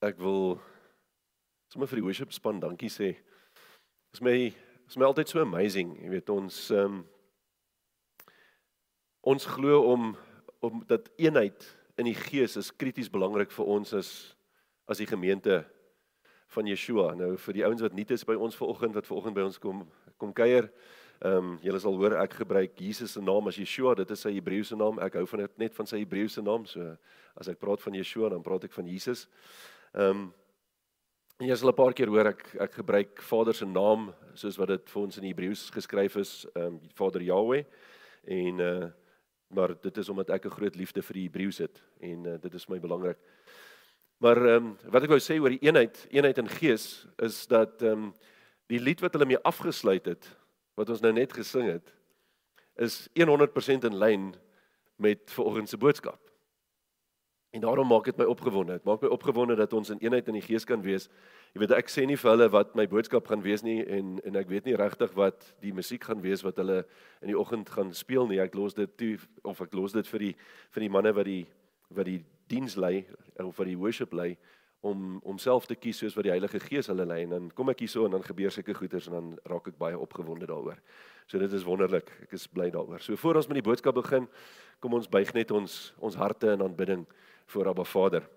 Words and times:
ek 0.00 0.18
wil 0.22 0.60
sommer 1.72 1.88
vir 1.90 1.98
die 1.98 2.06
worship 2.06 2.32
span 2.32 2.60
dankie 2.62 2.90
sê. 2.92 3.16
Is 4.14 4.22
my 4.22 4.34
is 4.88 4.96
my 4.96 5.08
altyd 5.08 5.28
so 5.28 5.42
amazing, 5.42 5.96
jy 6.00 6.12
weet 6.12 6.30
ons 6.30 6.68
um, 6.70 7.02
ons 9.26 9.48
glo 9.56 9.82
om 9.92 10.12
om 10.64 10.82
dat 10.90 11.10
eenheid 11.18 11.66
in 11.98 12.08
die 12.08 12.16
gees 12.18 12.56
is 12.58 12.70
krities 12.74 13.10
belangrik 13.10 13.50
vir 13.54 13.66
ons 13.66 13.92
as 13.94 14.12
as 14.88 15.02
die 15.02 15.06
gemeente 15.06 15.60
van 16.54 16.66
Yeshua. 16.66 17.12
Nou 17.18 17.34
vir 17.36 17.58
die 17.58 17.66
ouens 17.66 17.82
wat 17.84 17.94
nuut 17.94 18.14
is 18.14 18.24
by 18.24 18.38
ons 18.38 18.56
vanoggend 18.56 18.96
wat 18.96 19.10
vanoggend 19.10 19.36
by 19.36 19.46
ons 19.50 19.58
kom 19.62 19.82
kom 20.16 20.32
kuier. 20.32 20.70
Ehm 21.18 21.38
um, 21.38 21.56
julle 21.62 21.80
sal 21.82 21.98
hoor 21.98 22.14
ek 22.22 22.38
gebruik 22.44 22.78
Jesus 22.78 23.16
se 23.18 23.20
naam 23.20 23.50
as 23.50 23.58
Yeshua. 23.58 23.96
Dit 23.98 24.14
is 24.14 24.22
sy 24.22 24.36
Hebreëse 24.36 24.78
naam. 24.78 25.02
Ek 25.02 25.18
hou 25.18 25.26
van 25.26 25.42
dit 25.42 25.58
net 25.66 25.74
van 25.74 25.90
sy 25.90 26.04
Hebreëse 26.04 26.46
naam. 26.46 26.70
So 26.70 26.94
as 27.34 27.50
ek 27.50 27.58
praat 27.58 27.82
van 27.82 27.98
Yeshua, 27.98 28.30
dan 28.30 28.46
praat 28.46 28.70
ek 28.70 28.78
van 28.78 28.86
Jesus. 28.86 29.26
Ehm 29.26 29.76
um, 29.94 30.34
en 31.38 31.46
jy 31.46 31.56
sal 31.56 31.70
'n 31.70 31.74
paar 31.74 31.92
keer 31.92 32.08
hoor 32.08 32.26
ek 32.26 32.56
ek 32.60 32.72
gebruik 32.72 33.22
Vader 33.22 33.54
se 33.54 33.66
naam 33.66 34.14
soos 34.34 34.56
wat 34.58 34.68
dit 34.68 34.90
vir 34.90 35.02
ons 35.02 35.18
in 35.18 35.24
Hebreëus 35.24 35.70
geskryf 35.70 36.16
is, 36.16 36.46
ehm 36.54 36.66
um, 36.66 36.80
Vader 36.94 37.22
Yahweh. 37.22 37.64
En 38.24 38.60
uh 38.60 38.90
maar 39.48 39.72
dit 39.80 39.96
is 39.96 40.08
omdat 40.08 40.30
ek 40.30 40.44
'n 40.44 40.50
groot 40.50 40.76
liefde 40.76 41.02
vir 41.02 41.14
die 41.14 41.22
Hebreëus 41.22 41.58
het 41.58 41.82
en 42.00 42.26
uh, 42.26 42.36
dit 42.40 42.54
is 42.54 42.68
my 42.68 42.78
belangrik. 42.78 43.18
Maar 44.18 44.36
ehm 44.36 44.66
um, 44.66 44.76
wat 44.90 45.02
ek 45.02 45.08
wou 45.08 45.20
sê 45.20 45.40
oor 45.40 45.50
die 45.54 45.62
eenheid, 45.62 46.06
eenheid 46.10 46.38
in 46.38 46.48
gees 46.48 47.06
is 47.18 47.46
dat 47.46 47.82
ehm 47.82 47.92
um, 47.92 48.14
die 48.66 48.80
lied 48.80 49.00
wat 49.00 49.12
hulle 49.12 49.26
mee 49.26 49.42
afgesluit 49.42 50.06
het 50.06 50.36
wat 50.74 50.90
ons 50.90 51.00
nou 51.00 51.12
net 51.12 51.32
gesing 51.32 51.70
het 51.70 51.94
is 52.76 53.08
100% 53.14 53.84
in 53.84 53.98
lyn 53.98 54.34
met 54.96 55.30
vanoggend 55.30 55.68
se 55.68 55.76
boodskap. 55.76 56.27
En 57.50 57.60
daarom 57.60 57.86
maak 57.88 58.04
dit 58.04 58.16
my 58.16 58.24
opgewonde. 58.24 58.72
Dit 58.72 58.84
maak 58.84 59.00
my 59.00 59.08
opgewonde 59.08 59.54
dat 59.56 59.72
ons 59.72 59.90
in 59.90 59.98
eenheid 59.98 60.26
in 60.28 60.36
die 60.36 60.44
gees 60.44 60.64
kan 60.68 60.82
wees. 60.84 61.08
Jy 61.54 61.62
weet 61.62 61.72
ek 61.78 61.88
sê 61.88 62.04
nie 62.04 62.18
vir 62.20 62.30
hulle 62.34 62.48
wat 62.52 62.74
my 62.76 62.84
boodskap 62.86 63.30
gaan 63.30 63.40
wees 63.44 63.64
nie 63.64 63.80
en 63.84 64.18
en 64.20 64.36
ek 64.36 64.50
weet 64.52 64.68
nie 64.68 64.76
regtig 64.76 65.14
wat 65.16 65.46
die 65.64 65.72
musiek 65.72 66.04
gaan 66.04 66.20
wees 66.20 66.44
wat 66.44 66.60
hulle 66.60 66.82
in 67.22 67.32
die 67.32 67.38
oggend 67.38 67.70
gaan 67.72 67.94
speel 67.96 68.28
nie. 68.28 68.40
Ek 68.44 68.54
los 68.54 68.76
dit 68.76 68.92
toe 69.00 69.16
of 69.48 69.62
ek 69.64 69.72
los 69.72 69.96
dit 69.96 70.06
vir 70.12 70.26
die 70.26 70.34
vir 70.76 70.84
die 70.84 70.92
manne 70.92 71.14
wat 71.16 71.24
die 71.24 71.46
wat 71.88 72.04
die 72.04 72.20
diens 72.52 72.76
lei 72.76 73.06
of 73.40 73.56
wat 73.56 73.68
die 73.68 73.78
worship 73.80 74.12
lei 74.12 74.34
om 74.80 75.16
om 75.24 75.38
self 75.38 75.66
te 75.66 75.74
kies 75.74 75.98
soos 75.98 76.14
wat 76.14 76.28
die 76.28 76.34
Heilige 76.34 76.60
Gees 76.60 76.86
hulle 76.92 77.06
lei 77.08 77.22
en 77.24 77.32
dan 77.32 77.46
kom 77.56 77.72
ek 77.72 77.80
hierso 77.82 78.04
en 78.04 78.12
dan 78.14 78.26
gebeur 78.26 78.52
sulke 78.52 78.76
goeters 78.76 79.08
en 79.08 79.16
dan 79.16 79.30
raak 79.48 79.72
ek 79.72 79.78
baie 79.80 79.98
opgewonde 79.98 80.46
daaroor. 80.46 80.76
So 81.26 81.40
dit 81.40 81.52
is 81.52 81.64
wonderlik. 81.64 82.12
Ek 82.28 82.36
is 82.36 82.46
bly 82.46 82.68
daaroor. 82.70 83.00
So 83.00 83.16
voor 83.16 83.40
ons 83.40 83.48
met 83.48 83.58
die 83.62 83.66
boodskap 83.66 83.96
begin, 83.96 84.28
kom 84.80 84.94
ons 84.94 85.08
buig 85.08 85.32
net 85.34 85.50
ons 85.50 85.94
ons 85.98 86.20
harte 86.20 86.52
in 86.52 86.62
aanbidding 86.62 87.08
voor 87.48 87.68
Abba 87.68 87.84
Vader. 87.84 88.28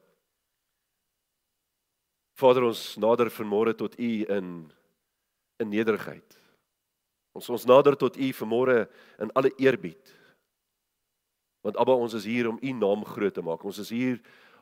Vader 2.39 2.63
ons 2.63 2.95
nader 2.97 3.29
vanmôre 3.29 3.75
tot 3.75 3.97
U 3.99 4.11
in 4.25 4.71
in 5.61 5.69
nederigheid. 5.69 6.37
Ons 7.37 7.49
ons 7.53 7.65
nader 7.69 7.95
tot 7.95 8.17
U 8.17 8.31
vanmôre 8.33 8.87
in 9.21 9.31
alle 9.37 9.51
eerbied. 9.61 10.15
Want 11.61 11.77
Abba 11.77 11.93
ons 11.93 12.15
is 12.17 12.25
hier 12.25 12.49
om 12.49 12.57
U 12.61 12.71
naam 12.71 13.05
groot 13.05 13.33
te 13.33 13.43
maak. 13.45 13.63
Ons 13.63 13.83
is 13.83 13.91
hier 13.93 14.17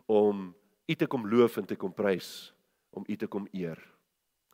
om 0.06 0.50
U 0.90 0.96
te 0.96 1.08
kom 1.08 1.28
loof 1.30 1.58
en 1.62 1.70
te 1.70 1.78
kom 1.78 1.94
prys, 1.94 2.52
om 2.90 3.06
U 3.08 3.16
te 3.16 3.30
kom 3.30 3.48
eer. 3.54 3.80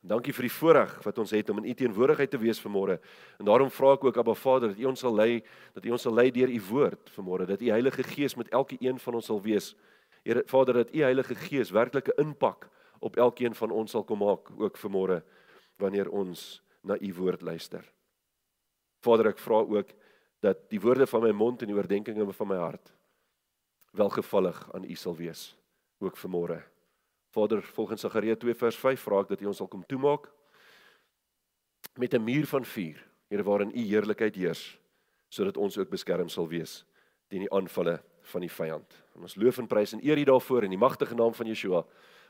Dankie 0.05 0.33
vir 0.37 0.45
die 0.45 0.53
voorreg 0.53 0.91
wat 1.01 1.17
ons 1.17 1.31
het 1.33 1.47
om 1.49 1.63
in 1.63 1.71
U 1.71 1.73
teenwoordigheid 1.73 2.29
te 2.29 2.37
wees 2.37 2.59
vanmôre. 2.61 2.99
En 3.41 3.47
daarom 3.47 3.71
vra 3.73 3.95
ek 3.95 4.03
ook 4.05 4.17
Abba 4.21 4.35
Vader 4.37 4.69
dat 4.69 4.81
U 4.83 4.85
ons 4.91 5.01
sal 5.01 5.15
lei, 5.17 5.39
dat 5.73 5.85
U 5.85 5.95
ons 5.95 6.05
sal 6.05 6.13
lei 6.13 6.27
deur 6.35 6.51
U 6.53 6.59
woord 6.67 7.09
vanmôre, 7.15 7.47
dat 7.49 7.61
U 7.61 7.71
Heilige 7.73 8.05
Gees 8.05 8.37
met 8.37 8.51
elke 8.53 8.77
een 8.79 8.99
van 9.01 9.17
ons 9.17 9.25
sal 9.31 9.41
wees. 9.41 9.71
Here 10.21 10.43
Vader, 10.45 10.83
dat 10.83 10.93
U 10.93 11.01
Heilige 11.01 11.35
Gees 11.47 11.73
werklike 11.73 12.13
impak 12.21 12.69
op 13.01 13.17
elkeen 13.17 13.57
van 13.57 13.73
ons 13.73 13.95
sal 13.97 14.05
kom 14.05 14.21
maak 14.21 14.53
ook 14.53 14.77
vanmôre 14.77 15.23
wanneer 15.81 16.13
ons 16.13 16.61
na 16.85 16.99
U 17.01 17.13
woord 17.17 17.41
luister. 17.41 17.81
Vader, 19.01 19.33
ek 19.33 19.41
vra 19.41 19.63
ook 19.65 19.89
dat 20.45 20.67
die 20.69 20.81
woorde 20.81 21.09
van 21.09 21.25
my 21.25 21.33
mond 21.33 21.65
en 21.65 21.73
die 21.73 21.77
oordeenkings 21.77 22.37
van 22.37 22.51
my 22.53 22.61
hart 22.61 22.93
welgevallig 23.95 24.61
aan 24.75 24.85
U 24.85 24.95
sal 24.99 25.17
wees 25.17 25.55
ook 26.03 26.17
vanmôre. 26.19 26.61
Vader, 27.35 27.61
volgens 27.75 28.01
Sagaria 28.01 28.35
2 28.39 28.55
vers 28.55 28.77
5 28.79 29.01
vra 29.03 29.19
ek 29.25 29.33
dat 29.33 29.43
U 29.43 29.51
ons 29.51 29.59
sal 29.59 29.67
kom 29.67 29.83
toemaak 29.83 30.29
met 31.99 32.13
'n 32.13 32.23
muur 32.23 32.47
van 32.47 32.65
vuur, 32.65 33.03
Here 33.29 33.43
waarin 33.43 33.71
U 33.73 33.81
heerlikheid 33.81 34.35
heers, 34.35 34.77
sodat 35.29 35.57
ons 35.57 35.77
ook 35.77 35.89
beskerm 35.89 36.29
sal 36.29 36.47
wees 36.47 36.83
teen 37.27 37.41
die 37.41 37.51
aanvalle 37.51 38.03
van 38.21 38.41
die 38.41 38.51
vyand. 38.51 39.03
En 39.15 39.21
ons 39.21 39.35
loof 39.35 39.57
en 39.57 39.67
prys 39.67 39.93
en 39.93 40.03
eer 40.05 40.17
U 40.17 40.23
daarvoor 40.23 40.63
in 40.63 40.69
die 40.69 40.77
magtige 40.77 41.15
naam 41.15 41.33
van 41.33 41.47
Yeshua, 41.47 41.81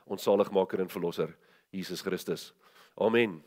ons 0.06 0.22
saligmaker 0.22 0.80
en 0.80 0.88
verlosser, 0.88 1.36
Jesus 1.70 2.00
Christus. 2.00 2.54
Amen. 2.96 3.42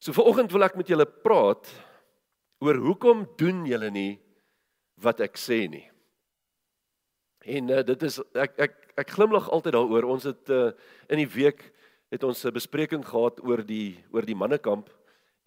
So 0.00 0.12
vanoggend 0.16 0.52
wil 0.52 0.64
ek 0.64 0.76
met 0.76 0.88
julle 0.88 1.04
praat 1.04 1.68
oor 2.64 2.80
hoekom 2.80 3.26
doen 3.36 3.66
julle 3.68 3.90
nie 3.90 4.18
wat 4.96 5.20
ek 5.20 5.36
sê 5.36 5.68
nie. 5.68 5.89
En 7.44 7.70
uh, 7.70 7.82
dit 7.84 8.02
is 8.02 8.20
ek 8.34 8.58
ek 8.60 8.74
ek 9.00 9.10
glimlag 9.16 9.48
altyd 9.48 9.72
daaroor. 9.72 10.04
Ons 10.04 10.24
het 10.28 10.50
uh, 10.52 10.72
in 11.08 11.22
die 11.22 11.30
week 11.30 11.72
het 12.10 12.24
ons 12.24 12.44
'n 12.44 12.52
bespreking 12.52 13.04
gehad 13.06 13.40
oor 13.44 13.64
die 13.64 14.04
oor 14.12 14.26
die 14.26 14.36
mannekamp 14.36 14.90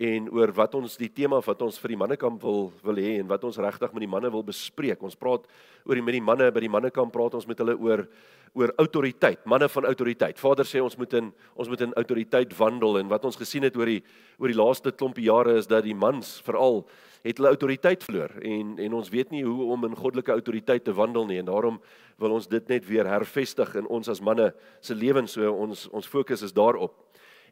en 0.02 0.30
oor 0.34 0.50
wat 0.58 0.74
ons 0.74 0.96
die 0.98 1.12
tema 1.14 1.38
wat 1.46 1.62
ons 1.62 1.78
vir 1.78 1.94
die 1.94 2.00
mannekamp 2.02 2.42
wil 2.42 2.72
wil 2.82 2.98
hê 2.98 3.20
en 3.20 3.28
wat 3.30 3.44
ons 3.46 3.60
regtig 3.62 3.92
met 3.94 4.02
die 4.02 4.10
manne 4.10 4.32
wil 4.34 4.44
bespreek. 4.44 5.04
Ons 5.06 5.16
praat 5.16 5.46
oor 5.86 6.00
die 6.00 6.06
met 6.06 6.18
die 6.18 6.24
manne 6.24 6.50
by 6.52 6.64
die 6.66 6.72
mannekamp 6.72 7.14
praat 7.14 7.38
ons 7.38 7.48
met 7.48 7.60
hulle 7.62 7.78
oor 7.78 8.08
oor 8.54 8.70
autoriteit, 8.78 9.40
manne 9.50 9.66
van 9.66 9.86
autoriteit. 9.90 10.38
Vader 10.38 10.66
sê 10.70 10.82
ons 10.82 10.98
moet 10.98 11.14
in 11.18 11.32
ons 11.58 11.70
moet 11.70 11.82
in 11.82 11.94
autoriteit 11.98 12.52
wandel 12.58 13.00
en 13.00 13.10
wat 13.10 13.26
ons 13.26 13.38
gesien 13.38 13.66
het 13.66 13.78
oor 13.78 13.90
die 13.90 14.02
oor 14.38 14.50
die 14.50 14.58
laaste 14.58 14.94
klompie 14.94 15.26
jare 15.30 15.58
is 15.62 15.70
dat 15.70 15.86
die 15.86 15.98
mans 15.98 16.40
veral 16.46 16.84
het 17.24 17.38
hulle 17.38 17.54
autoriteit 17.54 18.04
verloor 18.04 18.34
en 18.42 18.76
en 18.82 18.98
ons 18.98 19.10
weet 19.14 19.32
nie 19.32 19.46
hoe 19.46 19.70
om 19.74 19.86
in 19.90 19.98
goddelike 19.98 20.34
autoriteit 20.34 20.86
te 20.86 20.94
wandel 20.94 21.26
nie 21.30 21.40
en 21.42 21.50
daarom 21.50 21.82
wil 22.22 22.38
ons 22.38 22.50
dit 22.50 22.70
net 22.70 22.86
weer 22.90 23.10
hervestig 23.10 23.74
in 23.78 23.90
ons 23.90 24.10
as 24.10 24.22
manne 24.22 24.52
se 24.82 24.98
lewens 24.98 25.38
so 25.38 25.54
ons 25.54 25.88
ons 25.94 26.14
fokus 26.18 26.42
is 26.42 26.54
daarop. 26.54 27.03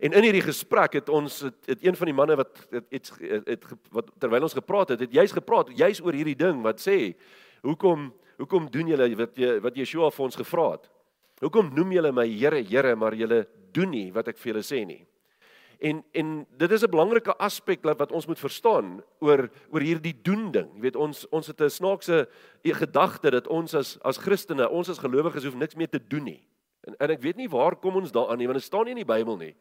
En 0.02 0.16
in 0.18 0.26
hierdie 0.26 0.42
gesprek 0.42 0.96
het 0.98 1.10
ons 1.14 1.44
het, 1.46 1.58
het 1.70 1.84
een 1.86 1.96
van 1.98 2.10
die 2.10 2.16
manne 2.18 2.36
wat 2.40 2.56
het, 2.72 2.88
het, 2.90 3.12
het, 3.20 3.50
het 3.52 3.66
wat 3.94 4.08
terwyl 4.18 4.48
ons 4.48 4.58
gepraat 4.58 4.96
het, 4.96 5.04
het 5.06 5.14
juist 5.14 5.36
gepraat 5.38 5.70
juist 5.78 6.02
oor 6.02 6.18
hierdie 6.18 6.38
ding 6.38 6.64
wat 6.66 6.82
sê 6.82 7.14
hoekom 7.62 8.10
hoekom 8.42 8.66
doen 8.74 8.90
julle 8.90 9.12
wat 9.20 9.38
jy 9.38 9.60
wat 9.62 9.78
Yeshua 9.78 10.10
vir 10.10 10.26
ons 10.26 10.40
gevra 10.40 10.72
het? 10.72 10.90
Hoekom 11.46 11.70
noem 11.78 11.94
julle 11.94 12.12
my 12.18 12.26
Here 12.26 12.64
Here 12.66 12.96
maar 12.98 13.14
julle 13.14 13.44
doen 13.76 13.94
nie 13.94 14.08
wat 14.16 14.32
ek 14.34 14.42
vir 14.42 14.56
julle 14.56 14.66
sê 14.66 14.82
nie? 14.90 15.04
En 15.78 16.02
en 16.18 16.34
dit 16.58 16.72
is 16.72 16.84
'n 16.84 16.90
belangrike 16.90 17.38
aspek 17.38 17.86
wat 17.86 18.12
ons 18.12 18.26
moet 18.26 18.40
verstaan 18.40 19.04
oor 19.20 19.50
oor 19.70 19.82
hierdie 19.82 20.18
doen 20.24 20.52
ding. 20.52 20.70
Jy 20.76 20.82
weet 20.82 20.96
ons 20.96 21.28
ons 21.30 21.48
het 21.48 21.62
'n 21.62 21.70
snaakse 21.70 22.28
gedagte 22.64 23.30
dat 23.30 23.48
ons 23.48 23.74
as 23.74 24.00
as 24.02 24.18
Christene, 24.18 24.70
ons 24.70 24.90
as 24.90 24.98
gelowiges 24.98 25.44
hoef 25.44 25.56
niks 25.56 25.76
meer 25.76 25.90
te 25.90 26.02
doen 26.08 26.24
nie. 26.24 26.48
En 26.88 26.96
en 26.98 27.10
ek 27.12 27.22
weet 27.22 27.38
nie 27.38 27.50
waar 27.50 27.76
kom 27.76 27.96
ons 27.96 28.12
daaraan 28.12 28.38
nie 28.38 28.48
want 28.48 28.58
dit 28.58 28.66
staan 28.66 28.86
nie 28.86 28.98
in 28.98 29.06
die 29.06 29.14
Bybel 29.14 29.38
nie. 29.38 29.56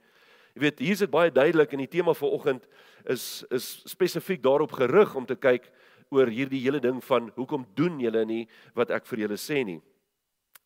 Jy 0.55 0.65
weet 0.65 0.83
hier 0.83 0.97
is 0.97 1.05
dit 1.05 1.11
baie 1.11 1.31
duidelik 1.31 1.73
en 1.73 1.83
die 1.85 1.91
tema 1.91 2.15
vir 2.17 2.35
oggend 2.35 2.67
is 3.09 3.45
is 3.55 3.69
spesifiek 3.89 4.43
daarop 4.43 4.73
gerig 4.73 5.15
om 5.15 5.27
te 5.27 5.37
kyk 5.39 5.71
oor 6.11 6.27
hierdie 6.27 6.61
hele 6.65 6.81
ding 6.83 6.99
van 7.07 7.31
hoekom 7.37 7.67
doen 7.79 8.01
julle 8.03 8.25
nie 8.27 8.43
wat 8.75 8.91
ek 8.91 9.07
vir 9.07 9.27
julle 9.27 9.39
sê 9.39 9.63
nie. 9.65 9.79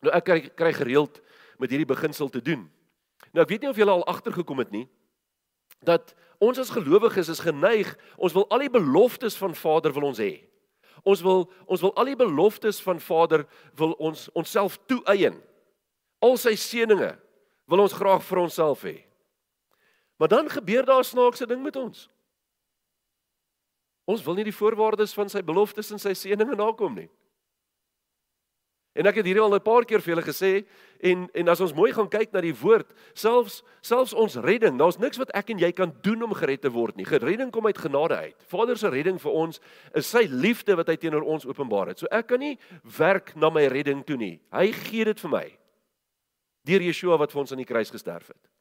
Nou 0.04 0.12
ek 0.16 0.24
kry, 0.24 0.40
kry 0.56 0.72
gereeld 0.72 1.20
met 1.60 1.70
hierdie 1.70 1.88
beginsel 1.88 2.32
te 2.32 2.40
doen. 2.40 2.64
Nou 3.32 3.44
ek 3.44 3.52
weet 3.52 3.64
nie 3.64 3.72
of 3.72 3.80
julle 3.80 3.92
al 3.92 4.06
agtergekom 4.08 4.62
het 4.64 4.72
nie 4.72 4.86
dat 5.84 6.14
ons 6.40 6.58
as 6.58 6.72
gelowiges 6.72 7.28
is 7.28 7.42
geneig 7.44 7.90
ons 8.16 8.32
wil 8.32 8.46
al 8.48 8.64
die 8.64 8.72
beloftes 8.72 9.36
van 9.36 9.52
Vader 9.52 9.92
wil 9.92 10.08
ons 10.08 10.20
hê. 10.22 10.40
Ons 11.04 11.20
wil 11.20 11.44
ons 11.68 11.82
wil 11.84 11.92
al 12.00 12.08
die 12.08 12.18
beloftes 12.18 12.80
van 12.80 13.00
Vader 13.00 13.44
wil 13.76 13.92
ons 14.00 14.30
onsself 14.32 14.78
toeëien. 14.88 15.36
Al 16.24 16.38
sy 16.40 16.54
seënings 16.56 17.20
wil 17.68 17.84
ons 17.84 17.96
graag 17.96 18.24
vir 18.24 18.40
onsself 18.46 18.84
hê. 18.88 19.02
Maar 20.24 20.36
dan 20.36 20.50
gebeur 20.50 20.84
daar 20.84 20.98
'n 20.98 21.04
snaakse 21.04 21.46
ding 21.46 21.62
met 21.62 21.76
ons. 21.76 22.10
Ons 24.04 24.22
wil 24.22 24.34
nie 24.34 24.44
die 24.44 24.54
voorwaardes 24.54 25.12
van 25.14 25.28
sy 25.28 25.44
beloftes 25.44 25.90
en 25.90 25.98
sy 25.98 26.14
seënings 26.14 26.56
nakom 26.56 26.94
nie. 26.94 27.10
En 28.92 29.06
ek 29.06 29.14
het 29.14 29.24
hierdie 29.24 29.42
al 29.42 29.54
'n 29.54 29.62
paar 29.62 29.84
keer 29.84 30.00
vir 30.00 30.14
julle 30.14 30.32
gesê 30.32 30.66
en 31.00 31.28
en 31.32 31.48
as 31.48 31.60
ons 31.60 31.74
mooi 31.74 31.92
gaan 31.92 32.08
kyk 32.08 32.32
na 32.32 32.40
die 32.40 32.54
woord, 32.54 32.92
selfs 33.12 33.62
selfs 33.80 34.12
ons 34.12 34.36
redding, 34.36 34.78
daar's 34.78 34.98
niks 34.98 35.16
wat 35.16 35.30
ek 35.34 35.50
en 35.50 35.58
jy 35.58 35.72
kan 35.72 35.94
doen 36.00 36.22
om 36.22 36.34
gered 36.34 36.60
te 36.60 36.70
word 36.70 36.96
nie. 36.96 37.04
Geredding 37.04 37.50
kom 37.50 37.66
uit 37.66 37.78
genade 37.78 38.16
uit. 38.16 38.44
Vader 38.46 38.76
se 38.76 38.88
redding 38.88 39.20
vir 39.20 39.32
ons 39.32 39.60
is 39.94 40.10
sy 40.10 40.26
liefde 40.30 40.76
wat 40.76 40.86
hy 40.86 40.96
teenoor 40.96 41.22
ons 41.22 41.46
openbaar 41.46 41.86
het. 41.86 41.98
So 41.98 42.06
ek 42.10 42.26
kan 42.26 42.38
nie 42.40 42.58
werk 42.98 43.36
na 43.36 43.50
my 43.50 43.66
redding 43.66 44.04
toe 44.06 44.16
nie. 44.16 44.40
Hy 44.52 44.72
gee 44.72 45.04
dit 45.04 45.20
vir 45.20 45.30
my. 45.30 45.58
Deur 46.64 46.80
Yeshua 46.80 47.18
wat 47.18 47.32
vir 47.32 47.40
ons 47.40 47.52
aan 47.52 47.58
die 47.58 47.72
kruis 47.72 47.90
gesterf 47.90 48.26
het. 48.26 48.53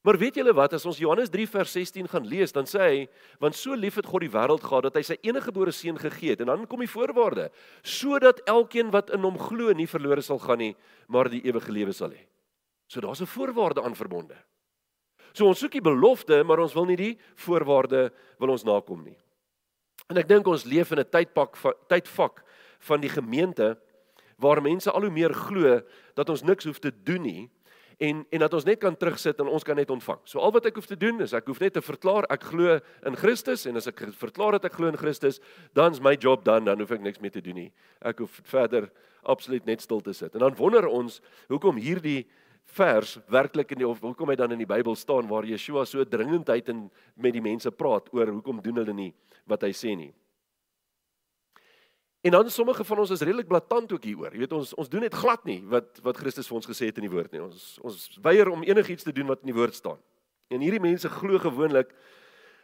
Maar 0.00 0.16
weet 0.16 0.38
julle 0.40 0.52
wat 0.56 0.72
as 0.72 0.86
ons 0.88 0.98
Johannes 0.98 1.28
3 1.28 1.44
vers 1.52 1.72
16 1.76 2.08
gaan 2.08 2.24
lees, 2.28 2.54
dan 2.56 2.64
sê 2.68 2.80
hy, 2.80 3.00
want 3.42 3.56
so 3.56 3.76
lief 3.76 3.98
het 4.00 4.08
God 4.08 4.24
die 4.24 4.32
wêreld 4.32 4.62
gehad 4.64 4.86
dat 4.88 4.96
hy 4.96 5.02
sy 5.04 5.16
enige 5.20 5.50
gebore 5.50 5.74
seun 5.76 6.00
gegee 6.00 6.32
het 6.32 6.40
en 6.40 6.48
dan 6.48 6.64
kom 6.70 6.80
die 6.80 6.88
voorwaarde, 6.88 7.50
sodat 7.84 8.40
elkeen 8.48 8.88
wat 8.94 9.12
in 9.12 9.26
hom 9.26 9.36
glo 9.36 9.74
nie 9.76 9.88
verlore 9.90 10.24
sal 10.24 10.40
gaan 10.40 10.62
nie, 10.62 10.72
maar 11.12 11.28
die 11.28 11.42
ewige 11.44 11.72
lewe 11.74 11.92
sal 11.92 12.14
hê. 12.16 12.24
So 12.88 13.04
daar's 13.04 13.20
'n 13.20 13.28
voorwaarde 13.28 13.82
aan 13.82 13.94
verbonde. 13.94 14.36
So 15.32 15.46
ons 15.46 15.58
soek 15.58 15.72
die 15.72 15.84
belofte, 15.84 16.42
maar 16.44 16.58
ons 16.58 16.74
wil 16.74 16.86
nie 16.86 16.96
die 16.96 17.18
voorwaarde 17.36 18.10
wil 18.38 18.50
ons 18.50 18.64
nakom 18.64 19.04
nie. 19.04 19.18
En 20.08 20.16
ek 20.16 20.28
dink 20.28 20.46
ons 20.46 20.64
leef 20.64 20.90
in 20.92 20.98
'n 20.98 21.10
tydpak 21.10 21.56
tydvak 21.88 22.42
van 22.80 23.00
die 23.00 23.10
gemeente 23.10 23.78
waar 24.38 24.62
mense 24.62 24.90
al 24.90 25.02
hoe 25.02 25.10
meer 25.10 25.34
glo 25.34 25.82
dat 26.14 26.28
ons 26.28 26.42
niks 26.42 26.64
hoef 26.64 26.78
te 26.78 26.90
doen 26.90 27.22
nie 27.22 27.50
en 28.00 28.22
en 28.30 28.40
dat 28.40 28.54
ons 28.56 28.64
net 28.64 28.80
kan 28.80 28.96
terugsit 28.96 29.40
en 29.42 29.48
ons 29.52 29.64
kan 29.64 29.76
net 29.76 29.90
ontvang. 29.92 30.20
So 30.24 30.40
al 30.40 30.52
wat 30.56 30.66
ek 30.70 30.78
hoef 30.80 30.88
te 30.88 30.96
doen 30.96 31.20
is 31.20 31.34
ek 31.36 31.50
hoef 31.52 31.60
net 31.60 31.74
te 31.76 31.82
verklaar 31.84 32.24
ek 32.32 32.46
glo 32.48 32.78
in 33.06 33.18
Christus 33.20 33.66
en 33.68 33.76
as 33.76 33.90
ek 33.90 34.06
verklaar 34.16 34.56
dat 34.56 34.70
ek 34.70 34.78
glo 34.78 34.88
in 34.88 34.98
Christus, 35.00 35.40
dan's 35.76 36.00
my 36.00 36.14
job 36.16 36.44
dan, 36.44 36.64
dan 36.64 36.80
hoef 36.80 36.94
ek 36.96 37.04
niks 37.04 37.20
meer 37.20 37.34
te 37.34 37.44
doen 37.44 37.58
nie. 37.66 37.70
Ek 38.00 38.22
hoef 38.24 38.40
verder 38.48 38.88
absoluut 39.28 39.66
net 39.68 39.84
stil 39.84 40.00
te 40.00 40.14
sit. 40.16 40.32
En 40.34 40.46
dan 40.46 40.56
wonder 40.56 40.88
ons 40.88 41.20
hoekom 41.52 41.76
hierdie 41.76 42.24
vers 42.76 43.18
werklik 43.28 43.74
in 43.74 43.82
die 43.82 43.88
of 43.88 44.00
hoekom 44.00 44.32
hy 44.32 44.38
dan 44.38 44.54
in 44.54 44.62
die 44.62 44.68
Bybel 44.68 44.96
staan 44.96 45.28
waar 45.28 45.44
Yeshua 45.48 45.84
so 45.88 46.04
dringendheid 46.06 46.70
en 46.72 46.86
met 47.20 47.34
die 47.36 47.44
mense 47.44 47.70
praat 47.74 48.08
oor 48.14 48.30
hoekom 48.32 48.62
doen 48.64 48.80
hulle 48.82 48.96
nie 48.96 49.12
wat 49.50 49.66
hy 49.66 49.74
sê 49.76 49.96
nie. 49.98 50.12
En 52.20 52.30
dan 52.30 52.50
sommige 52.50 52.84
van 52.84 52.98
ons 52.98 53.10
is 53.10 53.20
redelik 53.20 53.46
blaatant 53.48 53.92
ook 53.92 54.04
hieroor. 54.04 54.32
Jy 54.32 54.38
weet 54.38 54.52
ons 54.52 54.74
ons 54.74 54.88
doen 54.88 55.00
net 55.00 55.14
glad 55.16 55.44
nie 55.48 55.60
wat 55.72 56.00
wat 56.04 56.18
Christus 56.20 56.48
vir 56.50 56.58
ons 56.58 56.68
gesê 56.68 56.90
het 56.90 56.98
in 57.00 57.06
die 57.08 57.12
woord 57.12 57.32
nie. 57.32 57.40
Ons 57.40 57.78
ons 57.80 58.18
weier 58.22 58.50
om 58.52 58.64
enigiets 58.66 59.06
te 59.06 59.14
doen 59.16 59.30
wat 59.32 59.40
in 59.40 59.52
die 59.52 59.56
woord 59.56 59.74
staan. 59.74 60.00
En 60.52 60.60
hierdie 60.60 60.82
mense 60.82 61.08
glo 61.08 61.40
gewoonlik 61.40 61.94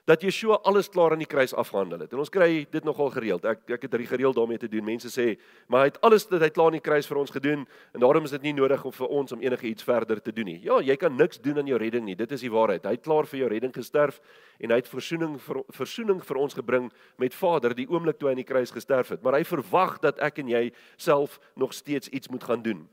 dat 0.07 0.23
Yeshua 0.23 0.61
alles 0.63 0.89
klaar 0.89 1.11
aan 1.11 1.23
die 1.23 1.27
kruis 1.27 1.55
afgehandel 1.55 2.05
het. 2.05 2.13
En 2.15 2.21
ons 2.23 2.31
kry 2.31 2.67
dit 2.71 2.85
nogal 2.87 3.11
gereeld. 3.11 3.45
Ek 3.45 3.75
ek 3.75 3.89
het 3.89 3.97
gereeld 4.07 4.37
daarmee 4.37 4.59
te 4.59 4.69
doen. 4.71 4.85
Mense 4.85 5.11
sê, 5.11 5.39
"Maar 5.67 5.81
hy 5.81 5.87
het 5.87 6.01
alles 6.01 6.29
wat 6.29 6.41
hy 6.41 6.51
klaar 6.51 6.67
aan 6.67 6.79
die 6.79 6.81
kruis 6.81 7.07
vir 7.07 7.17
ons 7.17 7.31
gedoen 7.31 7.67
en 7.93 8.01
daarom 8.01 8.25
is 8.25 8.31
dit 8.31 8.43
nie 8.43 8.53
nodig 8.53 8.85
om 8.85 8.93
vir 8.93 9.07
ons 9.07 9.33
om 9.33 9.41
enige 9.41 9.67
iets 9.67 9.83
verder 9.83 10.23
te 10.23 10.33
doen 10.33 10.45
nie." 10.45 10.61
Ja, 10.63 10.81
jy 10.81 10.97
kan 10.97 11.17
niks 11.17 11.41
doen 11.41 11.59
aan 11.59 11.67
jou 11.67 11.79
redding 11.79 12.05
nie. 12.05 12.15
Dit 12.15 12.33
is 12.33 12.41
die 12.41 12.51
waarheid. 12.51 12.85
Hy 12.85 12.91
het 12.91 13.03
klaar 13.03 13.27
vir 13.27 13.39
jou 13.39 13.49
redding 13.49 13.75
gesterf 13.75 14.21
en 14.61 14.71
hy 14.71 14.77
het 14.77 14.89
verzoening 14.89 15.41
vir 15.41 15.63
verzoening 15.69 16.25
vir 16.25 16.37
ons 16.37 16.55
gebring 16.55 16.93
met 17.19 17.35
Vader 17.35 17.75
die 17.75 17.89
oomblik 17.89 18.19
toe 18.19 18.29
hy 18.29 18.33
aan 18.33 18.45
die 18.45 18.53
kruis 18.53 18.71
gesterf 18.71 19.09
het. 19.09 19.23
Maar 19.23 19.33
hy 19.33 19.45
verwag 19.45 20.01
dat 20.01 20.19
ek 20.19 20.39
en 20.39 20.49
jy 20.49 20.73
self 20.97 21.41
nog 21.57 21.73
steeds 21.73 22.09
iets 22.09 22.29
moet 22.29 22.45
gaan 22.45 22.63
doen. 22.63 22.89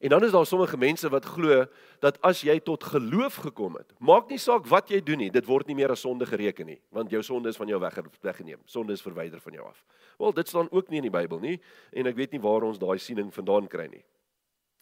En 0.00 0.08
dan 0.08 0.24
is 0.24 0.30
daar 0.30 0.46
sommige 0.46 0.76
mense 0.76 1.08
wat 1.08 1.24
glo 1.24 1.64
dat 2.00 2.16
as 2.24 2.40
jy 2.40 2.56
tot 2.64 2.84
geloof 2.84 3.34
gekom 3.44 3.74
het, 3.76 3.92
maak 3.98 4.30
nie 4.32 4.38
saak 4.40 4.64
wat 4.66 4.88
jy 4.88 5.02
doen 5.04 5.20
nie, 5.20 5.28
dit 5.30 5.44
word 5.44 5.68
nie 5.68 5.76
meer 5.76 5.92
as 5.92 6.00
sonde 6.00 6.24
gereken 6.26 6.70
nie, 6.72 6.78
want 6.88 7.12
jou 7.12 7.20
sonde 7.22 7.52
is 7.52 7.60
van 7.60 7.68
jou 7.68 7.80
weg 7.80 7.98
weggeneem. 8.24 8.62
Sonde 8.64 8.96
is 8.96 9.04
verwyder 9.04 9.40
van 9.44 9.52
jou 9.52 9.66
af. 9.68 9.84
Wel, 10.18 10.32
dit 10.32 10.48
staan 10.48 10.72
ook 10.72 10.88
nie 10.88 11.02
in 11.02 11.10
die 11.10 11.12
Bybel 11.12 11.44
nie 11.44 11.58
en 11.92 12.08
ek 12.08 12.16
weet 12.16 12.32
nie 12.32 12.40
waar 12.40 12.64
ons 12.64 12.80
daai 12.80 12.96
siening 12.98 13.28
vandaan 13.34 13.68
kry 13.68 13.90
nie. 13.92 14.04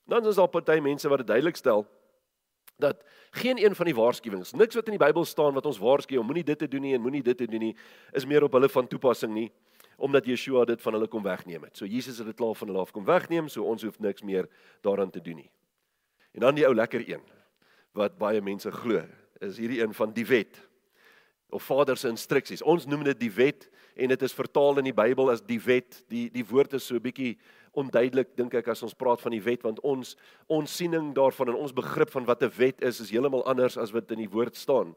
Dan 0.06 0.26
is 0.26 0.38
daar 0.38 0.49
party 0.49 0.79
mense 0.79 1.11
wat 1.11 1.25
dit 1.25 1.35
duidelik 1.35 1.59
stel 1.59 1.82
dat 2.79 3.03
geen 3.35 3.59
een 3.59 3.75
van 3.75 3.91
die 3.91 3.94
waarskuwings, 3.99 4.55
niks 4.55 4.79
wat 4.79 4.87
in 4.87 4.94
die 4.94 5.03
Bybel 5.03 5.25
staan 5.26 5.56
wat 5.59 5.67
ons 5.67 5.82
waarsku 5.82 6.17
om 6.17 6.31
moenie 6.31 6.47
dit 6.47 6.59
te 6.59 6.69
doen 6.71 6.87
nie 6.87 6.94
en 6.94 7.03
moenie 7.03 7.26
dit 7.26 7.37
te 7.37 7.47
doen 7.50 7.73
nie, 7.73 7.76
is 8.14 8.26
meer 8.26 8.47
op 8.47 8.55
hulle 8.55 8.71
van 8.71 8.87
toepassing 8.87 9.35
nie 9.35 9.49
omdat 9.99 10.27
Yeshua 10.31 10.65
dit 10.65 10.83
van 10.83 10.95
hulle 10.95 11.09
kom 11.11 11.23
wegneem 11.27 11.65
het. 11.67 11.77
So 11.77 11.87
Jesus 11.87 12.21
het 12.23 12.27
dit 12.31 12.39
klaar 12.39 12.55
van 12.55 12.71
hulle 12.71 12.85
af 12.87 12.93
kom 12.95 13.05
wegneem, 13.05 13.49
so 13.50 13.67
ons 13.67 13.83
hoef 13.83 13.99
niks 13.99 14.23
meer 14.23 14.47
daaraan 14.87 15.11
te 15.11 15.21
doen 15.21 15.43
nie. 15.43 15.50
En 16.39 16.47
dan 16.47 16.55
die 16.55 16.67
ou 16.67 16.75
lekker 16.75 17.03
een 17.03 17.25
wat 17.99 18.19
baie 18.19 18.41
mense 18.45 18.71
glo, 18.71 19.03
is 19.43 19.59
hierdie 19.59 19.81
een 19.83 19.95
van 19.95 20.12
die 20.15 20.27
wet 20.27 20.61
of 21.50 21.65
Vader 21.65 21.97
se 21.97 22.09
instruksies. 22.09 22.62
Ons 22.62 22.87
noem 22.87 23.03
dit 23.09 23.21
die 23.21 23.33
wet 23.33 23.69
en 23.99 24.12
dit 24.12 24.23
is 24.23 24.37
vertaal 24.37 24.79
in 24.79 24.91
die 24.91 24.95
Bybel 24.95 25.33
as 25.33 25.43
die 25.43 25.61
wet. 25.65 26.03
Die 26.12 26.29
die 26.31 26.45
woord 26.47 26.77
is 26.77 26.87
so 26.87 26.95
'n 26.95 27.03
bietjie 27.03 27.39
onduidelik 27.73 28.37
dink 28.37 28.55
ek 28.55 28.69
as 28.69 28.83
ons 28.83 28.95
praat 28.95 29.21
van 29.21 29.33
die 29.33 29.43
wet 29.43 29.62
want 29.62 29.81
ons 29.81 30.17
ons 30.47 30.77
siening 30.77 31.15
daarvan 31.15 31.49
en 31.49 31.55
ons 31.55 31.73
begrip 31.73 32.11
van 32.11 32.25
wat 32.25 32.43
'n 32.43 32.53
wet 32.59 32.83
is 32.83 33.00
is 33.00 33.11
heeltemal 33.11 33.45
anders 33.47 33.77
as 33.77 33.93
wat 33.93 34.11
in 34.11 34.19
die 34.19 34.31
woord 34.31 34.56
staan. 34.56 34.95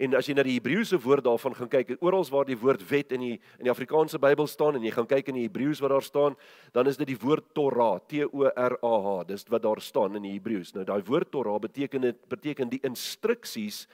En 0.00 0.14
as 0.16 0.30
jy 0.30 0.32
na 0.32 0.44
die 0.46 0.54
Hebreëse 0.56 0.96
woord 1.04 1.26
daarvan 1.26 1.52
gaan 1.58 1.68
kyk, 1.68 1.90
oral 2.00 2.24
waar 2.32 2.46
die 2.48 2.56
woord 2.56 2.80
wet 2.88 3.10
in 3.12 3.20
die 3.20 3.34
in 3.58 3.66
die 3.66 3.72
Afrikaanse 3.72 4.16
Bybel 4.22 4.46
staan 4.48 4.78
en 4.78 4.84
jy 4.86 4.94
gaan 4.94 5.08
kyk 5.08 5.28
in 5.28 5.36
die 5.36 5.44
Hebreëus 5.44 5.82
wat 5.84 5.92
daar 5.92 6.06
staan, 6.06 6.36
dan 6.72 6.88
is 6.88 6.96
dit 6.96 7.10
die 7.10 7.18
woord 7.20 7.50
Torah, 7.52 7.98
T 8.08 8.24
O 8.30 8.46
R 8.48 8.78
A 8.80 8.94
H. 9.04 9.26
Dis 9.28 9.44
wat 9.52 9.66
daar 9.66 9.82
staan 9.84 10.16
in 10.16 10.24
die 10.24 10.32
Hebreëus. 10.38 10.72
Nou 10.72 10.86
daai 10.88 11.02
woord 11.04 11.28
Torah 11.34 11.58
beteken 11.60 12.08
dit 12.08 12.24
beteken 12.32 12.72
die 12.72 12.80
instruksies 12.88 13.84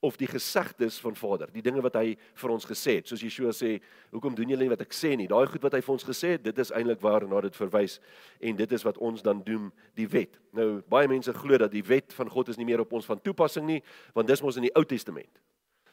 of 0.00 0.16
die 0.16 0.30
gesegdes 0.30 0.96
van 1.04 1.12
Vader, 1.12 1.50
die 1.52 1.60
dinge 1.60 1.82
wat 1.84 1.98
hy 2.00 2.14
vir 2.40 2.52
ons 2.54 2.64
gesê 2.64 2.96
het. 2.96 3.10
Soos 3.10 3.20
Yeshua 3.20 3.52
sê, 3.52 3.82
"Hoekom 4.12 4.34
doen 4.34 4.48
julle 4.48 4.64
nie 4.64 4.70
wat 4.70 4.80
ek 4.80 4.96
sê 4.96 5.14
nie?" 5.16 5.28
Daai 5.28 5.46
goed 5.46 5.62
wat 5.62 5.74
hy 5.74 5.80
vir 5.80 5.92
ons 5.92 6.04
gesê 6.04 6.28
het, 6.32 6.42
dit 6.42 6.58
is 6.58 6.70
eintlik 6.70 7.00
waarna 7.00 7.40
dit 7.42 7.56
verwys 7.56 8.00
en 8.40 8.56
dit 8.56 8.72
is 8.72 8.82
wat 8.82 8.96
ons 8.98 9.20
dan 9.20 9.42
doen, 9.42 9.70
die 9.94 10.08
wet. 10.08 10.38
Nou 10.52 10.80
baie 10.88 11.08
mense 11.08 11.32
glo 11.34 11.58
dat 11.58 11.70
die 11.70 11.84
wet 11.84 12.12
van 12.14 12.30
God 12.30 12.48
is 12.48 12.56
nie 12.56 12.64
meer 12.64 12.80
op 12.80 12.92
ons 12.92 13.04
van 13.04 13.20
toepassing 13.20 13.66
nie, 13.66 13.82
want 14.14 14.26
dis 14.26 14.42
mos 14.42 14.56
in 14.56 14.62
die 14.62 14.74
Ou 14.74 14.84
Testament. 14.84 15.49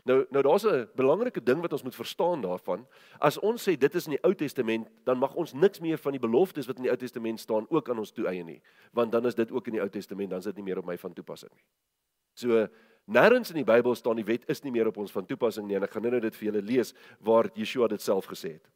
Nou 0.07 0.25
nou 0.29 0.43
daar's 0.43 0.63
'n 0.63 0.87
belangrike 0.95 1.43
ding 1.43 1.61
wat 1.61 1.71
ons 1.71 1.83
moet 1.83 1.95
verstaan 1.95 2.41
daarvan. 2.41 2.87
As 3.19 3.39
ons 3.39 3.69
sê 3.69 3.77
dit 3.77 3.95
is 3.95 4.05
in 4.05 4.11
die 4.11 4.23
Ou 4.23 4.33
Testament, 4.35 4.87
dan 5.03 5.17
mag 5.17 5.33
ons 5.33 5.53
niks 5.53 5.79
meer 5.79 5.97
van 5.97 6.11
die 6.11 6.19
beloftes 6.19 6.65
wat 6.65 6.77
in 6.77 6.83
die 6.83 6.91
Ou 6.91 6.97
Testament 6.97 7.39
staan 7.39 7.65
ook 7.69 7.89
aan 7.89 7.99
ons 7.99 8.11
toeëien 8.11 8.45
nie, 8.45 8.61
want 8.91 9.11
dan 9.11 9.25
is 9.25 9.35
dit 9.35 9.51
ook 9.51 9.67
in 9.67 9.73
die 9.73 9.81
Ou 9.81 9.89
Testament, 9.89 10.29
dan 10.29 10.39
is 10.39 10.45
dit 10.45 10.55
nie 10.55 10.63
meer 10.63 10.77
op 10.77 10.85
my 10.85 10.97
van 10.97 11.13
toepassing 11.13 11.51
nie. 11.53 11.63
So 12.33 12.67
nêrens 13.05 13.49
in 13.49 13.55
die 13.55 13.73
Bybel 13.73 13.95
staan 13.95 14.15
die 14.15 14.25
wet 14.25 14.49
is 14.49 14.63
nie 14.63 14.71
meer 14.71 14.87
op 14.87 14.97
ons 14.97 15.11
van 15.11 15.25
toepassing 15.25 15.67
nie 15.67 15.75
en 15.75 15.83
ek 15.83 15.91
gaan 15.91 16.01
nou 16.01 16.19
dit 16.19 16.35
vir 16.35 16.51
julle 16.51 16.61
lees 16.61 16.93
waar 17.19 17.49
Yeshua 17.53 17.87
dit 17.87 18.01
self 18.01 18.25
gesê 18.25 18.51
het. 18.51 18.69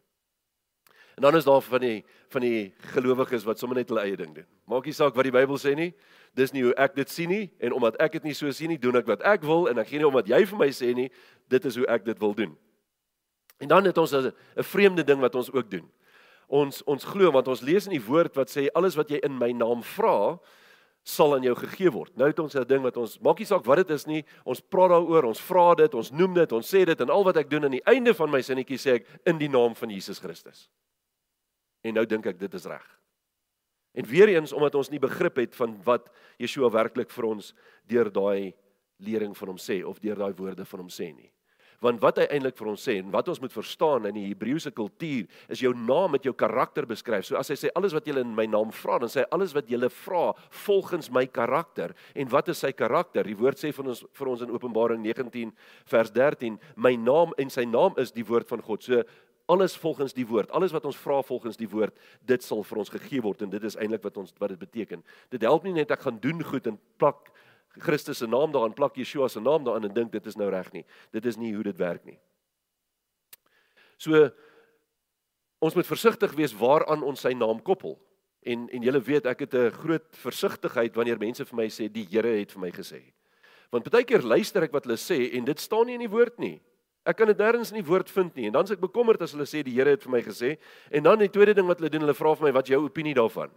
En 1.16 1.22
dan 1.22 1.36
is 1.36 1.44
daar 1.44 1.62
van 1.62 1.80
die 1.80 2.06
van 2.32 2.42
die 2.42 2.74
gelowiges 2.94 3.44
wat 3.44 3.60
sommer 3.60 3.78
net 3.78 3.90
hulle 3.90 4.02
eie 4.02 4.16
ding 4.16 4.32
doen. 4.36 4.48
Maak 4.66 4.86
nie 4.88 4.96
saak 4.96 5.16
wat 5.16 5.28
die 5.28 5.34
Bybel 5.36 5.58
sê 5.60 5.76
nie. 5.76 5.92
Dis 6.34 6.54
nie 6.56 6.64
hoe 6.64 6.74
ek 6.80 6.96
dit 6.96 7.10
sien 7.12 7.30
nie 7.30 7.50
en 7.60 7.76
omdat 7.76 7.98
ek 8.00 8.12
dit 8.12 8.30
nie 8.30 8.36
so 8.38 8.52
sien 8.56 8.72
nie, 8.72 8.80
doen 8.80 8.96
ek 8.96 9.10
wat 9.10 9.22
ek 9.28 9.44
wil 9.44 9.68
en 9.68 9.82
ek 9.84 9.90
gee 9.90 10.00
nie 10.00 10.08
om 10.08 10.16
wat 10.16 10.30
jy 10.32 10.46
vir 10.48 10.62
my 10.62 10.70
sê 10.72 10.94
nie. 10.96 11.10
Dit 11.52 11.68
is 11.68 11.76
hoe 11.76 11.88
ek 11.92 12.06
dit 12.08 12.20
wil 12.20 12.34
doen. 12.38 12.56
En 13.62 13.68
dan 13.68 13.86
het 13.86 13.98
ons 13.98 14.14
'n 14.14 14.34
vreemde 14.56 15.04
ding 15.04 15.20
wat 15.20 15.36
ons 15.36 15.52
ook 15.52 15.70
doen. 15.70 15.92
Ons 16.48 16.84
ons 16.84 17.04
glo 17.04 17.32
want 17.32 17.48
ons 17.48 17.62
lees 17.62 17.86
in 17.86 17.92
die 17.92 18.06
woord 18.08 18.36
wat 18.36 18.50
sê 18.50 18.68
alles 18.74 18.96
wat 18.96 19.10
jy 19.10 19.20
in 19.24 19.38
my 19.38 19.52
naam 19.52 19.84
vra 19.84 20.40
sal 21.04 21.36
aan 21.36 21.44
jou 21.44 21.56
gegee 21.56 21.92
word. 21.92 22.12
Nou 22.18 22.28
het 22.28 22.40
ons 22.40 22.56
'n 22.56 22.68
ding 22.68 22.84
wat 22.84 22.98
ons 22.98 23.20
maak 23.20 23.40
nie 23.40 23.46
saak 23.46 23.66
wat 23.66 23.78
dit 23.78 23.90
is 23.90 24.06
nie. 24.06 24.24
Ons 24.46 24.62
praat 24.62 24.90
daaroor, 24.90 25.26
ons 25.26 25.42
vra 25.42 25.76
dit, 25.76 25.94
ons 25.94 26.12
noem 26.12 26.34
dit, 26.34 26.52
ons 26.52 26.74
sê 26.74 26.86
dit 26.86 27.02
en 27.02 27.10
al 27.10 27.24
wat 27.24 27.38
ek 27.38 27.50
doen 27.50 27.64
aan 27.64 27.72
die 27.72 27.86
einde 27.86 28.14
van 28.14 28.30
my 28.30 28.42
sinnetjie 28.42 28.78
sê 28.78 28.94
ek 28.96 29.08
in 29.26 29.38
die 29.38 29.50
naam 29.50 29.76
van 29.76 29.90
Jesus 29.90 30.20
Christus. 30.20 30.70
En 31.82 31.98
nou 31.98 32.06
dink 32.06 32.26
ek 32.30 32.40
dit 32.40 32.54
is 32.54 32.68
reg. 32.70 32.88
En 33.92 34.08
weer 34.08 34.32
eens 34.32 34.54
omdat 34.54 34.76
ons 34.76 34.90
nie 34.90 35.02
begrip 35.04 35.36
het 35.42 35.56
van 35.56 35.76
wat 35.84 36.08
Yeshua 36.40 36.70
werklik 36.72 37.12
vir 37.12 37.28
ons 37.28 37.52
deur 37.92 38.12
daai 38.12 38.54
lering 39.02 39.36
van 39.38 39.54
hom 39.54 39.60
sê 39.60 39.82
of 39.84 40.00
deur 40.00 40.20
daai 40.20 40.34
woorde 40.38 40.66
van 40.66 40.84
hom 40.86 40.92
sê 40.92 41.12
nie. 41.12 41.32
Want 41.82 41.98
wat 42.04 42.20
hy 42.22 42.28
eintlik 42.30 42.60
vir 42.60 42.68
ons 42.70 42.84
sê 42.86 43.00
en 43.02 43.08
wat 43.10 43.32
ons 43.32 43.40
moet 43.42 43.54
verstaan 43.54 44.06
in 44.06 44.14
die 44.14 44.28
Hebreëse 44.28 44.70
kultuur 44.78 45.26
is 45.52 45.64
jou 45.64 45.72
naam 45.74 46.14
met 46.14 46.28
jou 46.28 46.34
karakter 46.38 46.86
beskryf. 46.86 47.26
So 47.26 47.40
as 47.40 47.50
hy 47.50 47.58
sê 47.58 47.72
alles 47.76 47.96
wat 47.98 48.06
julle 48.06 48.22
in 48.22 48.36
my 48.38 48.46
naam 48.46 48.70
vra, 48.84 49.00
dan 49.02 49.10
sê 49.10 49.24
hy 49.24 49.32
alles 49.34 49.56
wat 49.58 49.70
julle 49.72 49.90
vra 50.04 50.28
volgens 50.62 51.10
my 51.10 51.26
karakter. 51.26 51.96
En 52.14 52.30
wat 52.30 52.54
is 52.54 52.62
sy 52.62 52.70
karakter? 52.78 53.26
Die 53.26 53.38
woord 53.38 53.58
sê 53.58 53.74
van 53.74 53.90
ons 53.96 54.04
vir 54.20 54.30
ons 54.30 54.46
in 54.46 54.54
Openbaring 54.54 55.02
19 55.02 55.50
vers 55.90 56.14
13, 56.14 56.62
my 56.78 56.94
naam 57.02 57.34
en 57.42 57.50
sy 57.50 57.66
naam 57.66 57.98
is 58.02 58.14
die 58.14 58.28
woord 58.30 58.54
van 58.54 58.62
God. 58.62 58.86
So 58.86 59.02
alles 59.46 59.76
volgens 59.78 60.14
die 60.14 60.28
woord. 60.28 60.52
Alles 60.52 60.72
wat 60.72 60.86
ons 60.86 60.98
vra 60.98 61.22
volgens 61.22 61.58
die 61.58 61.70
woord, 61.70 61.98
dit 62.22 62.44
sal 62.44 62.64
vir 62.64 62.78
ons 62.78 62.90
gegee 62.90 63.22
word 63.22 63.42
en 63.42 63.50
dit 63.50 63.64
is 63.64 63.76
eintlik 63.76 64.04
wat 64.04 64.18
ons 64.18 64.34
wat 64.40 64.50
dit 64.50 64.60
beteken. 64.60 65.04
Dit 65.30 65.42
help 65.42 65.64
nie 65.64 65.74
net 65.74 65.92
ek 65.92 66.06
gaan 66.06 66.20
doen 66.20 66.44
goed 66.44 66.68
en 66.68 66.80
plak 66.98 67.32
Christus 67.80 68.20
se 68.20 68.28
naam 68.28 68.52
daaraan, 68.52 68.74
plak 68.76 68.98
Yeshua 69.00 69.30
se 69.32 69.40
naam 69.40 69.64
daaraan 69.64 69.88
en 69.88 69.94
dink 69.94 70.12
dit 70.12 70.26
is 70.28 70.36
nou 70.36 70.50
reg 70.52 70.72
nie. 70.76 70.86
Dit 71.12 71.26
is 71.26 71.38
nie 71.40 71.54
hoe 71.56 71.64
dit 71.64 71.78
werk 71.78 72.04
nie. 72.06 72.18
So 74.02 74.30
ons 75.62 75.76
moet 75.78 75.88
versigtig 75.88 76.34
wees 76.36 76.56
waaraan 76.58 77.04
ons 77.06 77.22
sy 77.22 77.34
naam 77.38 77.62
koppel. 77.64 77.96
En 78.42 78.66
en 78.74 78.84
julle 78.84 79.02
weet 79.06 79.26
ek 79.30 79.46
het 79.46 79.54
'n 79.54 79.72
groot 79.72 80.08
versigtigheid 80.12 80.96
wanneer 80.96 81.20
mense 81.20 81.46
vir 81.46 81.56
my 81.56 81.68
sê 81.70 81.88
die 81.88 82.08
Here 82.10 82.40
het 82.40 82.52
vir 82.52 82.62
my 82.62 82.72
gesê. 82.72 83.14
Want 83.72 83.90
baie 83.90 84.04
keer 84.04 84.22
luister 84.22 84.64
ek 84.64 84.74
wat 84.74 84.84
hulle 84.84 84.98
sê 84.98 85.34
en 85.38 85.46
dit 85.46 85.60
staan 85.60 85.86
nie 85.86 85.94
in 85.94 86.08
die 86.08 86.12
woord 86.12 86.40
nie. 86.40 86.60
Ek 87.04 87.18
kan 87.18 87.30
dit 87.32 87.40
nêrens 87.42 87.72
in 87.74 87.80
die 87.80 87.88
woord 87.88 88.10
vind 88.14 88.36
nie. 88.38 88.48
En 88.52 88.60
dan 88.60 88.68
is 88.68 88.76
ek 88.76 88.82
bekommerd 88.84 89.22
as 89.26 89.34
hulle 89.34 89.48
sê 89.50 89.64
die 89.66 89.74
Here 89.74 89.96
het 89.96 90.04
vir 90.06 90.14
my 90.14 90.22
gesê. 90.26 90.56
En 90.94 91.04
dan 91.08 91.22
die 91.22 91.32
tweede 91.34 91.56
ding 91.58 91.66
wat 91.70 91.82
hulle 91.82 91.90
doen, 91.90 92.06
hulle 92.06 92.18
vra 92.18 92.36
vir 92.38 92.50
my 92.50 92.54
wat 92.60 92.70
jou 92.70 92.84
opinie 92.86 93.16
daarvan. 93.18 93.50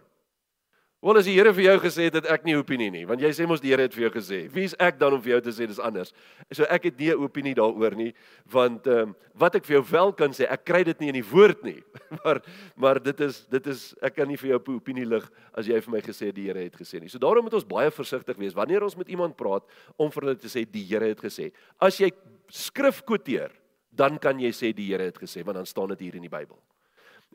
Wel 1.03 1.19
as 1.19 1.27
die 1.27 1.35
Here 1.35 1.51
vir 1.53 1.65
jou 1.67 1.75
gesê 1.83 2.07
het 2.07 2.15
dat 2.15 2.27
ek 2.33 2.45
nie 2.47 2.55
opinie 2.57 2.87
nie, 2.89 3.03
want 3.05 3.21
jy 3.21 3.29
sê 3.35 3.45
mos 3.45 3.61
die 3.61 3.69
Here 3.73 3.83
het 3.85 3.93
vir 3.93 4.07
jou 4.07 4.13
gesê. 4.15 4.39
Wie 4.53 4.63
is 4.65 4.75
ek 4.81 4.95
dan 4.97 5.13
om 5.13 5.21
vir 5.21 5.35
jou 5.35 5.41
te 5.45 5.53
sê 5.53 5.67
dis 5.69 5.81
anders? 5.83 6.13
So 6.49 6.65
ek 6.71 6.87
het 6.89 6.97
nie 6.97 7.11
'n 7.11 7.21
opinie 7.21 7.53
daaroor 7.53 7.95
nie, 7.95 8.13
want 8.49 8.87
ehm 8.87 9.09
um, 9.09 9.15
wat 9.35 9.55
ek 9.55 9.65
vir 9.65 9.75
jou 9.75 9.83
wel 9.91 10.13
kan 10.13 10.31
sê, 10.31 10.47
ek 10.49 10.65
kry 10.65 10.83
dit 10.83 10.99
nie 10.99 11.09
in 11.09 11.19
die 11.21 11.29
woord 11.29 11.63
nie. 11.63 11.83
Maar 12.23 12.41
maar 12.75 12.99
dit 13.03 13.19
is 13.19 13.45
dit 13.45 13.67
is 13.67 13.93
ek 14.01 14.15
kan 14.15 14.27
nie 14.27 14.37
vir 14.37 14.49
jou 14.49 14.75
opinie 14.75 15.05
lig 15.05 15.29
as 15.53 15.67
jy 15.67 15.79
vir 15.81 15.91
my 15.91 16.01
gesê 16.01 16.31
die 16.33 16.47
Here 16.47 16.63
het 16.63 16.75
gesê 16.75 16.99
nie. 16.99 17.09
So 17.09 17.19
daarom 17.19 17.43
moet 17.43 17.53
ons 17.53 17.67
baie 17.67 17.91
versigtig 17.91 18.37
wees 18.37 18.55
wanneer 18.55 18.83
ons 18.83 18.97
met 18.97 19.09
iemand 19.09 19.35
praat 19.35 19.63
om 19.97 20.09
vir 20.09 20.23
hulle 20.23 20.35
te 20.35 20.47
sê 20.47 20.65
die 20.65 20.85
Here 20.85 21.05
het 21.05 21.21
gesê. 21.21 21.51
As 21.79 21.99
jy 21.99 22.11
skrif 22.49 23.03
quoteer, 23.05 23.51
dan 23.91 24.17
kan 24.17 24.39
jy 24.39 24.49
sê 24.49 24.73
die 24.73 24.89
Here 24.89 25.03
het 25.03 25.17
gesê, 25.17 25.43
want 25.43 25.57
dan 25.57 25.65
staan 25.65 25.89
dit 25.89 25.99
hier 25.99 26.15
in 26.15 26.25
die 26.25 26.33
Bybel. 26.33 26.57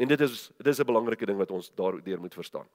En 0.00 0.08
dit 0.08 0.20
is 0.20 0.50
dit 0.58 0.66
is 0.66 0.80
'n 0.80 0.86
belangrike 0.86 1.26
ding 1.26 1.38
wat 1.38 1.50
ons 1.50 1.70
daardeur 1.74 2.20
moet 2.20 2.34
verstaan. 2.34 2.66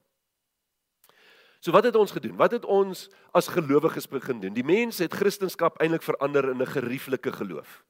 So 1.65 1.73
wat 1.73 1.83
het 1.83 1.95
ons 1.97 2.11
gedoen? 2.13 2.35
Wat 2.37 2.51
het 2.53 2.65
ons 2.65 3.07
as 3.33 3.47
gelowiges 3.49 4.05
begin 4.07 4.37
doen? 4.39 4.53
Die 4.53 4.63
mense 4.65 5.01
het 5.01 5.13
Christendom 5.17 5.71
eintlik 5.81 6.03
verander 6.05 6.49
in 6.51 6.61
'n 6.61 6.65
gerieflike 6.65 7.31
geloof. 7.31 7.83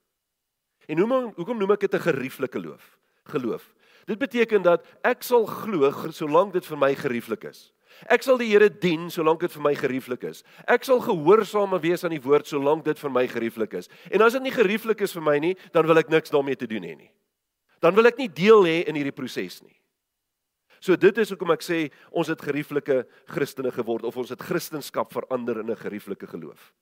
En 0.88 1.00
hoe 1.00 1.34
hoekom 1.36 1.58
noem 1.58 1.72
ek 1.72 1.80
dit 1.80 1.94
'n 1.94 2.00
gerieflike 2.00 2.60
geloof? 2.60 2.98
Geloof. 3.24 3.74
Dit 4.06 4.18
beteken 4.18 4.62
dat 4.62 4.86
ek 5.04 5.24
sal 5.24 5.46
glo 5.46 5.92
solank 6.10 6.54
dit 6.54 6.66
vir 6.66 6.78
my 6.78 6.96
gerieflik 6.96 7.44
is. 7.44 7.74
Ek 8.08 8.24
sal 8.24 8.38
die 8.38 8.50
Here 8.50 8.70
dien 8.70 9.10
solank 9.10 9.40
dit 9.40 9.52
vir 9.52 9.62
my 9.62 9.76
gerieflik 9.76 10.24
is. 10.24 10.44
Ek 10.68 10.84
sal 10.84 11.00
gehoorsaam 11.00 11.80
wees 11.82 12.04
aan 12.04 12.12
die 12.12 12.22
woord 12.22 12.48
solank 12.48 12.86
dit 12.86 13.00
vir 13.00 13.12
my 13.12 13.28
gerieflik 13.28 13.74
is. 13.74 13.90
En 14.12 14.22
as 14.22 14.34
dit 14.34 14.42
nie 14.42 14.52
gerieflik 14.52 15.02
is 15.02 15.12
vir 15.12 15.22
my 15.22 15.40
nie, 15.40 15.58
dan 15.72 15.86
wil 15.86 15.98
ek 15.98 16.10
niks 16.10 16.30
daarmee 16.30 16.56
te 16.56 16.68
doen 16.68 16.84
hê 16.84 16.96
nie. 16.96 17.12
Dan 17.80 17.96
wil 17.96 18.06
ek 18.06 18.18
nie 18.18 18.30
deel 18.30 18.64
hê 18.64 18.88
in 18.88 18.96
hierdie 18.96 19.16
proses 19.16 19.62
nie. 19.62 19.76
So 20.86 20.94
dit 21.02 21.18
is 21.18 21.32
hoekom 21.34 21.50
ek 21.56 21.64
sê 21.66 21.80
ons 22.14 22.30
het 22.30 22.42
gerieflike 22.46 23.00
Christene 23.34 23.72
geword 23.74 24.06
of 24.06 24.18
ons 24.22 24.30
het 24.30 24.44
Christendom 24.46 25.08
verander 25.10 25.64
in 25.64 25.72
'n 25.72 25.82
gerieflike 25.82 26.28
geloof. 26.28 26.74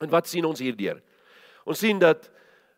En 0.00 0.10
wat 0.10 0.28
sien 0.28 0.44
ons 0.44 0.60
hierdeur? 0.60 1.00
Ons 1.64 1.78
sien 1.78 1.98
dat 1.98 2.30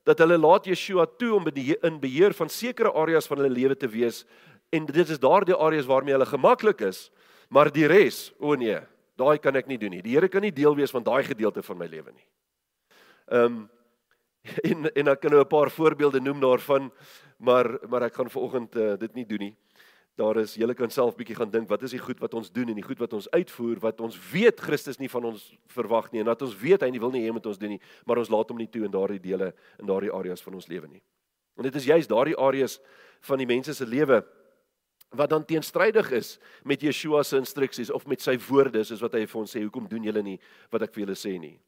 dat 0.05 0.19
hulle 0.19 0.39
laat 0.39 0.67
Yeshua 0.67 1.07
toe 1.19 1.35
om 1.35 1.47
in 1.49 2.01
beheer 2.01 2.33
van 2.33 2.49
sekere 2.49 2.93
areas 2.93 3.27
van 3.27 3.39
hulle 3.39 3.51
lewe 3.51 3.75
te 3.75 3.89
wees 3.89 4.25
en 4.71 4.87
dit 4.87 5.09
is 5.09 5.19
daardie 5.19 5.55
areas 5.55 5.87
waarmee 5.87 6.15
hulle 6.15 6.27
gemaklik 6.27 6.81
is, 6.81 7.11
maar 7.51 7.73
die 7.73 7.87
res, 7.87 8.33
o 8.39 8.55
nee, 8.55 8.79
daai 9.17 9.39
kan 9.39 9.57
ek 9.57 9.67
nie 9.67 9.79
doen 9.79 9.91
nie. 9.91 10.03
Die 10.03 10.15
Here 10.15 10.29
kan 10.29 10.43
nie 10.43 10.53
deel 10.53 10.77
wees 10.77 10.91
van 10.91 11.03
daai 11.03 11.25
gedeelte 11.25 11.63
van 11.63 11.79
my 11.79 11.87
lewe 11.87 12.13
nie. 12.13 12.27
Ehm 13.27 13.45
um, 13.45 13.71
en 14.71 14.87
en 14.95 15.09
ek 15.09 15.21
kan 15.21 15.31
nou 15.31 15.41
'n 15.41 15.49
paar 15.49 15.71
voorbeelde 15.71 16.21
noem 16.21 16.41
daarvan, 16.41 16.93
maar 17.39 17.79
maar 17.89 18.03
ek 18.03 18.15
gaan 18.15 18.31
vanoggend 18.31 18.77
uh, 18.77 18.95
dit 18.97 19.15
nie 19.15 19.27
doen 19.27 19.41
nie 19.41 19.57
daar 20.17 20.39
is 20.41 20.55
julle 20.57 20.75
kan 20.75 20.91
self 20.91 21.17
bietjie 21.17 21.37
gaan 21.37 21.51
dink 21.53 21.69
wat 21.69 21.83
is 21.85 21.93
die 21.93 22.01
goed 22.01 22.21
wat 22.25 22.35
ons 22.35 22.49
doen 22.53 22.71
en 22.73 22.79
die 22.79 22.85
goed 22.85 23.01
wat 23.03 23.13
ons 23.13 23.29
uitvoer 23.35 23.81
wat 23.85 24.01
ons 24.01 24.17
weet 24.33 24.61
Christus 24.65 24.99
nie 24.99 25.11
van 25.13 25.29
ons 25.29 25.45
verwag 25.75 26.09
nie 26.13 26.23
en 26.25 26.31
dat 26.31 26.43
ons 26.47 26.57
weet 26.57 26.87
hy 26.87 26.89
nie 26.93 27.03
wil 27.03 27.13
nie 27.13 27.27
hê 27.27 27.35
moet 27.37 27.47
ons 27.47 27.61
doen 27.61 27.75
nie 27.77 27.83
maar 28.09 28.23
ons 28.23 28.33
laat 28.33 28.49
hom 28.49 28.61
nie 28.61 28.69
toe 28.73 28.87
in 28.89 28.95
daardie 28.95 29.21
dele 29.21 29.53
in 29.77 29.91
daardie 29.91 30.13
areas 30.17 30.45
van 30.45 30.57
ons 30.57 30.71
lewe 30.73 30.89
nie. 30.89 31.03
En 31.57 31.69
dit 31.69 31.77
is 31.77 31.89
juist 31.93 32.09
daardie 32.09 32.37
areas 32.37 32.79
van 33.29 33.41
die 33.41 33.49
mense 33.49 33.75
se 33.77 33.87
lewe 33.87 34.23
wat 35.17 35.31
dan 35.31 35.45
teenstrydig 35.45 36.11
is 36.17 36.37
met 36.65 36.83
Yeshua 36.83 37.23
se 37.23 37.37
instruksies 37.37 37.93
of 37.93 38.07
met 38.09 38.25
sy 38.25 38.39
woorde 38.49 38.85
soos 38.85 39.05
wat 39.05 39.15
hy 39.15 39.27
vir 39.29 39.41
ons 39.41 39.53
sê 39.53 39.63
hoekom 39.63 39.89
doen 39.89 40.09
julle 40.09 40.25
nie 40.25 40.39
wat 40.73 40.89
ek 40.89 40.97
vir 40.97 41.05
julle 41.05 41.19
sê 41.19 41.37
nie 41.41 41.59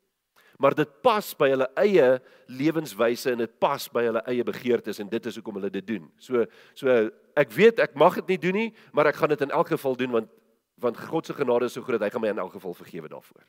maar 0.58 0.74
dit 0.74 0.90
pas 1.06 1.26
by 1.38 1.48
hulle 1.52 1.68
eie 1.78 2.06
lewenswyse 2.50 3.30
en 3.30 3.44
dit 3.44 3.52
pas 3.62 3.84
by 3.94 4.02
hulle 4.08 4.22
eie 4.30 4.44
begeertes 4.46 4.98
en 4.98 5.10
dit 5.10 5.28
is 5.30 5.38
hoekom 5.38 5.60
hulle 5.60 5.70
dit 5.70 5.86
doen. 5.86 6.08
So 6.18 6.44
so 6.74 6.96
ek 7.38 7.54
weet 7.54 7.82
ek 7.84 7.94
mag 7.98 8.18
dit 8.20 8.34
nie 8.34 8.40
doen 8.48 8.58
nie, 8.58 8.68
maar 8.92 9.10
ek 9.12 9.20
gaan 9.20 9.30
dit 9.34 9.46
in 9.46 9.54
elk 9.54 9.70
geval 9.76 9.96
doen 9.98 10.18
want 10.18 10.34
want 10.78 10.98
God 11.10 11.26
se 11.26 11.34
genade 11.34 11.66
is 11.66 11.74
so 11.74 11.82
groot, 11.82 12.02
hy 12.02 12.10
gaan 12.10 12.22
my 12.22 12.30
in 12.30 12.38
elk 12.38 12.52
geval 12.54 12.74
vergewe 12.74 13.10
daarvoor. 13.10 13.42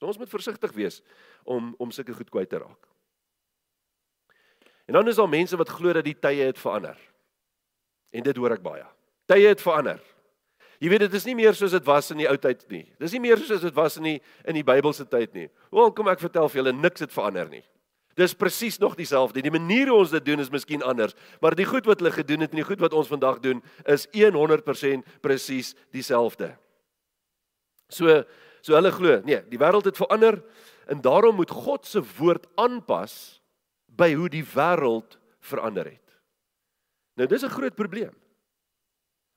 So 0.00 0.08
ons 0.08 0.16
moet 0.20 0.32
versigtig 0.32 0.72
wees 0.76 1.00
om 1.44 1.74
om 1.80 1.92
sulke 1.92 2.16
goed 2.16 2.32
kwyt 2.32 2.52
te 2.52 2.60
raak. 2.60 2.88
En 4.88 4.96
dan 4.96 5.08
is 5.08 5.16
daar 5.16 5.28
mense 5.28 5.56
wat 5.56 5.68
glo 5.68 5.92
dat 5.92 6.04
die 6.04 6.16
tye 6.18 6.48
het 6.48 6.58
verander. 6.58 6.96
En 8.10 8.24
dit 8.26 8.36
hoor 8.36 8.56
ek 8.56 8.64
baie. 8.64 8.84
Tye 9.30 9.52
het 9.52 9.60
verander. 9.62 10.00
Jy 10.80 10.88
weet 10.88 11.02
dit 11.04 11.14
is 11.18 11.26
nie 11.28 11.36
meer 11.36 11.56
soos 11.56 11.74
dit 11.76 11.84
was 11.84 12.08
in 12.14 12.22
die 12.22 12.28
ou 12.28 12.36
tyd 12.40 12.62
nie. 12.72 12.86
Dis 13.00 13.12
nie 13.12 13.20
meer 13.20 13.40
soos 13.44 13.60
dit 13.60 13.74
was 13.76 13.98
in 14.00 14.06
die 14.08 14.16
in 14.48 14.56
die 14.56 14.64
Bybelse 14.64 15.04
tyd 15.04 15.34
nie. 15.36 15.50
Wel 15.72 15.92
kom 15.92 16.08
ek 16.08 16.22
vertel 16.22 16.48
vir 16.48 16.62
julle 16.62 16.72
niks 16.72 17.04
het 17.04 17.12
verander 17.12 17.50
nie. 17.52 17.62
Dis 18.18 18.34
presies 18.34 18.78
nog 18.80 18.96
dieselfde. 18.98 19.42
Die 19.44 19.52
manier 19.52 19.90
hoe 19.92 20.00
ons 20.00 20.14
dit 20.14 20.24
doen 20.24 20.40
is 20.40 20.50
miskien 20.50 20.82
anders, 20.82 21.14
maar 21.40 21.54
die 21.56 21.68
goed 21.68 21.86
wat 21.88 22.00
hulle 22.00 22.12
gedoen 22.14 22.44
het 22.44 22.54
en 22.56 22.62
die 22.62 22.66
goed 22.66 22.80
wat 22.80 22.96
ons 22.96 23.10
vandag 23.12 23.42
doen 23.44 23.60
is 23.84 24.08
100% 24.16 25.20
presies 25.20 25.74
dieselfde. 25.92 26.54
So 27.88 28.22
so 28.60 28.76
hulle 28.76 28.90
glo, 28.92 29.20
nee, 29.24 29.40
die 29.48 29.60
wêreld 29.60 29.86
het 29.88 29.96
verander 29.96 30.42
en 30.90 31.00
daarom 31.00 31.38
moet 31.40 31.50
God 31.50 31.86
se 31.88 32.02
woord 32.18 32.44
aanpas 32.60 33.40
by 33.88 34.12
hoe 34.12 34.28
die 34.28 34.44
wêreld 34.44 35.16
verander 35.40 35.88
het. 35.88 36.16
Nou 37.16 37.26
dis 37.28 37.44
'n 37.44 37.52
groot 37.52 37.74
probleem. 37.74 38.19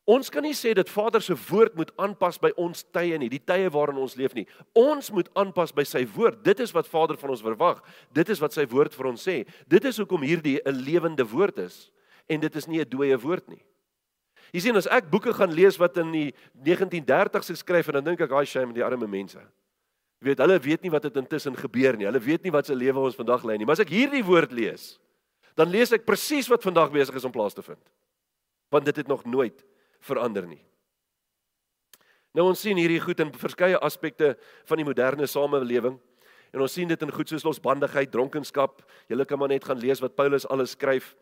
Ons 0.03 0.27
kan 0.27 0.43
nie 0.43 0.55
sê 0.55 0.73
dat 0.75 0.89
Vader 0.91 1.21
se 1.23 1.35
woord 1.47 1.77
moet 1.79 1.91
aanpas 1.95 2.35
by 2.41 2.49
ons 2.59 2.81
tye 2.91 3.15
nie, 3.19 3.29
die 3.31 3.39
tye 3.39 3.69
waarin 3.71 4.01
ons 4.03 4.17
leef 4.19 4.33
nie. 4.35 4.43
Ons 4.75 5.07
moet 5.15 5.29
aanpas 5.39 5.71
by 5.71 5.85
sy 5.87 6.01
woord. 6.15 6.41
Dit 6.43 6.59
is 6.59 6.73
wat 6.75 6.89
Vader 6.91 7.15
van 7.21 7.31
ons 7.31 7.43
verwag. 7.45 7.79
Dit 8.11 8.27
is 8.33 8.41
wat 8.43 8.51
sy 8.55 8.65
woord 8.67 8.95
vir 8.97 9.07
ons 9.13 9.23
sê. 9.23 9.37
Dit 9.71 9.87
is 9.87 10.01
hoekom 10.01 10.25
hierdie 10.27 10.59
'n 10.59 10.75
lewende 10.75 11.23
woord 11.23 11.57
is 11.63 11.89
en 12.27 12.39
dit 12.39 12.55
is 12.55 12.67
nie 12.67 12.81
'n 12.81 12.89
dooie 12.89 13.15
woord 13.15 13.47
nie. 13.47 13.63
Jy 14.53 14.59
sien 14.59 14.75
as 14.75 14.87
ek 14.87 15.09
boeke 15.09 15.33
gaan 15.33 15.53
lees 15.53 15.79
wat 15.79 15.97
in 15.97 16.11
die 16.11 16.33
1930s 16.53 17.49
geskryf 17.49 17.87
en 17.87 17.93
dan 17.93 18.03
dink 18.03 18.21
ek, 18.21 18.29
"Haai 18.29 18.45
shame 18.45 18.73
die 18.73 18.83
arme 18.83 19.07
mense." 19.07 19.39
Jy 19.39 20.27
weet, 20.27 20.37
hulle 20.37 20.59
weet 20.59 20.81
nie 20.83 20.91
wat 20.91 21.03
het 21.03 21.15
intussen 21.15 21.55
gebeur 21.55 21.97
nie. 21.97 22.05
Hulle 22.05 22.19
weet 22.19 22.43
nie 22.43 22.51
wat 22.51 22.65
se 22.65 22.75
lewe 22.75 22.99
ons 22.99 23.15
vandag 23.15 23.43
lei 23.43 23.57
nie. 23.57 23.65
Maar 23.65 23.73
as 23.73 23.79
ek 23.79 23.89
hierdie 23.89 24.23
woord 24.23 24.51
lees, 24.51 24.99
dan 25.55 25.69
lees 25.69 25.91
ek 25.91 26.05
presies 26.05 26.47
wat 26.47 26.61
vandag 26.61 26.91
besig 26.91 27.15
is 27.15 27.25
om 27.25 27.31
plaas 27.31 27.53
te 27.53 27.61
vind. 27.61 27.79
Want 28.69 28.85
dit 28.85 28.95
het 28.95 29.07
nog 29.07 29.25
nooit 29.25 29.63
verander 30.03 30.47
nie. 30.47 30.61
Nou 32.33 32.47
ons 32.49 32.63
sien 32.65 32.77
hierdie 32.79 33.01
goed 33.01 33.19
in 33.21 33.31
verskeie 33.37 33.77
aspekte 33.85 34.33
van 34.69 34.81
die 34.81 34.87
moderne 34.87 35.27
samelewing. 35.29 35.99
En 36.53 36.61
ons 36.65 36.73
sien 36.73 36.89
dit 36.89 37.01
in 37.05 37.13
goed 37.13 37.29
soos 37.29 37.45
losbandigheid, 37.45 38.09
dronkenskap. 38.13 38.81
Julle 39.09 39.25
kan 39.29 39.39
maar 39.41 39.51
net 39.53 39.65
gaan 39.65 39.81
lees 39.81 40.01
wat 40.01 40.15
Paulus 40.17 40.47
alles 40.49 40.73
skryf 40.77 41.13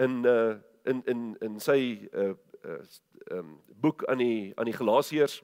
in 0.00 0.22
uh 0.28 0.54
in 0.84 1.00
in 1.08 1.20
in 1.40 1.60
sy 1.60 2.08
uh 2.12 2.34
uh 2.64 2.80
um 3.32 3.58
boek 3.80 4.04
aan 4.08 4.20
die 4.20 4.52
aan 4.56 4.68
die 4.68 4.76
Galasiërs. 4.76 5.42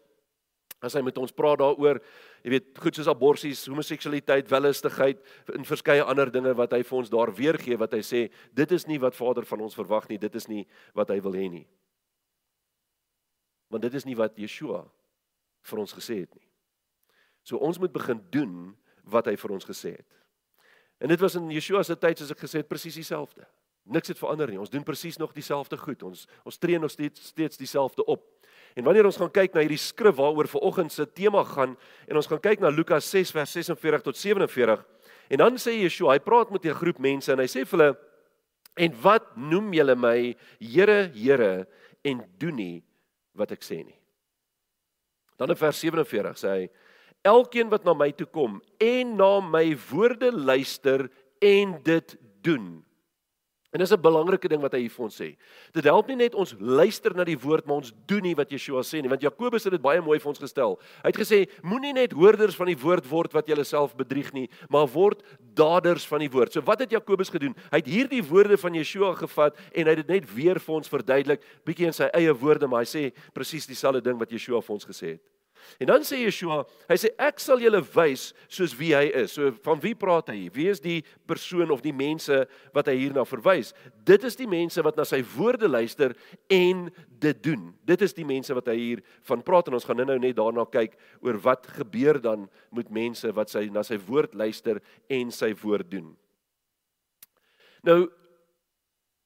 As 0.81 0.97
hy 0.97 1.03
met 1.05 1.19
ons 1.21 1.33
praat 1.37 1.61
daaroor, 1.61 1.99
jy 2.41 2.55
weet, 2.55 2.69
goed 2.81 2.97
soos 2.97 3.09
aborsies, 3.09 3.67
homoseksualiteit, 3.69 4.49
wellustigheid 4.49 5.21
en 5.53 5.69
verskeie 5.69 6.05
ander 6.05 6.33
dinge 6.33 6.55
wat 6.57 6.73
hy 6.73 6.81
vir 6.81 6.99
ons 6.99 7.13
daar 7.13 7.33
weergee 7.37 7.77
wat 7.77 7.93
hy 7.93 8.01
sê, 8.01 8.23
dit 8.57 8.73
is 8.73 8.87
nie 8.89 8.97
wat 9.01 9.17
Vader 9.17 9.45
van 9.45 9.61
ons 9.69 9.77
verwag 9.77 10.09
nie, 10.09 10.17
dit 10.17 10.41
is 10.41 10.49
nie 10.49 10.65
wat 10.97 11.13
hy 11.13 11.21
wil 11.21 11.37
hê 11.37 11.51
nie 11.53 11.67
want 13.71 13.83
dit 13.87 13.95
is 13.95 14.05
nie 14.05 14.19
wat 14.19 14.39
Yeshua 14.39 14.83
vir 15.71 15.83
ons 15.83 15.95
gesê 15.95 16.23
het 16.25 16.33
nie. 16.35 16.47
So 17.47 17.61
ons 17.63 17.79
moet 17.81 17.93
begin 17.93 18.21
doen 18.35 18.55
wat 19.11 19.31
hy 19.31 19.37
vir 19.41 19.55
ons 19.55 19.67
gesê 19.67 19.95
het. 19.97 20.09
En 21.01 21.09
dit 21.09 21.21
was 21.21 21.39
in 21.39 21.49
Yeshua 21.55 21.83
se 21.87 21.97
tyd 21.97 22.21
soos 22.21 22.35
ek 22.35 22.43
gesê 22.45 22.61
het 22.61 22.69
presies 22.69 22.99
dieselfde. 22.99 23.47
Niks 23.91 24.13
het 24.13 24.21
verander 24.21 24.51
nie. 24.53 24.61
Ons 24.61 24.73
doen 24.73 24.85
presies 24.85 25.17
nog 25.19 25.33
dieselfde 25.33 25.79
goed. 25.81 26.03
Ons 26.05 26.27
ons 26.45 26.61
tree 26.61 26.79
nog 26.79 26.93
steeds 26.93 27.31
steeds 27.33 27.57
dieselfde 27.61 28.05
op. 28.05 28.27
En 28.77 28.85
wanneer 28.85 29.09
ons 29.09 29.19
gaan 29.19 29.33
kyk 29.33 29.55
na 29.55 29.65
hierdie 29.65 29.81
skrif 29.81 30.19
waaroor 30.19 30.51
vanoggend 30.51 30.93
se 30.93 31.07
tema 31.07 31.43
gaan 31.49 31.75
en 32.07 32.21
ons 32.21 32.29
gaan 32.31 32.43
kyk 32.43 32.61
na 32.63 32.71
Lukas 32.71 33.09
6 33.11 33.33
vers 33.35 33.57
46 33.57 34.05
tot 34.07 34.17
47 34.17 34.85
en 35.31 35.39
dan 35.39 35.59
sê 35.63 35.77
Yeshua, 35.79 36.15
hy 36.15 36.23
praat 36.23 36.51
met 36.51 36.65
'n 36.67 36.75
groep 36.75 36.99
mense 36.99 37.33
en 37.33 37.39
hy 37.39 37.47
sê 37.47 37.65
vir 37.67 37.79
hulle 37.79 37.99
en 38.77 39.03
wat 39.03 39.37
noem 39.37 39.73
julle 39.73 39.97
my 39.97 40.37
Here, 40.61 41.11
Here 41.15 41.67
en 42.03 42.25
doen 42.39 42.55
nie 42.57 42.85
wat 43.39 43.53
ek 43.55 43.65
sê 43.67 43.81
nie. 43.85 43.99
Dan 45.41 45.53
in 45.55 45.61
vers 45.61 45.81
47 45.81 46.41
sê 46.41 46.53
hy: 46.53 46.65
Elkeen 47.27 47.71
wat 47.73 47.85
na 47.85 47.95
my 47.97 48.11
toe 48.17 48.29
kom 48.29 48.61
en 48.81 49.17
na 49.17 49.41
my 49.45 49.73
woorde 49.91 50.33
luister 50.33 51.09
en 51.41 51.77
dit 51.85 52.17
doen, 52.45 52.81
En 53.71 53.79
dis 53.79 53.93
'n 53.93 54.01
belangrike 54.01 54.49
ding 54.49 54.61
wat 54.61 54.73
hy 54.73 54.81
hier 54.81 54.91
vir 54.91 55.05
ons 55.05 55.21
sê. 55.21 55.37
Dit 55.73 55.85
help 55.85 56.09
nie 56.09 56.17
net 56.17 56.35
ons 56.35 56.55
luister 56.59 57.15
na 57.15 57.25
die 57.25 57.39
woord 57.39 57.67
maar 57.67 57.77
ons 57.77 57.93
doen 58.07 58.23
nie 58.23 58.35
wat 58.35 58.51
Yeshua 58.51 58.83
sê 58.83 59.01
nie, 59.01 59.09
want 59.09 59.23
Jakobus 59.23 59.65
het 59.65 59.73
dit 59.73 59.83
baie 59.83 60.01
mooi 60.01 60.19
vir 60.19 60.29
ons 60.29 60.39
gestel. 60.39 60.79
Hy 61.03 61.07
het 61.07 61.17
gesê 61.17 61.49
moenie 61.63 61.93
net 61.93 62.13
hoorders 62.13 62.57
van 62.57 62.67
die 62.67 62.77
woord 62.77 63.07
word 63.09 63.33
wat 63.33 63.47
jouself 63.47 63.95
bedrieg 63.95 64.33
nie, 64.33 64.51
maar 64.69 64.89
word 64.89 65.23
daders 65.55 66.07
van 66.07 66.19
die 66.19 66.31
woord. 66.31 66.53
So 66.53 66.61
wat 66.63 66.81
het 66.81 66.91
Jakobus 66.91 67.31
gedoen? 67.31 67.55
Hy 67.71 67.77
het 67.77 67.87
hierdie 67.87 68.23
woorde 68.23 68.59
van 68.59 68.75
Yeshua 68.75 69.15
gevat 69.15 69.57
en 69.73 69.87
hy 69.87 69.95
het 69.95 70.07
dit 70.07 70.09
net 70.09 70.35
weer 70.35 70.59
vir 70.59 70.75
ons 70.75 70.89
verduidelik, 70.89 71.41
bietjie 71.65 71.87
in 71.87 71.93
sy 71.93 72.11
eie 72.13 72.35
woorde, 72.35 72.67
maar 72.67 72.81
hy 72.81 72.87
sê 72.91 73.13
presies 73.33 73.67
dieselfde 73.67 74.03
ding 74.03 74.19
wat 74.19 74.31
Yeshua 74.31 74.61
vir 74.61 74.75
ons 74.75 74.85
gesê 74.85 75.07
het. 75.15 75.40
En 75.81 75.89
dan 75.89 76.05
sê 76.07 76.19
Yeshua, 76.21 76.63
hy 76.91 76.97
sê 77.01 77.11
ek 77.21 77.41
sal 77.43 77.63
julle 77.63 77.81
wys 77.95 78.31
soos 78.53 78.75
wie 78.79 78.93
hy 78.97 79.07
is. 79.23 79.35
So 79.37 79.51
van 79.65 79.81
wie 79.83 79.95
praat 79.99 80.33
hy? 80.33 80.49
Wie 80.55 80.69
is 80.71 80.83
die 80.85 81.01
persoon 81.29 81.73
of 81.73 81.83
die 81.85 81.95
mense 81.97 82.43
wat 82.77 82.91
hy 82.91 82.97
hierna 82.99 83.25
verwys? 83.29 83.73
Dit 84.07 84.25
is 84.29 84.39
die 84.39 84.49
mense 84.51 84.83
wat 84.85 84.99
na 85.01 85.07
sy 85.09 85.23
woorde 85.37 85.71
luister 85.71 86.15
en 86.53 86.89
dit 87.21 87.43
doen. 87.45 87.71
Dit 87.89 88.05
is 88.05 88.17
die 88.17 88.27
mense 88.29 88.55
wat 88.57 88.71
hy 88.73 88.77
hier 88.79 89.03
van 89.29 89.45
praat 89.47 89.69
en 89.71 89.79
ons 89.79 89.89
gaan 89.89 90.01
nou 90.05 90.19
net 90.21 90.39
daarna 90.39 90.67
kyk 90.69 90.97
oor 91.25 91.41
wat 91.45 91.69
gebeur 91.81 92.21
dan 92.21 92.49
met 92.77 92.93
mense 92.93 93.29
wat 93.37 93.53
sy 93.53 93.67
na 93.73 93.85
sy 93.87 94.01
woord 94.09 94.37
luister 94.39 94.81
en 95.09 95.33
sy 95.35 95.53
woord 95.63 95.91
doen. 95.93 96.11
Nou 97.87 98.05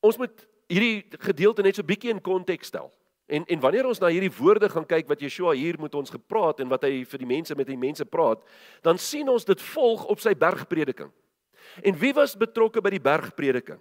ons 0.04 0.18
moet 0.20 0.44
hierdie 0.68 1.04
gedeelte 1.22 1.64
net 1.64 1.78
so 1.78 1.86
bietjie 1.86 2.12
in 2.12 2.22
konteks 2.22 2.70
stel. 2.72 2.90
En 3.26 3.44
en 3.44 3.60
wanneer 3.60 3.86
ons 3.88 4.00
na 4.00 4.10
hierdie 4.12 4.32
woorde 4.36 4.68
gaan 4.68 4.86
kyk 4.86 5.08
wat 5.08 5.20
Yeshua 5.20 5.54
hier 5.56 5.78
met 5.80 5.94
ons 5.94 6.12
gepraat 6.12 6.60
en 6.60 6.68
wat 6.68 6.84
hy 6.84 7.04
vir 7.08 7.22
die 7.22 7.28
mense 7.28 7.56
met 7.56 7.66
die 7.66 7.80
mense 7.80 8.04
praat, 8.04 8.42
dan 8.84 9.00
sien 9.00 9.28
ons 9.32 9.44
dit 9.48 9.60
volg 9.72 10.04
op 10.12 10.20
sy 10.20 10.34
bergprediking. 10.36 11.10
En 11.82 11.96
wie 11.98 12.12
was 12.14 12.36
betrokke 12.36 12.82
by 12.84 12.92
die 12.92 13.02
bergprediking? 13.02 13.80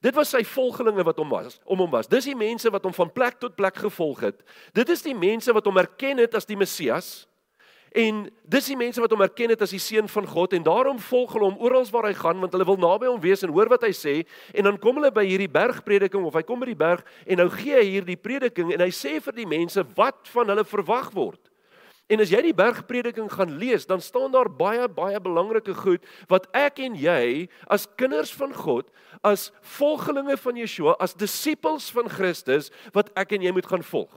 Dit 0.00 0.16
was 0.16 0.32
sy 0.32 0.42
volgelinge 0.46 1.04
wat 1.04 1.18
hom 1.20 1.32
was, 1.32 1.58
om 1.64 1.80
hom 1.82 1.90
was. 1.92 2.08
Dis 2.08 2.28
die 2.28 2.36
mense 2.38 2.70
wat 2.72 2.84
hom 2.86 2.94
van 2.96 3.10
plek 3.12 3.38
tot 3.40 3.56
plek 3.56 3.80
gevolg 3.84 4.24
het. 4.28 4.40
Dit 4.76 4.88
is 4.92 5.04
die 5.04 5.16
mense 5.16 5.52
wat 5.52 5.66
hom 5.68 5.80
erken 5.80 6.22
het 6.22 6.34
as 6.38 6.48
die 6.48 6.56
Messias. 6.56 7.26
En 7.92 8.22
dis 8.48 8.68
die 8.70 8.76
mense 8.76 9.00
wat 9.04 9.12
hom 9.12 9.20
erken 9.24 9.52
het 9.52 9.62
as 9.64 9.74
die 9.74 9.80
seun 9.82 10.06
van 10.08 10.26
God 10.28 10.54
en 10.56 10.64
daarom 10.64 11.00
volg 11.10 11.34
hulle 11.36 11.50
hom 11.50 11.60
oral 11.60 11.84
waar 11.92 12.08
hy 12.08 12.14
gaan 12.16 12.40
want 12.40 12.54
hulle 12.56 12.64
wil 12.64 12.80
naby 12.80 13.10
hom 13.10 13.20
wees 13.20 13.44
en 13.44 13.52
hoor 13.52 13.68
wat 13.68 13.84
hy 13.84 13.92
sê 13.92 14.14
en 14.56 14.64
dan 14.64 14.78
kom 14.80 14.96
hulle 14.96 15.12
by 15.12 15.26
hierdie 15.28 15.50
bergprediking 15.52 16.24
of 16.24 16.38
hy 16.38 16.44
kom 16.48 16.62
by 16.62 16.70
die 16.70 16.78
berg 16.78 17.04
en 17.26 17.42
nou 17.42 17.50
gee 17.52 17.76
hy 17.76 17.98
hierdie 17.98 18.16
prediking 18.16 18.72
en 18.72 18.80
hy 18.80 18.88
sê 18.96 19.18
vir 19.20 19.36
die 19.36 19.48
mense 19.48 19.84
wat 19.98 20.30
van 20.32 20.54
hulle 20.54 20.64
verwag 20.64 21.12
word. 21.12 21.40
En 22.12 22.20
as 22.20 22.32
jy 22.32 22.40
die 22.44 22.56
bergprediking 22.56 23.28
gaan 23.32 23.54
lees, 23.60 23.86
dan 23.88 24.00
staan 24.02 24.32
daar 24.34 24.50
baie 24.50 24.88
baie 24.90 25.20
belangrike 25.22 25.74
goed 25.76 26.04
wat 26.32 26.48
ek 26.56 26.82
en 26.84 26.96
jy 26.98 27.46
as 27.72 27.86
kinders 28.00 28.32
van 28.36 28.52
God, 28.56 28.88
as 29.24 29.50
volgelinge 29.78 30.36
van 30.40 30.58
Yeshua, 30.60 30.96
as 31.00 31.16
disippels 31.16 31.92
van 31.94 32.10
Christus 32.12 32.72
wat 32.96 33.12
ek 33.16 33.36
en 33.36 33.44
jy 33.46 33.52
moet 33.54 33.68
gaan 33.68 33.84
volg. 33.86 34.12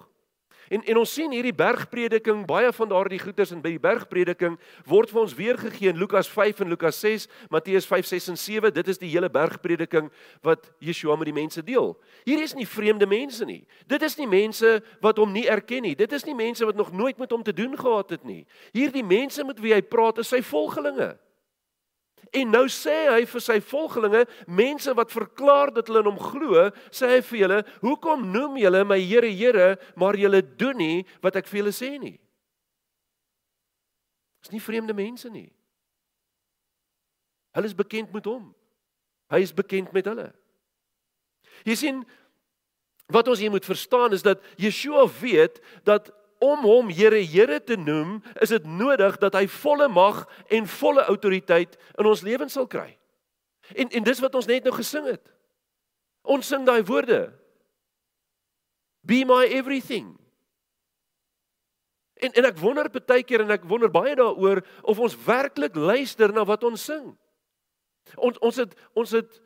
En 0.70 0.84
en 0.84 0.98
ons 0.98 1.14
sien 1.14 1.32
hierdie 1.32 1.54
bergprediking, 1.54 2.46
baie 2.50 2.72
van 2.74 2.90
daardie 2.90 3.20
goeters 3.22 3.52
in 3.54 3.62
by 3.62 3.76
die 3.76 3.82
bergprediking 3.82 4.58
word 4.90 5.12
vir 5.14 5.22
ons 5.22 5.36
weergegee 5.38 5.92
in 5.92 6.00
Lukas 6.02 6.30
5 6.32 6.64
en 6.66 6.72
Lukas 6.74 7.00
6, 7.04 7.28
Matteus 7.54 7.86
5, 7.90 8.06
6 8.10 8.30
en 8.34 8.40
7. 8.40 8.74
Dit 8.74 8.90
is 8.94 9.02
die 9.02 9.12
hele 9.14 9.30
bergprediking 9.30 10.10
wat 10.46 10.72
Yeshua 10.80 11.18
met 11.20 11.30
die 11.30 11.38
mense 11.38 11.64
deel. 11.66 11.94
Hier 12.26 12.42
is 12.42 12.56
nie 12.58 12.68
vreemde 12.68 13.08
mense 13.10 13.46
nie. 13.46 13.62
Dit 13.88 14.06
is 14.06 14.18
nie 14.18 14.30
mense 14.30 14.80
wat 15.02 15.22
hom 15.22 15.34
nie 15.36 15.46
erken 15.52 15.86
nie. 15.86 15.96
Dit 15.96 16.14
is 16.16 16.26
nie 16.26 16.36
mense 16.36 16.66
wat 16.66 16.76
nog 16.76 16.92
nooit 16.94 17.18
met 17.22 17.32
hom 17.32 17.44
te 17.44 17.54
doen 17.54 17.78
gehad 17.78 18.18
het 18.18 18.26
nie. 18.26 18.46
Hierdie 18.74 19.06
mense 19.06 19.44
met 19.44 19.62
wie 19.62 19.74
hy 19.76 19.82
praat 19.82 20.24
is 20.24 20.34
sy 20.34 20.42
volgelinge. 20.46 21.16
En 22.34 22.51
nou 22.51 22.65
sê 22.72 22.96
hy 23.12 23.25
vir 23.29 23.44
sy 23.44 23.60
volgelinge, 23.62 24.25
mense 24.48 24.94
wat 24.98 25.13
verklaar 25.13 25.74
dat 25.75 25.88
hulle 25.88 26.01
in 26.03 26.10
hom 26.10 26.20
glo, 26.20 26.70
sê 26.89 27.15
hy 27.15 27.22
vir 27.22 27.39
julle, 27.39 27.60
"Hoekom 27.82 28.32
noem 28.32 28.58
julle 28.58 28.84
my 28.86 29.00
Here, 29.00 29.29
Here, 29.29 29.77
maar 29.96 30.15
julle 30.15 30.41
doen 30.41 30.77
nie 30.77 31.05
wat 31.22 31.36
ek 31.36 31.48
vir 31.48 31.63
julle 31.63 31.74
sê 31.74 32.00
nie?" 32.00 32.20
Dis 34.41 34.51
nie 34.51 34.62
vreemde 34.62 34.94
mense 34.94 35.29
nie. 35.29 35.51
Hulle 37.55 37.65
is 37.65 37.74
bekend 37.74 38.13
met 38.13 38.25
hom. 38.25 38.53
Hy 39.32 39.39
is 39.41 39.53
bekend 39.53 39.94
met 39.96 40.05
hulle. 40.05 40.34
Jy 41.65 41.75
sien 41.75 42.03
wat 43.08 43.27
ons 43.27 43.39
hier 43.39 43.51
moet 43.53 43.65
verstaan 43.65 44.13
is 44.13 44.22
dat 44.25 44.41
Yeshua 44.62 45.05
weet 45.22 45.61
dat 45.83 46.11
om 46.46 46.66
hom 46.68 46.92
Here 46.94 47.22
Here 47.24 47.60
te 47.64 47.77
noem, 47.79 48.20
is 48.42 48.53
dit 48.53 48.66
nodig 48.66 49.18
dat 49.22 49.36
hy 49.38 49.46
volle 49.62 49.88
mag 49.92 50.24
en 50.53 50.68
volle 50.77 51.05
autoriteit 51.10 51.77
in 51.98 52.10
ons 52.10 52.24
lewens 52.25 52.53
sal 52.53 52.68
kry. 52.70 52.92
En 53.74 53.90
en 53.90 54.05
dis 54.05 54.22
wat 54.22 54.36
ons 54.38 54.50
net 54.50 54.66
nou 54.66 54.75
gesing 54.75 55.08
het. 55.10 55.24
Ons 56.25 56.48
sing 56.50 56.66
daai 56.66 56.84
woorde. 56.86 57.29
Be 59.05 59.24
my 59.25 59.46
everything. 59.53 60.14
En 62.16 62.34
en 62.34 62.48
ek 62.48 62.60
wonder 62.62 62.90
baie 62.90 63.24
keer 63.24 63.44
en 63.44 63.53
ek 63.53 63.66
wonder 63.70 63.92
baie 63.92 64.16
daaroor 64.16 64.64
of 64.84 65.00
ons 65.00 65.18
werklik 65.25 65.75
luister 65.75 66.34
na 66.34 66.46
wat 66.48 66.64
ons 66.64 66.86
sing. 66.92 67.12
Ons 68.16 68.40
ons 68.46 68.62
het 68.62 68.75
ons 68.94 69.16
het 69.18 69.42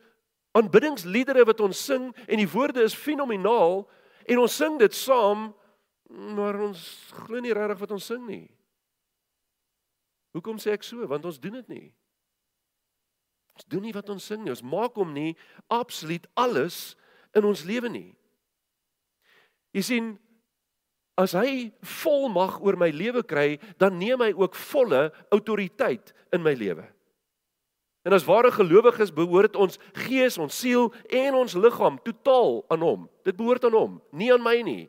aanbiddingsliedere 0.56 1.44
wat 1.46 1.60
ons 1.62 1.84
sing 1.84 2.10
en 2.26 2.40
die 2.40 2.50
woorde 2.50 2.82
is 2.82 2.96
fenomenaal 2.96 3.84
en 4.30 4.42
ons 4.42 4.56
sing 4.56 4.78
dit 4.80 4.94
saam 4.94 5.50
Maar 6.10 6.58
ons 6.66 6.80
glo 7.22 7.40
nie 7.42 7.54
regtig 7.54 7.78
wat 7.84 7.94
ons 7.94 8.08
sing 8.10 8.24
nie. 8.26 8.46
Hoekom 10.34 10.58
sê 10.62 10.74
ek 10.74 10.86
so? 10.86 11.06
Want 11.10 11.26
ons 11.26 11.38
doen 11.42 11.58
dit 11.60 11.68
nie. 11.70 11.88
Ons 13.58 13.66
doen 13.70 13.84
nie 13.84 13.94
wat 13.94 14.10
ons 14.10 14.24
sing 14.24 14.42
nie. 14.42 14.54
Ons 14.54 14.64
maak 14.66 14.98
hom 14.98 15.12
nie 15.14 15.34
absoluut 15.70 16.26
alles 16.38 16.96
in 17.36 17.46
ons 17.46 17.62
lewe 17.66 17.90
nie. 17.92 18.10
Jy 19.76 19.82
sien 19.86 20.10
as 21.20 21.34
hy 21.36 21.68
volmag 22.00 22.56
oor 22.64 22.78
my 22.80 22.88
lewe 22.94 23.22
kry, 23.26 23.58
dan 23.78 23.98
neem 24.00 24.22
hy 24.24 24.30
ook 24.32 24.56
volle 24.56 25.10
autoriteit 25.34 26.14
in 26.34 26.42
my 26.42 26.54
lewe. 26.56 26.86
En 28.06 28.16
as 28.16 28.24
ware 28.24 28.48
gelowiges 28.54 29.12
behoort 29.12 29.58
ons 29.60 29.76
gees, 30.06 30.38
ons 30.40 30.54
siel 30.56 30.88
en 31.12 31.36
ons 31.42 31.58
liggaam 31.60 31.98
totaal 32.06 32.62
aan 32.72 32.86
hom. 32.86 33.02
Dit 33.28 33.36
behoort 33.36 33.66
aan 33.68 33.76
hom, 33.76 33.98
nie 34.16 34.30
aan 34.32 34.42
my 34.42 34.56
nie. 34.64 34.84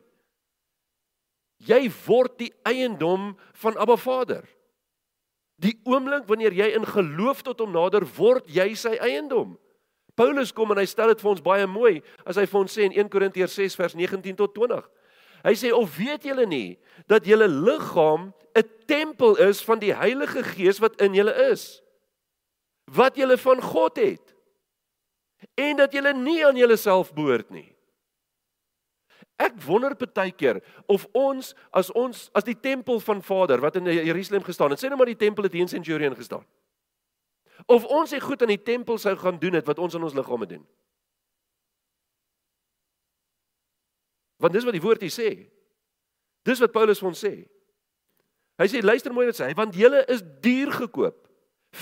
Jy 1.62 1.86
word 2.06 2.38
die 2.40 2.52
eiendom 2.66 3.32
van 3.62 3.76
Abba 3.78 3.96
Vader. 3.96 4.46
Die 5.62 5.76
oomblik 5.86 6.26
wanneer 6.26 6.54
jy 6.56 6.72
in 6.74 6.86
geloof 6.88 7.44
tot 7.46 7.60
hom 7.62 7.74
nader 7.74 8.06
word, 8.16 8.48
jy 8.50 8.72
sy 8.78 8.96
eiendom. 8.98 9.54
Paulus 10.18 10.52
kom 10.52 10.74
en 10.74 10.80
hy 10.82 10.88
stel 10.90 11.12
dit 11.12 11.22
vir 11.22 11.30
ons 11.30 11.44
baie 11.44 11.68
mooi 11.70 12.00
as 12.28 12.36
hy 12.36 12.44
vir 12.48 12.60
ons 12.60 12.74
sê 12.74 12.84
in 12.88 12.96
1 12.98 13.12
Korintiërs 13.12 13.54
6 13.56 13.78
vers 13.78 13.94
19 13.96 14.36
tot 14.40 14.52
20. 14.58 14.82
Hy 15.42 15.54
sê 15.58 15.72
of 15.74 15.96
weet 15.96 16.26
julle 16.28 16.44
nie 16.46 16.76
dat 17.10 17.26
julle 17.26 17.48
liggaam 17.48 18.32
'n 18.54 18.68
tempel 18.86 19.36
is 19.40 19.62
van 19.64 19.78
die 19.78 19.94
Heilige 19.94 20.42
Gees 20.42 20.78
wat 20.78 21.00
in 21.00 21.14
julle 21.14 21.32
is? 21.50 21.80
Wat 22.90 23.16
julle 23.16 23.38
van 23.38 23.62
God 23.62 23.96
het. 23.96 24.34
En 25.56 25.76
dat 25.76 25.92
julle 25.92 26.12
nie 26.12 26.44
aan 26.46 26.56
julleself 26.56 27.14
behoort 27.14 27.50
nie. 27.50 27.74
Ek 29.42 29.56
wonder 29.66 29.94
baie 29.98 30.32
keer 30.36 30.60
of 30.86 31.06
ons 31.18 31.52
as 31.74 31.90
ons 31.98 32.28
as 32.36 32.46
die 32.46 32.58
tempel 32.58 33.00
van 33.02 33.22
Vader 33.24 33.62
wat 33.64 33.78
in 33.80 33.88
Jerusalem 33.90 34.44
gestaan 34.46 34.74
het, 34.74 34.82
sê 34.82 34.90
nou 34.90 34.98
maar 35.00 35.10
die 35.10 35.18
tempel 35.18 35.48
het 35.48 35.56
hier 35.56 35.66
in 35.66 35.72
Centurion 35.72 36.14
gestaan. 36.16 36.44
Of 37.66 37.84
ons 37.84 38.10
se 38.10 38.20
goed 38.22 38.42
aan 38.42 38.52
die 38.54 38.62
tempel 38.62 38.98
sou 38.98 39.14
gaan 39.18 39.38
doen 39.42 39.58
het 39.58 39.66
wat 39.66 39.78
ons 39.82 39.94
aan 39.94 40.06
ons 40.06 40.14
liggame 40.14 40.46
doen. 40.50 40.62
Want 44.42 44.54
dis 44.54 44.66
wat 44.66 44.74
die 44.74 44.82
woord 44.82 45.02
hier 45.04 45.14
sê. 45.14 45.30
Dis 46.46 46.62
wat 46.62 46.74
Paulus 46.74 47.02
vir 47.02 47.10
ons 47.12 47.24
sê. 47.24 47.34
Hy 48.58 48.66
sê 48.70 48.82
luister 48.82 49.14
mooi 49.14 49.28
wat 49.28 49.38
sê 49.38 49.50
hy 49.50 49.58
want 49.58 49.78
julle 49.78 50.02
is 50.12 50.24
duur 50.44 50.74
gekoop. 50.82 51.18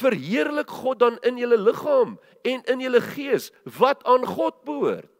Verheerlik 0.00 0.70
God 0.70 1.00
dan 1.00 1.16
in 1.26 1.40
julle 1.40 1.58
liggaam 1.58 2.18
en 2.46 2.60
in 2.72 2.84
julle 2.84 3.00
gees 3.12 3.50
wat 3.80 4.04
aan 4.08 4.24
God 4.28 4.60
behoort. 4.68 5.19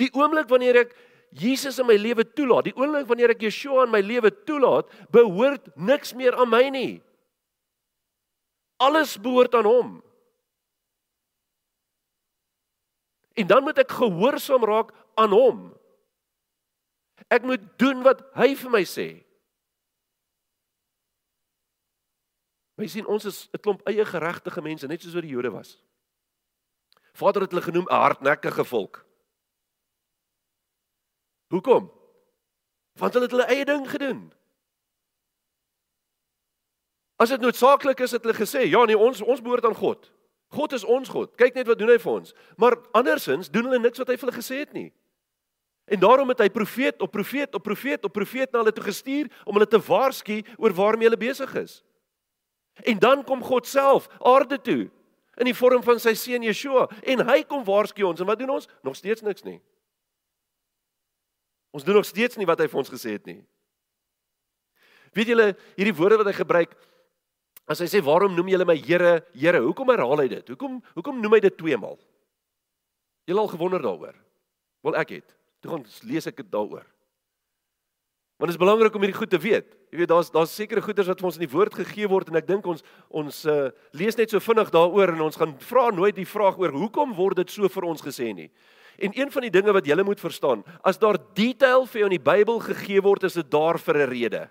Die 0.00 0.10
oomblik 0.16 0.48
wanneer 0.48 0.84
ek 0.84 0.94
Jesus 1.32 1.78
in 1.80 1.88
my 1.88 1.96
lewe 1.96 2.24
toelaat, 2.24 2.68
die 2.68 2.76
oomblik 2.76 3.08
wanneer 3.08 3.32
ek 3.32 3.44
Yeshua 3.46 3.86
in 3.86 3.92
my 3.94 4.02
lewe 4.04 4.30
toelaat, 4.44 4.88
behoort 5.12 5.70
niks 5.76 6.12
meer 6.16 6.36
aan 6.36 6.50
my 6.52 6.64
nie. 6.72 7.02
Alles 8.82 9.16
behoort 9.20 9.54
aan 9.54 9.68
hom. 9.68 9.92
En 13.32 13.48
dan 13.48 13.64
moet 13.64 13.78
ek 13.80 13.94
gehoorsaam 13.96 14.64
raak 14.68 14.92
aan 15.16 15.32
hom. 15.32 15.60
Ek 17.32 17.46
moet 17.48 17.62
doen 17.80 18.02
wat 18.04 18.20
hy 18.36 18.52
vir 18.58 18.72
my 18.72 18.82
sê. 18.88 19.08
Jy 22.82 22.88
sien 22.90 23.06
ons 23.06 23.24
is 23.24 23.48
'n 23.54 23.62
klomp 23.62 23.80
eie 23.86 24.04
geregtige 24.04 24.60
mense, 24.60 24.86
net 24.86 25.00
soos 25.00 25.14
wat 25.14 25.22
die 25.22 25.30
Jode 25.30 25.52
was. 25.52 25.78
Vader 27.14 27.42
het 27.42 27.52
hulle 27.52 27.62
genoem 27.62 27.86
'n 27.86 27.94
hardnekkige 27.94 28.64
volk. 28.64 29.06
Hoekom? 31.52 31.90
Want 33.00 33.12
hulle 33.12 33.28
het 33.28 33.34
hulle 33.34 33.50
eie 33.52 33.64
ding 33.68 33.84
gedoen. 33.90 34.22
As 37.20 37.28
dit 37.28 37.40
noodsaaklik 37.40 38.00
is 38.00 38.16
het 38.16 38.24
hulle 38.24 38.36
gesê, 38.36 38.64
ja 38.66 38.84
nee, 38.88 38.98
ons 38.98 39.20
ons 39.20 39.42
behoort 39.44 39.68
aan 39.68 39.76
God. 39.76 40.08
God 40.52 40.72
is 40.72 40.84
ons 40.84 41.08
God. 41.08 41.32
Kyk 41.40 41.54
net 41.56 41.68
wat 41.68 41.78
doen 41.80 41.92
hy 41.92 41.98
vir 42.00 42.12
ons. 42.12 42.32
Maar 42.60 42.76
andersins 42.96 43.50
doen 43.52 43.68
hulle 43.68 43.80
niks 43.80 44.00
wat 44.00 44.10
hy 44.10 44.16
vir 44.16 44.28
hulle 44.28 44.40
gesê 44.40 44.62
het 44.64 44.72
nie. 44.76 44.90
En 45.92 46.00
daarom 46.00 46.28
het 46.32 46.40
hy 46.44 46.48
profeet 46.52 47.00
op 47.04 47.12
profeet 47.12 47.54
op 47.54 47.62
profeet 47.62 48.04
op 48.04 48.12
profeet 48.12 48.52
na 48.52 48.62
hulle 48.62 48.72
toe 48.72 48.84
gestuur 48.84 49.28
om 49.44 49.56
hulle 49.56 49.68
te 49.68 49.80
waarsku 49.80 50.40
oor 50.56 50.74
waarmee 50.76 51.08
hulle 51.08 51.20
besig 51.20 51.54
is. 51.60 51.80
En 52.88 52.98
dan 52.98 53.24
kom 53.24 53.42
God 53.44 53.66
self 53.66 54.08
aarde 54.18 54.60
toe 54.60 54.88
in 55.40 55.48
die 55.48 55.56
vorm 55.56 55.82
van 55.84 56.00
sy 56.00 56.14
seun 56.16 56.44
Yeshua 56.44 56.86
en 57.02 57.24
hy 57.28 57.42
kom 57.48 57.64
waarsku 57.64 58.04
ons 58.08 58.20
en 58.20 58.28
wat 58.28 58.40
doen 58.40 58.54
ons? 58.56 58.68
Nog 58.84 58.96
steeds 58.96 59.24
niks 59.24 59.44
nie. 59.44 59.60
Ons 61.72 61.84
doen 61.84 61.96
nog 61.96 62.06
steeds 62.06 62.36
nie 62.36 62.48
wat 62.48 62.60
hy 62.60 62.68
vir 62.68 62.80
ons 62.82 62.92
gesê 62.92 63.16
het 63.16 63.28
nie. 63.28 63.40
Weet 65.16 65.32
julle 65.32 65.52
hierdie 65.76 65.96
woorde 65.96 66.20
wat 66.20 66.30
hy 66.30 66.36
gebruik 66.36 66.72
as 67.70 67.80
hy 67.80 67.88
sê 67.88 68.00
waarom 68.04 68.34
noem 68.36 68.50
julle 68.52 68.66
my 68.68 68.76
Here, 68.76 69.20
Here? 69.36 69.60
Hoekom 69.64 69.92
herhaal 69.92 70.24
hy 70.24 70.28
dit? 70.32 70.52
Hoekom 70.52 70.80
hoekom 70.96 71.20
noem 71.22 71.38
hy 71.38 71.44
dit 71.44 71.56
twee 71.56 71.78
maal? 71.80 71.98
Julle 73.28 73.44
al 73.44 73.52
gewonder 73.52 73.84
daaroor? 73.84 74.16
Wel 74.82 74.98
ek 74.98 75.16
het. 75.18 75.36
Toe 75.62 75.76
gaan 75.76 75.86
lees 76.08 76.26
ek 76.26 76.40
dit 76.42 76.50
daaroor. 76.52 76.84
Want 78.42 78.50
dit 78.50 78.56
is 78.56 78.64
belangrik 78.64 78.94
om 78.98 79.04
hierdie 79.04 79.18
goed 79.20 79.30
te 79.30 79.38
weet. 79.38 79.68
Jy 79.92 80.00
weet 80.00 80.10
daar's 80.10 80.32
daar's 80.34 80.54
sekere 80.56 80.82
goeders 80.82 81.06
wat 81.06 81.20
vir 81.20 81.28
ons 81.28 81.36
in 81.38 81.44
die 81.44 81.52
woord 81.52 81.76
gegee 81.78 82.08
word 82.10 82.32
en 82.32 82.40
ek 82.40 82.48
dink 82.48 82.66
ons 82.66 82.82
ons 83.14 83.42
uh, 83.46 83.68
lees 83.94 84.16
net 84.18 84.32
so 84.32 84.42
vinnig 84.42 84.72
daaroor 84.74 85.12
en 85.14 85.28
ons 85.28 85.38
gaan 85.38 85.52
vra 85.68 85.90
nooit 85.94 86.16
die 86.16 86.26
vraag 86.26 86.58
oor 86.58 86.74
hoekom 86.74 87.12
word 87.14 87.38
dit 87.44 87.52
so 87.54 87.70
vir 87.70 87.86
ons 87.86 88.02
gesê 88.02 88.32
nie. 88.34 88.48
En 88.98 89.10
een 89.14 89.30
van 89.30 89.42
die 89.42 89.50
dinge 89.50 89.72
wat 89.72 89.86
jy 89.86 89.96
moet 90.02 90.20
verstaan, 90.20 90.64
as 90.82 90.98
daar 90.98 91.18
detail 91.34 91.86
vir 91.86 92.00
jou 92.00 92.10
in 92.10 92.18
die 92.18 92.30
Bybel 92.30 92.58
gegee 92.60 93.00
word, 93.00 93.22
is 93.24 93.34
dit 93.34 93.50
daar 93.50 93.78
vir 93.78 93.96
'n 93.96 94.10
rede. 94.10 94.50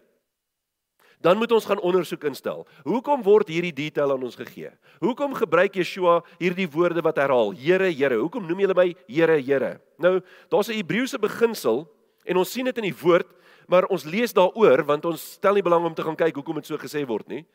Dan 1.21 1.37
moet 1.37 1.51
ons 1.51 1.65
gaan 1.65 1.79
ondersoek 1.79 2.23
instel. 2.23 2.63
Hoekom 2.83 3.21
word 3.23 3.47
hierdie 3.47 3.73
detail 3.73 4.11
aan 4.11 4.23
ons 4.25 4.35
gegee? 4.35 4.71
Hoekom 4.99 5.35
gebruik 5.37 5.75
Yeshua 5.77 6.23
hierdie 6.41 6.69
woorde 6.69 7.01
wat 7.05 7.19
herhaal? 7.21 7.53
Here, 7.53 7.91
Here. 7.93 8.17
Hoekom 8.17 8.47
noem 8.47 8.59
julle 8.59 8.73
my 8.73 8.87
Here, 9.07 9.37
Here? 9.37 9.79
Nou, 10.01 10.21
daar's 10.49 10.69
'n 10.69 10.81
Hebreëse 10.81 11.19
beginsel 11.19 11.87
en 12.25 12.37
ons 12.37 12.51
sien 12.51 12.65
dit 12.65 12.77
in 12.77 12.89
die 12.89 12.99
woord, 13.01 13.27
maar 13.67 13.85
ons 13.85 14.03
lees 14.03 14.33
daaroor 14.33 14.83
want 14.85 15.05
ons 15.05 15.31
stel 15.33 15.53
nie 15.53 15.61
belang 15.61 15.85
om 15.85 15.93
te 15.93 16.03
gaan 16.03 16.15
kyk 16.15 16.35
hoekom 16.35 16.55
dit 16.55 16.65
so 16.65 16.77
gesê 16.77 17.05
word 17.05 17.27
nie. 17.27 17.45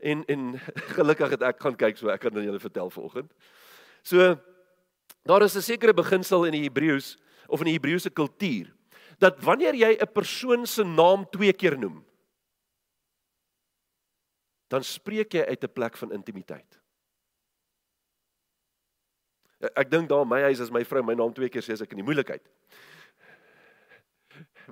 En 0.00 0.24
en 0.26 0.60
gelukkig 0.98 1.30
het 1.30 1.42
ek 1.42 1.60
gaan 1.60 1.76
kyk 1.76 1.96
so 1.96 2.08
ek 2.08 2.20
kan 2.20 2.32
julle 2.32 2.58
vertel 2.58 2.90
vanoggend. 2.90 3.30
So 4.02 4.36
Daar 5.22 5.42
is 5.42 5.56
'n 5.56 5.62
sekere 5.62 5.94
beginsel 5.94 6.44
in 6.44 6.52
die 6.52 6.68
Hebreëus 6.68 7.18
of 7.46 7.60
in 7.60 7.66
die 7.66 7.78
Hebreëse 7.78 8.10
kultuur 8.10 8.74
dat 9.18 9.40
wanneer 9.40 9.74
jy 9.74 9.98
'n 10.00 10.12
persoon 10.12 10.66
se 10.66 10.84
naam 10.84 11.30
twee 11.30 11.52
keer 11.52 11.78
noem, 11.78 12.04
dan 14.68 14.82
spreek 14.82 15.32
jy 15.32 15.44
uit 15.44 15.64
'n 15.64 15.72
plek 15.72 15.96
van 15.96 16.12
intimiteit. 16.12 16.80
Ek 19.76 19.90
dink 19.90 20.08
daar 20.08 20.26
my 20.26 20.40
huis 20.40 20.60
as 20.60 20.70
my 20.70 20.84
vrou 20.84 21.02
my 21.02 21.14
naam 21.14 21.32
twee 21.32 21.48
keer 21.48 21.62
sê 21.62 21.72
as 21.72 21.80
ek 21.80 21.92
in 21.92 22.02
die 22.02 22.04
moeilikheid. 22.04 22.48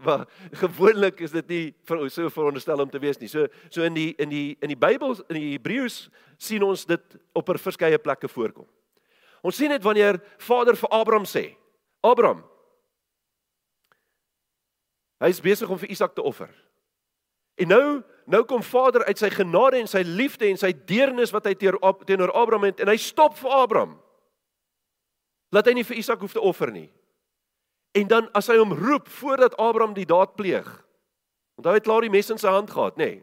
Maar 0.04 0.28
gewoonlik 0.52 1.20
is 1.20 1.30
dit 1.30 1.48
nie 1.48 1.74
vir 1.84 2.10
so 2.10 2.30
veronderstel 2.30 2.80
om 2.80 2.90
te 2.90 2.98
wees 2.98 3.20
nie. 3.20 3.28
So 3.28 3.46
so 3.70 3.82
in 3.82 3.94
die 3.94 4.14
in 4.18 4.28
die 4.28 4.56
in 4.62 4.68
die 4.68 4.78
Bybel 4.78 5.14
in 5.28 5.36
die 5.36 5.58
Hebreëus 5.58 6.08
sien 6.38 6.62
ons 6.62 6.86
dit 6.86 7.16
op 7.34 7.58
verskeie 7.58 7.98
plekke 7.98 8.28
voorkom. 8.28 8.66
Ons 9.42 9.56
sien 9.56 9.72
dit 9.72 9.82
wanneer 9.82 10.20
Vader 10.38 10.76
vir 10.76 10.90
Abraham 10.92 11.24
sê: 11.24 11.56
"Abraham, 12.04 12.44
hy 15.20 15.28
is 15.28 15.40
besig 15.40 15.70
om 15.70 15.78
vir 15.78 15.90
Isak 15.90 16.14
te 16.14 16.22
offer." 16.22 16.50
En 17.60 17.68
nou, 17.68 18.02
nou 18.24 18.44
kom 18.44 18.62
Vader 18.62 19.04
uit 19.04 19.18
sy 19.18 19.30
genade 19.30 19.76
en 19.76 19.88
sy 19.88 20.00
liefde 20.06 20.48
en 20.48 20.56
sy 20.56 20.72
deernis 20.72 21.32
wat 21.32 21.44
hy 21.44 21.54
teenoor 21.54 22.32
Abraham 22.32 22.64
het 22.64 22.80
en 22.80 22.88
hy 22.88 22.96
stop 22.96 23.36
vir 23.36 23.50
Abraham. 23.50 23.98
Laat 25.52 25.66
hy 25.66 25.74
nie 25.74 25.84
vir 25.84 25.98
Isak 26.00 26.20
hoef 26.20 26.32
te 26.32 26.40
offer 26.40 26.70
nie. 26.72 26.88
En 27.98 28.06
dan 28.06 28.28
as 28.38 28.46
hy 28.48 28.56
hom 28.60 28.72
roep 28.72 29.08
voordat 29.08 29.56
Abraham 29.58 29.94
die 29.94 30.06
daad 30.06 30.36
pleeg. 30.38 30.68
Onthou 31.58 31.74
hy 31.74 31.80
het 31.80 31.88
klaar 31.88 32.06
die 32.06 32.12
mes 32.12 32.30
in 32.30 32.38
sy 32.40 32.48
hand 32.48 32.70
gehad, 32.70 32.96
nê? 32.96 33.10
Nee. 33.18 33.22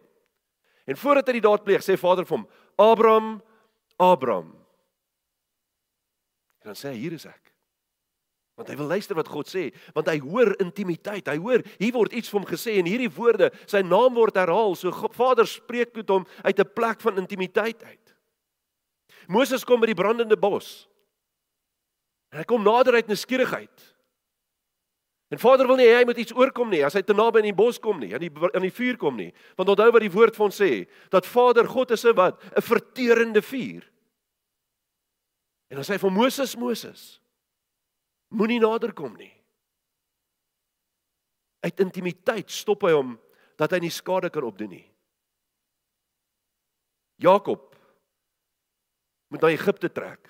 En 0.87 0.99
voordat 0.99 1.27
hy 1.27 1.39
die 1.39 1.43
daad 1.47 1.63
pleeg, 1.65 1.81
sê 1.83 1.97
Vader 1.99 2.27
vir 2.27 2.37
hom: 2.37 2.47
"Abraham, 2.77 3.41
Abraham." 3.97 4.56
Dan 6.67 6.77
sê 6.77 6.91
hy 6.91 6.99
hier 6.99 7.15
is 7.17 7.25
ek. 7.29 7.53
Want 8.57 8.71
hy 8.71 8.75
wil 8.79 8.89
luister 8.89 9.17
wat 9.17 9.29
God 9.29 9.49
sê, 9.49 9.67
want 9.93 10.09
hy 10.09 10.17
hoor 10.23 10.55
intimiteit. 10.63 11.29
Hy 11.29 11.37
hoor 11.37 11.61
hier 11.77 11.93
word 11.93 12.15
iets 12.17 12.31
vir 12.31 12.39
hom 12.39 12.47
gesê 12.49 12.79
en 12.81 12.89
hierdie 12.89 13.11
woorde, 13.13 13.51
sy 13.69 13.83
naam 13.85 14.17
word 14.17 14.39
herhaal. 14.39 14.73
So 14.75 14.91
Vader 15.13 15.45
spreek 15.45 15.93
met 15.95 16.09
hom 16.09 16.25
uit 16.41 16.59
'n 16.59 16.73
plek 16.73 17.01
van 17.05 17.21
intimiteit 17.21 17.83
uit. 17.83 18.15
Moses 19.27 19.63
kom 19.63 19.79
by 19.79 19.91
die 19.91 20.01
brandende 20.01 20.37
bos. 20.37 20.87
En 22.31 22.39
hy 22.39 22.43
kom 22.43 22.63
nader 22.63 22.93
uit 22.93 23.07
nuuskierigheid. 23.07 23.93
En 25.29 25.39
Vader 25.39 25.67
wil 25.67 25.75
nie 25.75 25.89
hy 25.91 26.05
moet 26.07 26.17
iets 26.17 26.33
oorkom 26.35 26.69
nie 26.71 26.85
as 26.87 26.95
hy 26.95 27.01
te 27.03 27.13
naby 27.13 27.39
in 27.43 27.49
die 27.49 27.57
bos 27.57 27.79
kom 27.83 27.99
nie, 27.99 28.13
aan 28.15 28.23
die 28.23 28.31
aan 28.53 28.63
die 28.63 28.71
vuur 28.71 28.97
kom 28.97 29.17
nie. 29.19 29.33
Want 29.59 29.69
onthou 29.69 29.91
wat 29.91 30.01
die 30.01 30.11
woord 30.13 30.35
vir 30.35 30.45
ons 30.45 30.59
sê, 30.61 30.87
dat 31.11 31.27
Vader 31.27 31.67
God 31.67 31.91
is 31.91 32.05
'n 32.05 32.15
wat? 32.15 32.41
'n 32.55 32.61
verterende 32.61 33.41
vuur. 33.41 33.83
En 35.67 35.79
dan 35.79 35.85
sê 35.85 35.97
hy 35.97 36.01
vir 36.01 36.13
Moses, 36.15 36.55
Moses, 36.59 37.01
moenie 38.31 38.61
nader 38.63 38.93
kom 38.95 39.15
nie. 39.19 39.33
Uit 41.65 41.83
intimiteit 41.83 42.51
stop 42.53 42.85
hy 42.87 42.93
hom 42.95 43.15
dat 43.59 43.73
hy 43.73 43.81
nie 43.83 43.91
skade 43.91 44.29
kan 44.31 44.45
opdoen 44.47 44.77
nie. 44.77 44.85
Jakob 47.17 47.73
moet 49.27 49.43
na 49.43 49.51
Egipte 49.51 49.89
trek. 49.91 50.29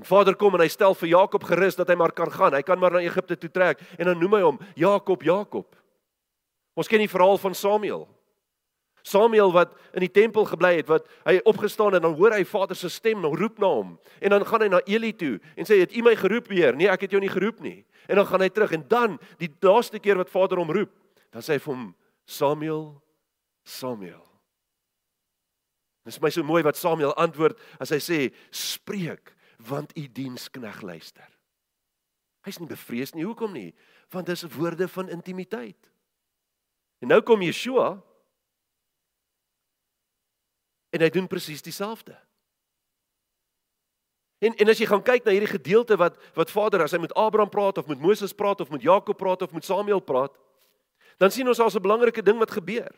En 0.00 0.06
Vader 0.08 0.34
kom 0.34 0.56
en 0.56 0.64
hy 0.64 0.70
stel 0.72 0.96
vir 0.96 1.12
Jakob 1.12 1.44
gerus 1.44 1.76
dat 1.76 1.90
hy 1.92 1.96
maar 2.00 2.14
kan 2.16 2.30
gaan. 2.32 2.56
Hy 2.56 2.62
kan 2.66 2.80
maar 2.80 2.96
na 2.96 3.04
Egipte 3.04 3.36
toe 3.36 3.50
trek 3.52 3.82
en 3.98 4.08
dan 4.08 4.18
noem 4.18 4.38
hy 4.38 4.42
hom 4.46 4.62
Jakob, 4.80 5.22
Jakob. 5.22 5.76
Ons 6.74 6.88
ken 6.88 7.02
die 7.02 7.10
verhaal 7.10 7.38
van 7.38 7.54
Samuel. 7.54 8.06
Samuel 9.02 9.52
wat 9.52 9.74
in 9.96 10.04
die 10.04 10.12
tempel 10.12 10.44
gebly 10.48 10.74
het, 10.78 10.88
wat 10.90 11.06
hy 11.24 11.38
opgestaan 11.48 11.96
en 11.96 12.04
dan 12.04 12.16
hoor 12.18 12.34
hy 12.36 12.44
Vader 12.48 12.76
se 12.76 12.90
stem 12.92 13.24
en 13.24 13.36
roep 13.36 13.58
na 13.62 13.70
hom. 13.80 13.94
En 14.20 14.34
dan 14.34 14.46
gaan 14.46 14.64
hy 14.66 14.70
na 14.72 14.82
Eli 14.86 15.12
toe 15.16 15.38
en 15.56 15.68
sê 15.68 15.80
het 15.80 15.94
U 15.96 16.04
my 16.06 16.16
geroep 16.18 16.50
weer? 16.52 16.76
Nee, 16.76 16.90
ek 16.92 17.06
het 17.06 17.16
jou 17.16 17.22
nie 17.22 17.32
geroep 17.32 17.62
nie. 17.64 17.80
En 18.10 18.20
dan 18.20 18.26
gaan 18.26 18.44
hy 18.44 18.50
terug 18.52 18.74
en 18.76 18.84
dan 18.88 19.18
die 19.40 19.50
laaste 19.62 20.00
keer 20.02 20.20
wat 20.20 20.32
Vader 20.32 20.60
hom 20.60 20.72
roep, 20.74 20.92
dan 21.30 21.44
sê 21.44 21.56
hy 21.56 21.62
vir 21.62 21.74
hom 21.74 21.86
Samuel, 22.26 22.84
Samuel. 23.64 24.26
Dit 26.04 26.16
is 26.16 26.22
my 26.22 26.30
so 26.32 26.42
mooi 26.46 26.62
wat 26.66 26.78
Samuel 26.80 27.12
antwoord 27.20 27.60
as 27.82 27.92
hy 27.94 28.00
sê 28.02 28.18
spreek 28.54 29.34
want 29.68 29.92
u 29.98 30.06
dienskneg 30.08 30.80
luister. 30.82 31.28
Hy's 32.46 32.56
nie 32.60 32.70
bevrees 32.70 33.12
nie, 33.12 33.26
hoekom 33.28 33.52
nie? 33.52 33.70
Want 34.12 34.30
dis 34.30 34.46
woorde 34.56 34.88
van 34.88 35.12
intimiteit. 35.12 35.90
En 37.04 37.12
nou 37.12 37.20
kom 37.24 37.42
Yeshua 37.44 37.98
En 40.90 41.00
hy 41.00 41.08
doen 41.10 41.26
presies 41.30 41.62
dieselfde. 41.62 42.16
En 44.40 44.56
en 44.56 44.72
as 44.72 44.80
jy 44.80 44.88
gaan 44.88 45.04
kyk 45.04 45.26
na 45.26 45.34
hierdie 45.34 45.52
gedeelte 45.52 45.98
wat 46.00 46.16
wat 46.34 46.50
Vader 46.50 46.82
as 46.86 46.94
hy 46.96 47.00
met 47.02 47.12
Abraham 47.18 47.50
praat 47.52 47.78
of 47.78 47.90
met 47.90 48.00
Moses 48.00 48.32
praat 48.32 48.60
of 48.64 48.70
met 48.72 48.82
Jakob 48.82 49.18
praat 49.20 49.42
of 49.44 49.52
met 49.52 49.64
Samuel 49.64 50.00
praat, 50.00 50.32
dan 51.20 51.30
sien 51.30 51.48
ons 51.48 51.60
al 51.60 51.68
'n 51.68 51.82
belangrike 51.82 52.22
ding 52.24 52.38
wat 52.38 52.50
gebeur. 52.56 52.90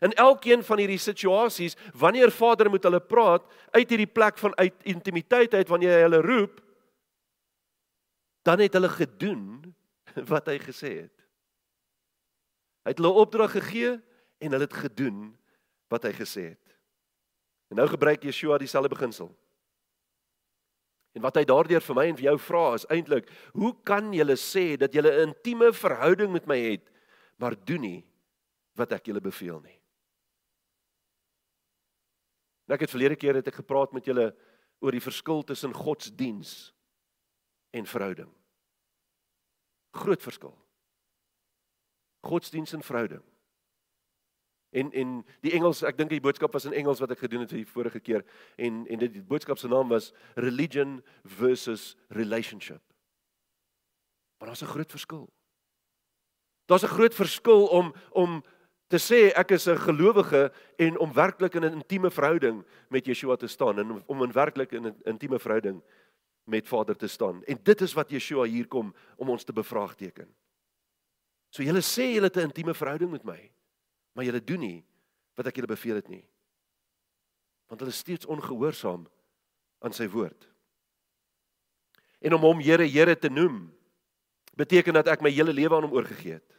In 0.00 0.12
elkeen 0.12 0.64
van 0.64 0.78
hierdie 0.78 0.98
situasies, 0.98 1.76
wanneer 1.94 2.30
Vader 2.30 2.70
met 2.70 2.82
hulle 2.82 3.00
praat 3.00 3.44
uit 3.70 3.88
hierdie 3.88 4.10
plek 4.10 4.38
van 4.38 4.56
uit 4.56 4.74
intimiteit 4.82 5.54
uit 5.54 5.68
wanneer 5.68 5.92
hy 5.92 6.02
hulle 6.02 6.20
roep, 6.20 6.60
dan 8.42 8.60
het 8.60 8.72
hulle 8.72 8.88
gedoen 8.88 9.74
wat 10.32 10.46
hy 10.46 10.58
gesê 10.58 10.90
het. 11.04 11.16
Hy 12.84 12.92
het 12.92 13.00
hulle 13.00 13.20
opdrag 13.20 13.52
gegee 13.56 14.00
en 14.38 14.52
hulle 14.52 14.64
het 14.64 14.76
gedoen 14.76 15.36
wat 15.92 16.04
hy 16.08 16.12
gesê 16.12 16.50
het. 16.52 16.63
En 17.74 17.80
nou 17.82 17.88
gebruik 17.90 18.22
Yeshua 18.22 18.54
dieselfde 18.62 18.88
beginsel. 18.88 19.32
En 21.18 21.22
wat 21.26 21.40
hy 21.40 21.42
daardeur 21.42 21.82
vir 21.82 21.96
my 21.98 22.04
en 22.06 22.18
vir 22.20 22.28
jou 22.28 22.34
vra 22.38 22.62
is 22.76 22.84
eintlik, 22.86 23.26
hoe 23.50 23.72
kan 23.82 24.12
julle 24.14 24.36
sê 24.38 24.76
dat 24.78 24.94
julle 24.94 25.10
'n 25.10 25.34
intieme 25.34 25.72
verhouding 25.72 26.30
met 26.30 26.46
my 26.46 26.58
het, 26.70 26.86
maar 27.36 27.58
doen 27.64 27.80
nie 27.80 28.04
wat 28.78 28.92
ek 28.92 29.06
julle 29.06 29.20
beveel 29.20 29.58
nie? 29.60 29.80
Nou 32.66 32.74
ek 32.74 32.86
het 32.86 32.94
verlede 32.94 33.16
keer 33.16 33.34
het 33.34 33.48
ek 33.48 33.58
gepraat 33.58 33.92
met 33.92 34.06
julle 34.06 34.36
oor 34.78 34.92
die 34.92 35.02
verskil 35.02 35.42
tussen 35.42 35.74
godsdiens 35.74 36.72
en 37.72 37.86
verhouding. 37.86 38.30
Groot 39.90 40.22
verskil. 40.22 40.54
Godsdiens 42.22 42.72
en 42.72 42.82
verhouding. 42.82 43.33
En 44.74 44.90
en 44.92 45.10
die 45.40 45.52
Engels, 45.54 45.84
ek 45.86 45.98
dink 45.98 46.10
die 46.10 46.22
boodskap 46.22 46.54
was 46.56 46.64
in 46.66 46.74
Engels 46.74 46.98
wat 47.02 47.12
ek 47.14 47.20
gedoen 47.22 47.44
het 47.44 47.52
die 47.54 47.66
vorige 47.68 48.00
keer 48.02 48.24
en 48.58 48.80
en 48.90 49.02
dit 49.04 49.12
die 49.20 49.22
boodskap 49.22 49.60
se 49.60 49.70
naam 49.70 49.92
was 49.92 50.10
religion 50.34 50.96
versus 51.36 51.92
relationship. 52.10 52.82
Maar 54.38 54.50
daar's 54.50 54.62
'n 54.62 54.74
groot 54.74 54.90
verskil. 54.90 55.30
Daar's 56.66 56.82
'n 56.82 56.96
groot 56.96 57.14
verskil 57.14 57.66
om 57.66 57.94
om 58.10 58.42
te 58.88 58.98
sê 58.98 59.30
ek 59.38 59.50
is 59.50 59.68
'n 59.68 59.78
gelowige 59.78 60.52
en 60.76 60.98
om 60.98 61.12
werklik 61.12 61.54
in 61.54 61.64
'n 61.64 61.78
intieme 61.80 62.10
verhouding 62.10 62.64
met 62.88 63.06
Yeshua 63.06 63.36
te 63.36 63.46
staan 63.46 63.78
en 63.78 64.02
om 64.06 64.22
in 64.22 64.32
werklik 64.32 64.72
in 64.72 64.86
'n 64.86 64.96
intieme 65.04 65.38
verhouding 65.38 65.82
met 66.44 66.68
Vader 66.68 66.96
te 66.96 67.06
staan. 67.06 67.44
En 67.44 67.58
dit 67.62 67.80
is 67.80 67.92
wat 67.92 68.10
Yeshua 68.10 68.42
hier 68.42 68.66
kom 68.66 68.94
om 69.16 69.28
ons 69.28 69.44
te 69.44 69.52
bevraagteken. 69.52 70.34
So 71.48 71.62
julle 71.62 71.82
sê 71.82 72.14
julle 72.14 72.26
het 72.26 72.36
'n 72.36 72.50
intieme 72.50 72.74
verhouding 72.74 73.10
met 73.10 73.24
my 73.24 73.50
maar 74.14 74.26
julle 74.26 74.42
doen 74.42 74.62
nie 74.62 74.80
wat 75.34 75.50
ek 75.50 75.58
julle 75.58 75.70
beveel 75.70 75.98
het 75.98 76.08
nie. 76.08 76.24
Want 77.68 77.82
hulle 77.82 77.92
is 77.94 78.02
steeds 78.02 78.28
ongehoorsaam 78.30 79.06
aan 79.84 79.94
sy 79.94 80.06
woord. 80.08 80.48
En 82.24 82.36
om 82.38 82.46
hom 82.46 82.62
Here 82.64 82.86
Here 82.88 83.18
te 83.18 83.28
noem 83.28 83.66
beteken 84.56 84.94
dat 84.94 85.10
ek 85.10 85.24
my 85.24 85.32
hele 85.34 85.52
lewe 85.52 85.76
aan 85.76 85.88
hom 85.88 85.96
oorgegee 85.98 86.38
het. 86.38 86.50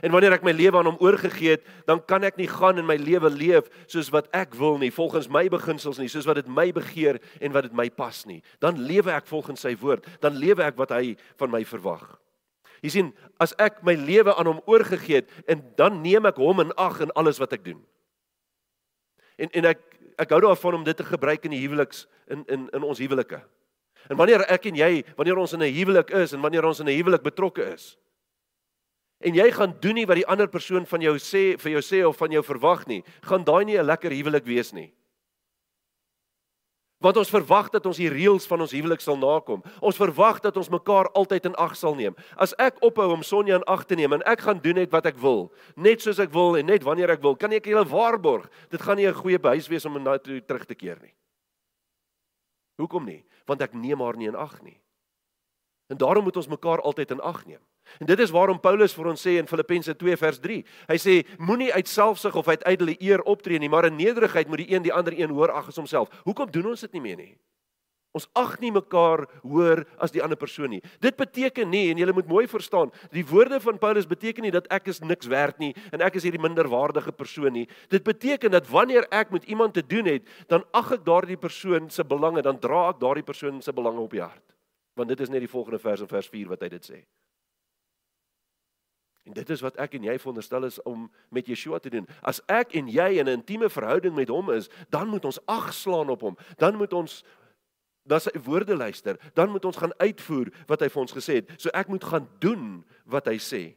En 0.00 0.10
wanneer 0.14 0.38
ek 0.38 0.46
my 0.46 0.54
lewe 0.56 0.78
aan 0.80 0.88
hom 0.88 1.02
oorgegee 1.04 1.58
het, 1.58 1.66
dan 1.86 2.00
kan 2.08 2.24
ek 2.24 2.38
nie 2.40 2.48
gaan 2.48 2.80
in 2.80 2.86
my 2.88 2.96
lewe 2.96 3.28
leef 3.28 3.68
soos 3.90 4.08
wat 4.14 4.30
ek 4.32 4.56
wil 4.56 4.78
nie, 4.80 4.88
volgens 4.94 5.28
my 5.28 5.44
beginsels 5.52 6.00
nie, 6.00 6.08
soos 6.08 6.26
wat 6.28 6.40
dit 6.40 6.48
my 6.48 6.70
begeer 6.72 7.20
en 7.44 7.52
wat 7.52 7.68
dit 7.68 7.76
my 7.76 7.90
pas 7.92 8.22
nie. 8.26 8.40
Dan 8.64 8.80
lewe 8.88 9.12
ek 9.12 9.28
volgens 9.28 9.66
sy 9.66 9.74
woord, 9.78 10.08
dan 10.24 10.38
lewe 10.40 10.64
ek 10.64 10.80
wat 10.80 10.96
hy 10.96 11.12
van 11.36 11.52
my 11.52 11.60
verwag. 11.68 12.06
Jy 12.82 12.90
sien, 12.90 13.10
as 13.38 13.54
ek 13.62 13.80
my 13.86 13.94
lewe 13.94 14.34
aan 14.34 14.48
hom 14.50 14.60
oorgegee 14.66 15.22
het 15.22 15.30
en 15.50 15.62
dan 15.78 16.00
neem 16.02 16.26
ek 16.26 16.40
hom 16.42 16.60
in 16.64 16.74
ag 16.80 17.00
in 17.04 17.14
alles 17.18 17.38
wat 17.38 17.54
ek 17.54 17.64
doen. 17.64 17.80
En 19.38 19.50
en 19.54 19.70
ek 19.72 19.80
ek 20.20 20.34
hou 20.34 20.40
daarvan 20.44 20.80
om 20.80 20.84
dit 20.84 20.96
te 20.96 21.06
gebruik 21.06 21.46
in 21.46 21.54
die 21.54 21.62
huweliks 21.62 22.06
in 22.30 22.44
in 22.50 22.68
in 22.74 22.86
ons 22.86 22.98
huwelike. 22.98 23.40
En 24.10 24.18
wanneer 24.18 24.42
ek 24.50 24.66
en 24.66 24.76
jy, 24.76 25.04
wanneer 25.16 25.38
ons 25.38 25.52
in 25.54 25.62
'n 25.62 25.74
huwelik 25.74 26.10
is 26.10 26.32
en 26.32 26.40
wanneer 26.40 26.64
ons 26.64 26.80
in 26.80 26.88
'n 26.88 26.98
huwelik 26.98 27.22
betrokke 27.22 27.62
is, 27.72 27.96
en 29.20 29.34
jy 29.34 29.50
gaan 29.50 29.76
doen 29.80 29.94
nie 29.94 30.06
wat 30.06 30.16
die 30.16 30.26
ander 30.26 30.48
persoon 30.48 30.86
van 30.86 31.00
jou 31.00 31.14
sê 31.18 31.56
vir 31.58 31.70
jou 31.72 31.82
sê 31.82 32.02
of 32.06 32.16
van 32.16 32.30
jou 32.30 32.42
verwag 32.42 32.86
nie, 32.86 33.04
gaan 33.22 33.44
daai 33.44 33.64
nie 33.64 33.78
'n 33.78 33.86
lekker 33.86 34.10
huwelik 34.10 34.44
wees 34.44 34.72
nie. 34.72 34.92
Want 37.02 37.18
ons 37.18 37.30
verwag 37.32 37.70
dat 37.74 37.86
ons 37.86 37.98
die 37.98 38.10
reëls 38.10 38.46
van 38.46 38.62
ons 38.62 38.72
huwelik 38.72 39.02
sal 39.02 39.18
nakom. 39.18 39.62
Ons 39.82 39.98
verwag 39.98 40.38
dat 40.44 40.56
ons 40.56 40.70
mekaar 40.70 41.10
altyd 41.18 41.50
in 41.50 41.56
ag 41.60 41.74
sal 41.78 41.96
neem. 41.98 42.14
As 42.38 42.54
ek 42.62 42.78
ophou 42.86 43.08
om 43.12 43.24
Sonja 43.26 43.58
in 43.58 43.66
ag 43.70 43.82
te 43.90 43.98
neem 43.98 44.14
en 44.16 44.22
ek 44.30 44.44
gaan 44.46 44.62
doen 44.62 44.78
net 44.78 44.92
wat 44.94 45.08
ek 45.10 45.18
wil, 45.18 45.48
net 45.74 46.04
soos 46.04 46.22
ek 46.22 46.30
wil 46.34 46.56
en 46.60 46.70
net 46.70 46.86
wanneer 46.86 47.10
ek 47.16 47.24
wil, 47.24 47.34
kan 47.36 47.52
ek 47.52 47.66
julle 47.66 47.84
waarborg, 47.90 48.46
dit 48.70 48.82
gaan 48.82 48.96
nie 48.96 49.08
'n 49.08 49.18
goeie 49.18 49.38
huis 49.42 49.68
wees 49.68 49.84
om 49.84 50.02
na 50.02 50.18
toe 50.18 50.40
terug 50.40 50.64
te 50.64 50.74
keer 50.74 50.98
nie. 51.02 51.14
Hoekom 52.78 53.04
nie? 53.04 53.24
Want 53.46 53.62
ek 53.62 53.74
neem 53.74 54.00
haar 54.00 54.16
nie 54.16 54.28
in 54.28 54.36
ag 54.36 54.62
nie. 54.62 54.80
En 55.88 55.96
daarom 55.96 56.24
moet 56.24 56.36
ons 56.36 56.48
mekaar 56.48 56.80
altyd 56.80 57.10
in 57.10 57.20
ag 57.20 57.46
neem. 57.46 57.60
En 57.98 58.06
dit 58.06 58.18
is 58.18 58.30
waarom 58.30 58.60
Paulus 58.60 58.94
vir 58.96 59.10
ons 59.12 59.24
sê 59.26 59.36
in 59.38 59.48
Filippense 59.50 59.94
2 59.96 60.16
vers 60.16 60.40
3. 60.42 60.58
Hy 60.88 60.98
sê 60.98 61.14
moenie 61.38 61.72
uit 61.74 61.88
selfsug 61.88 62.36
of 62.38 62.48
uit 62.48 62.64
ydelle 62.68 62.96
eer 62.98 63.22
optree 63.28 63.60
nie, 63.62 63.70
maar 63.70 63.86
in 63.90 63.98
nederigheid 63.98 64.48
moet 64.48 64.64
die 64.64 64.72
een 64.74 64.82
die 64.86 64.94
ander 64.94 65.14
een 65.16 65.30
hoor 65.30 65.52
ag 65.52 65.68
as 65.70 65.80
homself. 65.80 66.10
Hoekom 66.26 66.50
doen 66.50 66.72
ons 66.72 66.80
dit 66.86 66.98
nie 66.98 67.04
meer 67.04 67.20
nie? 67.20 67.34
Ons 68.12 68.26
ag 68.36 68.58
nie 68.60 68.68
mekaar 68.68 69.24
hoor 69.40 69.86
as 70.02 70.12
die 70.12 70.20
ander 70.20 70.36
persoon 70.36 70.68
nie. 70.74 70.82
Dit 71.00 71.16
beteken 71.16 71.70
nie 71.72 71.86
en 71.88 72.00
jy 72.00 72.12
moet 72.12 72.28
mooi 72.28 72.44
verstaan, 72.50 72.90
die 73.14 73.24
woorde 73.24 73.56
van 73.64 73.80
Paulus 73.80 74.08
beteken 74.08 74.44
nie 74.44 74.52
dat 74.52 74.68
ek 74.74 74.90
is 74.92 75.00
niks 75.00 75.30
werd 75.32 75.56
nie 75.62 75.72
en 75.96 76.04
ek 76.04 76.18
is 76.20 76.26
hierdie 76.28 76.42
minderwaardige 76.42 77.14
persoon 77.16 77.56
nie. 77.56 77.64
Dit 77.88 78.04
beteken 78.04 78.52
dat 78.52 78.68
wanneer 78.68 79.08
ek 79.08 79.32
met 79.32 79.48
iemand 79.48 79.78
te 79.78 79.86
doen 79.86 80.10
het, 80.10 80.28
dan 80.52 80.66
ag 80.76 80.92
ek 80.98 81.08
daardie 81.08 81.40
persoon 81.40 81.88
se 81.90 82.04
belange, 82.04 82.44
dan 82.44 82.60
dra 82.60 82.90
ek 82.90 83.00
daardie 83.00 83.24
persoon 83.24 83.64
se 83.64 83.72
belange 83.72 84.04
op 84.04 84.12
die 84.12 84.20
hart. 84.20 84.44
Want 84.92 85.08
dit 85.08 85.20
is 85.24 85.32
net 85.32 85.40
die 85.40 85.48
volgende 85.48 85.80
vers 85.80 86.04
in 86.04 86.12
vers 86.12 86.28
4 86.28 86.52
wat 86.52 86.66
hy 86.66 86.68
dit 86.68 86.84
sê. 86.92 87.00
En 89.22 89.32
dit 89.32 89.50
is 89.50 89.60
wat 89.62 89.76
ek 89.78 89.94
en 89.94 90.06
jy 90.08 90.16
veronderstel 90.18 90.64
is 90.66 90.80
om 90.82 91.06
met 91.30 91.46
Yeshua 91.46 91.78
te 91.78 91.90
doen. 91.90 92.08
As 92.26 92.40
ek 92.50 92.74
en 92.74 92.88
jy 92.90 93.18
in 93.22 93.28
'n 93.28 93.38
intieme 93.38 93.70
verhouding 93.70 94.14
met 94.14 94.28
hom 94.28 94.50
is, 94.50 94.68
dan 94.90 95.08
moet 95.08 95.24
ons 95.24 95.38
ag 95.46 95.72
slaan 95.74 96.10
op 96.10 96.20
hom. 96.20 96.36
Dan 96.56 96.76
moet 96.76 96.92
ons 96.92 97.22
dan 98.02 98.20
sy 98.20 98.30
woorde 98.42 98.76
luister. 98.76 99.18
Dan 99.34 99.50
moet 99.50 99.64
ons 99.64 99.76
gaan 99.76 99.94
uitvoer 99.98 100.50
wat 100.66 100.80
hy 100.80 100.88
vir 100.88 101.02
ons 101.02 101.12
gesê 101.12 101.34
het. 101.34 101.60
So 101.60 101.70
ek 101.74 101.88
moet 101.88 102.04
gaan 102.04 102.28
doen 102.38 102.84
wat 103.04 103.26
hy 103.26 103.38
sê. 103.38 103.76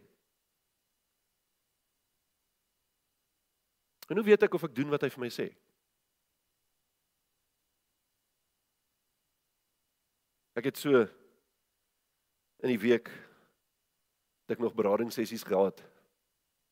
En 4.10 4.18
hoe 4.18 4.26
weet 4.26 4.44
ek 4.44 4.54
of 4.54 4.64
ek 4.64 4.76
doen 4.76 4.90
wat 4.90 5.02
hy 5.02 5.10
vir 5.10 5.24
my 5.26 5.30
sê? 5.34 5.50
Ek 10.56 10.70
het 10.70 10.78
so 10.78 11.04
in 12.64 12.72
die 12.72 12.80
week 12.80 13.10
het 14.46 14.58
ek 14.58 14.62
nog 14.62 14.78
beraadingssessies 14.78 15.44
gehad. 15.44 15.82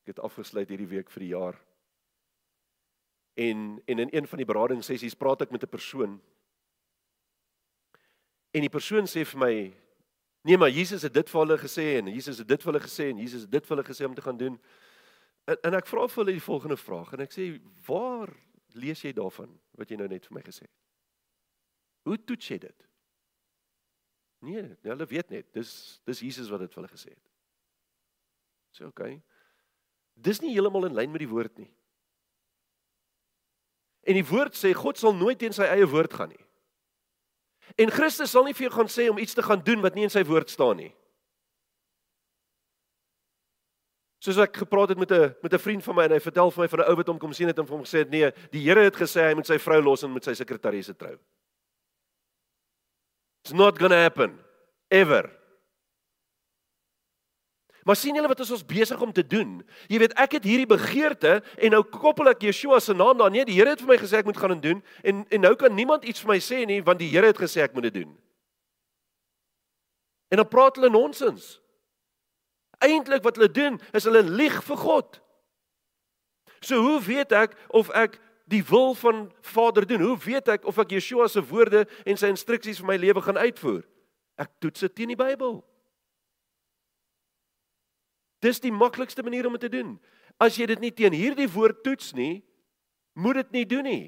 Ek 0.04 0.14
het 0.14 0.20
afgesluit 0.22 0.68
hierdie 0.70 0.90
week 0.90 1.10
vir 1.10 1.24
die 1.24 1.32
jaar. 1.34 1.58
En 3.34 3.82
en 3.90 3.98
in 3.98 4.12
een 4.12 4.28
van 4.30 4.38
die 4.38 4.46
beraadingssessies 4.46 5.18
praat 5.18 5.42
ek 5.42 5.50
met 5.50 5.62
'n 5.62 5.68
persoon. 5.68 6.20
En 8.54 8.60
die 8.60 8.70
persoon 8.70 9.06
sê 9.06 9.24
vir 9.26 9.38
my: 9.38 9.74
"Nee, 10.42 10.56
maar 10.56 10.70
Jesus 10.70 11.02
het 11.02 11.14
dit 11.14 11.30
vir 11.30 11.40
hulle 11.40 11.58
gesê 11.58 11.98
en 11.98 12.06
Jesus 12.06 12.38
het 12.38 12.48
dit 12.48 12.62
vir 12.62 12.72
hulle 12.72 12.84
gesê 12.84 13.10
en 13.10 13.18
Jesus 13.18 13.40
het 13.42 13.50
dit 13.50 13.66
vir 13.66 13.76
hulle 13.76 13.88
gesê 13.88 14.04
om 14.06 14.14
te 14.14 14.22
gaan 14.22 14.36
doen." 14.36 14.60
En, 15.44 15.56
en 15.62 15.74
ek 15.74 15.86
vra 15.86 16.06
vir 16.08 16.24
hulle 16.24 16.38
die 16.38 16.48
volgende 16.50 16.76
vraag 16.76 17.12
en 17.12 17.20
ek 17.20 17.32
sê: 17.32 17.60
"Waar 17.86 18.30
lees 18.72 19.02
jy 19.02 19.12
daarvan 19.12 19.60
wat 19.70 19.90
jy 19.90 19.96
nou 19.96 20.08
net 20.08 20.26
vir 20.26 20.34
my 20.34 20.42
gesê 20.42 20.60
het?" 20.60 20.78
Hoe 22.02 22.24
toets 22.24 22.48
jy 22.48 22.58
dit? 22.58 22.88
Nee, 24.38 24.76
hulle 24.82 25.06
weet 25.06 25.30
net, 25.30 25.52
dis 25.52 26.00
dis 26.04 26.20
Jesus 26.20 26.50
wat 26.52 26.60
dit 26.60 26.72
vir 26.72 26.82
hulle 26.82 26.92
gesê 26.92 27.10
het. 27.10 27.33
Sê 28.74 28.84
okay. 28.86 29.20
Dis 30.14 30.40
nie 30.42 30.54
heeltemal 30.54 30.88
in 30.88 30.96
lyn 30.98 31.12
met 31.14 31.22
die 31.22 31.30
woord 31.30 31.54
nie. 31.58 31.70
En 34.04 34.18
die 34.18 34.26
woord 34.26 34.56
sê 34.58 34.74
God 34.76 35.00
sal 35.00 35.14
nooit 35.16 35.38
teen 35.40 35.54
sy 35.54 35.66
eie 35.70 35.86
woord 35.88 36.12
gaan 36.12 36.32
nie. 36.34 36.42
En 37.80 37.90
Christus 37.90 38.34
sal 38.34 38.44
nie 38.44 38.54
vir 38.54 38.68
jou 38.68 38.74
gaan 38.74 38.90
sê 38.92 39.08
om 39.10 39.18
iets 39.18 39.34
te 39.34 39.42
gaan 39.42 39.62
doen 39.64 39.82
wat 39.82 39.96
nie 39.96 40.04
in 40.06 40.12
sy 40.12 40.22
woord 40.26 40.52
staan 40.52 40.82
nie. 40.82 40.92
Soos 44.24 44.38
ek 44.40 44.56
gepraat 44.62 44.92
het 44.92 44.98
met 44.98 45.10
'n 45.12 45.34
met 45.42 45.52
'n 45.52 45.58
vriend 45.58 45.84
van 45.84 45.94
my 45.96 46.04
en 46.04 46.12
hy 46.12 46.20
vertel 46.20 46.50
vir 46.50 46.62
my 46.62 46.68
van 46.68 46.80
'n 46.80 46.88
ou 46.88 46.96
wat 46.96 47.06
hom 47.06 47.18
kom 47.18 47.32
sien 47.32 47.48
het 47.48 47.58
en 47.58 47.66
vir 47.66 47.76
hom 47.76 47.84
gesê 47.84 47.98
het 47.98 48.10
nee, 48.10 48.30
die 48.50 48.64
Here 48.64 48.80
het 48.80 48.96
gesê 48.96 49.28
hy 49.28 49.34
moet 49.34 49.46
sy 49.46 49.58
vrou 49.58 49.82
los 49.82 50.02
en 50.02 50.12
met 50.12 50.24
sy 50.24 50.32
sekretaresse 50.32 50.96
trou. 50.96 51.18
It's 53.44 53.52
not 53.52 53.78
going 53.78 53.90
to 53.90 53.98
happen 53.98 54.38
ever. 54.90 55.43
Maar 57.84 57.96
sien 58.00 58.16
julle 58.16 58.28
wat 58.28 58.40
is 58.40 58.50
ons 58.50 58.64
besig 58.64 59.00
om 59.00 59.12
te 59.12 59.26
doen? 59.26 59.58
Jy 59.92 59.98
weet, 60.00 60.14
ek 60.20 60.38
het 60.38 60.46
hierdie 60.48 60.68
begeerte 60.68 61.36
en 61.60 61.74
nou 61.76 61.82
koppel 61.84 62.30
ek 62.32 62.46
Yeshua 62.46 62.78
se 62.80 62.96
naam 62.96 63.18
daar. 63.20 63.32
Nee, 63.32 63.44
die 63.44 63.58
Here 63.58 63.74
het 63.74 63.82
vir 63.84 63.92
my 63.92 63.98
gesê 64.00 64.22
ek 64.22 64.28
moet 64.28 64.40
gaan 64.40 64.56
en 64.56 64.62
doen 64.62 64.80
en 65.04 65.24
en 65.28 65.44
nou 65.44 65.52
kan 65.60 65.74
niemand 65.74 66.06
iets 66.08 66.24
vir 66.24 66.32
my 66.32 66.38
sê 66.40 66.62
nie 66.68 66.80
want 66.84 67.02
die 67.02 67.10
Here 67.12 67.28
het 67.28 67.40
gesê 67.40 67.60
ek 67.66 67.76
moet 67.76 67.90
dit 67.90 68.00
doen. 68.00 68.14
En 70.32 70.40
dan 70.40 70.48
praat 70.48 70.80
hulle 70.80 70.90
nonsens. 70.90 71.58
Eintlik 72.80 73.22
wat 73.22 73.36
hulle 73.36 73.52
doen 73.52 73.76
is 73.92 74.08
hulle 74.08 74.24
lieg 74.24 74.56
vir 74.64 74.80
God. 74.80 75.20
So 76.64 76.80
hoe 76.80 76.96
weet 77.04 77.36
ek 77.36 77.52
of 77.68 77.92
ek 77.92 78.16
die 78.48 78.64
wil 78.64 78.94
van 78.96 79.28
Vader 79.44 79.84
doen? 79.86 80.00
Hoe 80.00 80.16
weet 80.24 80.48
ek 80.56 80.64
of 80.64 80.80
ek 80.80 80.96
Yeshua 80.96 81.28
se 81.28 81.44
woorde 81.44 81.84
en 82.08 82.16
sy 82.16 82.32
instruksies 82.32 82.80
vir 82.80 82.88
my 82.94 82.96
lewe 82.96 83.20
gaan 83.20 83.40
uitvoer? 83.44 83.84
Ek 84.40 84.50
toets 84.64 84.88
dit 84.88 84.96
teen 84.96 85.12
die 85.12 85.20
Bybel. 85.20 85.60
Dis 88.44 88.60
die 88.60 88.72
maklikste 88.74 89.24
manier 89.24 89.48
om 89.48 89.56
dit 89.56 89.64
te 89.66 89.72
doen. 89.72 89.96
As 90.42 90.58
jy 90.58 90.68
dit 90.68 90.82
nie 90.82 90.92
teen 90.92 91.16
hierdie 91.16 91.48
woord 91.48 91.80
toets 91.86 92.12
nie, 92.16 92.42
moet 93.16 93.40
dit 93.40 93.60
nie 93.60 93.66
doen 93.70 93.86
nie. 93.88 94.04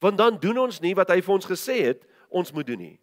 Want 0.00 0.16
dan 0.20 0.38
doen 0.40 0.64
ons 0.64 0.80
nie 0.80 0.94
wat 0.96 1.10
hy 1.12 1.20
vir 1.20 1.36
ons 1.36 1.48
gesê 1.48 1.80
het 1.90 2.06
ons 2.30 2.52
moet 2.56 2.66
doen 2.66 2.80
nie. 2.80 2.96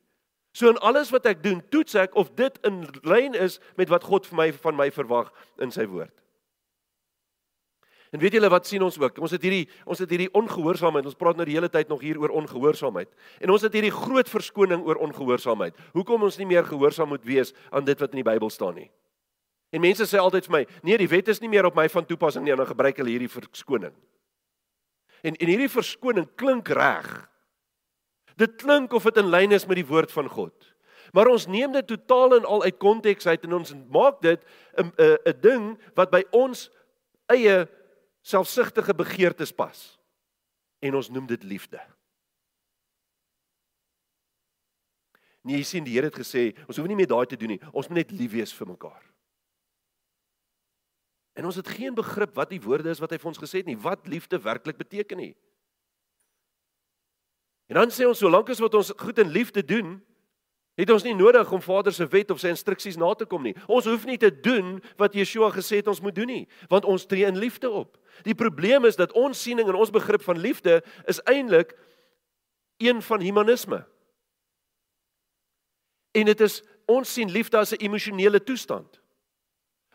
So 0.58 0.72
in 0.72 0.80
alles 0.82 1.12
wat 1.14 1.28
ek 1.30 1.44
doen, 1.44 1.60
toets 1.70 1.98
ek 2.00 2.16
of 2.18 2.32
dit 2.40 2.56
in 2.66 2.82
lyn 3.06 3.36
is 3.38 3.60
met 3.78 3.92
wat 3.94 4.08
God 4.08 4.26
vir 4.26 4.40
my 4.40 4.48
van 4.56 4.80
my 4.80 4.88
verwag 4.94 5.30
in 5.62 5.74
sy 5.74 5.86
woord. 5.86 6.14
En 8.16 8.24
weet 8.24 8.38
julle 8.38 8.50
wat 8.50 8.66
sien 8.66 8.82
ons 8.82 8.96
ook? 8.98 9.20
Ons 9.22 9.36
het 9.36 9.44
hierdie 9.44 9.68
ons 9.86 10.00
het 10.00 10.10
hierdie 10.10 10.32
ongehoorsaamheid. 10.40 11.06
Ons 11.10 11.20
praat 11.20 11.38
nou 11.38 11.46
die 11.46 11.58
hele 11.58 11.70
tyd 11.70 11.92
nog 11.92 12.02
hier 12.02 12.18
oor 12.22 12.32
ongehoorsaamheid. 12.40 13.12
En 13.44 13.52
ons 13.54 13.66
het 13.68 13.76
hierdie 13.76 13.94
groot 13.94 14.32
verskoning 14.32 14.86
oor 14.88 15.02
ongehoorsaamheid. 15.10 15.76
Hoekom 15.94 16.24
ons 16.26 16.40
nie 16.40 16.48
meer 16.48 16.66
gehoorsaam 16.66 17.12
moet 17.12 17.28
wees 17.28 17.54
aan 17.70 17.86
dit 17.86 18.00
wat 18.00 18.16
in 18.16 18.24
die 18.24 18.30
Bybel 18.32 18.50
staan 18.50 18.80
nie. 18.80 18.88
En 19.78 19.84
mense 19.84 20.08
sê 20.10 20.18
altyd 20.18 20.48
vir 20.50 20.56
my, 20.56 20.62
nee, 20.82 20.98
die 20.98 21.10
wet 21.12 21.28
is 21.30 21.42
nie 21.44 21.52
meer 21.52 21.68
op 21.70 21.76
my 21.78 21.86
van 21.94 22.06
toepassing 22.10 22.46
nie, 22.46 22.56
dan 22.58 22.66
gebruik 22.66 22.98
hulle 22.98 23.14
hierdie 23.14 23.30
verskoning. 23.30 23.94
En 25.22 25.36
en 25.38 25.52
hierdie 25.52 25.70
verskoning 25.70 26.26
klink 26.40 26.72
reg. 26.74 27.06
Dit 28.42 28.58
klink 28.62 28.94
of 28.98 29.06
dit 29.06 29.20
in 29.22 29.30
lyn 29.30 29.54
is 29.54 29.68
met 29.70 29.78
die 29.78 29.86
woord 29.86 30.14
van 30.14 30.30
God. 30.34 30.74
Maar 31.14 31.30
ons 31.30 31.46
neem 31.50 31.76
dit 31.78 31.88
totaal 31.88 32.40
en 32.40 32.48
al 32.50 32.66
uit 32.66 32.78
konteks 32.82 33.30
uit 33.30 33.46
en 33.46 33.54
ons 33.60 33.74
maak 33.94 34.22
dit 34.22 34.42
'n 34.78 34.90
'n 34.98 35.18
'n 35.30 35.42
ding 35.42 35.64
wat 35.96 36.10
by 36.12 36.24
ons 36.32 36.70
eie 37.30 37.68
selfsugtige 38.22 38.94
begeertes 38.94 39.52
pas. 39.52 40.00
En 40.82 40.96
ons 40.96 41.10
noem 41.10 41.28
dit 41.28 41.44
liefde. 41.44 41.80
Nee, 45.44 45.58
jy 45.58 45.64
sien 45.64 45.84
die 45.84 45.94
Here 45.94 46.10
het 46.10 46.20
gesê, 46.20 46.58
ons 46.68 46.78
hoef 46.78 46.88
nie 46.88 46.96
meer 46.96 47.08
daai 47.08 47.26
te 47.26 47.38
doen 47.38 47.50
nie. 47.56 47.62
Ons 47.72 47.88
moet 47.88 47.98
net 47.98 48.12
lief 48.12 48.32
wees 48.32 48.54
vir 48.54 48.68
mekaar. 48.68 49.17
En 51.38 51.46
ons 51.46 51.56
het 51.56 51.68
geen 51.70 51.94
begrip 51.94 52.34
wat 52.36 52.50
die 52.50 52.62
woorde 52.62 52.90
is 52.90 53.00
wat 53.00 53.14
hy 53.14 53.20
vir 53.22 53.30
ons 53.30 53.40
gesê 53.42 53.62
het 53.62 53.70
nie, 53.70 53.78
wat 53.78 54.10
liefde 54.10 54.40
werklik 54.42 54.80
beteken 54.80 55.20
nie. 55.22 55.36
En 57.70 57.78
dan 57.78 57.94
sê 57.94 58.08
ons 58.10 58.18
solank 58.18 58.50
as 58.50 58.62
wat 58.64 58.74
ons 58.80 58.90
goed 58.98 59.20
en 59.22 59.30
liefde 59.30 59.62
doen, 59.62 60.00
het 60.78 60.90
ons 60.94 61.06
nie 61.06 61.14
nodig 61.18 61.52
om 61.54 61.62
Vader 61.62 61.94
se 61.94 62.06
wet 62.10 62.32
of 62.34 62.42
sy 62.42 62.50
instruksies 62.54 62.98
na 62.98 63.10
te 63.18 63.26
kom 63.30 63.46
nie. 63.46 63.54
Ons 63.70 63.86
hoef 63.90 64.06
nie 64.10 64.18
te 64.22 64.32
doen 64.34 64.78
wat 64.98 65.18
Yeshua 65.18 65.50
gesê 65.54 65.82
het 65.82 65.90
ons 65.90 66.02
moet 66.02 66.16
doen 66.16 66.30
nie, 66.30 66.44
want 66.74 66.86
ons 66.90 67.06
tree 67.06 67.26
in 67.26 67.38
liefde 67.38 67.70
op. 67.70 67.98
Die 68.26 68.38
probleem 68.38 68.86
is 68.90 68.98
dat 68.98 69.14
ons 69.18 69.42
siening 69.42 69.70
en 69.70 69.78
ons 69.78 69.94
begrip 69.94 70.26
van 70.26 70.42
liefde 70.42 70.80
is 71.10 71.22
eintlik 71.30 71.76
een 72.82 73.02
van 73.02 73.22
humanisme. 73.22 73.84
En 76.18 76.30
dit 76.30 76.42
is 76.46 76.64
ons 76.90 77.14
sien 77.14 77.30
liefde 77.30 77.58
as 77.58 77.74
'n 77.74 77.84
emosionele 77.84 78.42
toestand. 78.44 79.02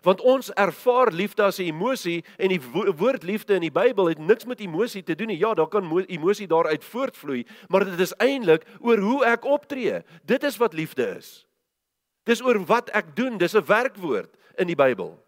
Want 0.02 0.20
ons 0.20 0.50
ervaar 0.58 1.12
liefde 1.12 1.42
as 1.42 1.58
'n 1.58 1.70
emosie 1.70 2.24
en 2.38 2.48
die 2.48 2.60
woord 2.96 3.22
liefde 3.22 3.54
in 3.54 3.60
die 3.60 3.70
Bybel 3.70 4.08
het 4.08 4.18
niks 4.18 4.44
met 4.44 4.60
emosie 4.60 5.02
te 5.02 5.14
doen 5.14 5.26
nie. 5.26 5.38
Ja, 5.38 5.54
daar 5.54 5.68
kan 5.68 6.04
emosie 6.06 6.46
daaruit 6.46 6.84
voortvloei, 6.84 7.46
maar 7.68 7.84
dit 7.84 8.00
is 8.00 8.14
eintlik 8.16 8.64
oor 8.80 8.98
hoe 8.98 9.24
ek 9.24 9.44
optree. 9.44 10.02
Dit 10.24 10.42
is 10.42 10.56
wat 10.56 10.72
liefde 10.72 11.16
is. 11.16 11.46
Dis 12.24 12.42
oor 12.42 12.58
wat 12.66 12.90
ek 12.90 13.16
doen. 13.16 13.38
Dis 13.38 13.54
'n 13.54 13.64
werkwoord 13.66 14.36
in 14.56 14.66
die 14.66 14.76
Bybel. 14.76 15.22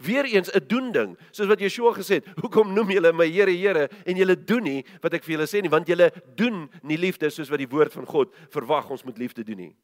Weereens 0.00 0.50
'n 0.52 0.66
doen 0.66 0.92
ding, 0.92 1.18
soos 1.30 1.46
wat 1.46 1.60
Yeshua 1.60 1.92
gesê 1.92 2.14
het, 2.14 2.26
hoekom 2.40 2.72
noem 2.72 2.90
julle 2.90 3.12
my 3.12 3.26
Here 3.28 3.52
Here 3.52 3.88
en 4.06 4.16
julle 4.16 4.44
doen 4.44 4.62
nie 4.62 4.84
wat 5.02 5.14
ek 5.14 5.24
vir 5.24 5.36
julle 5.36 5.46
sê 5.46 5.60
nie, 5.60 5.68
want 5.68 5.86
julle 5.86 6.10
doen 6.36 6.70
nie 6.82 6.96
liefde 6.96 7.30
soos 7.30 7.50
wat 7.50 7.58
die 7.58 7.68
woord 7.68 7.92
van 7.92 8.06
God 8.06 8.34
verwag 8.48 8.90
ons 8.90 9.04
moet 9.04 9.18
liefde 9.18 9.44
doen 9.44 9.56
nie. 9.56 9.76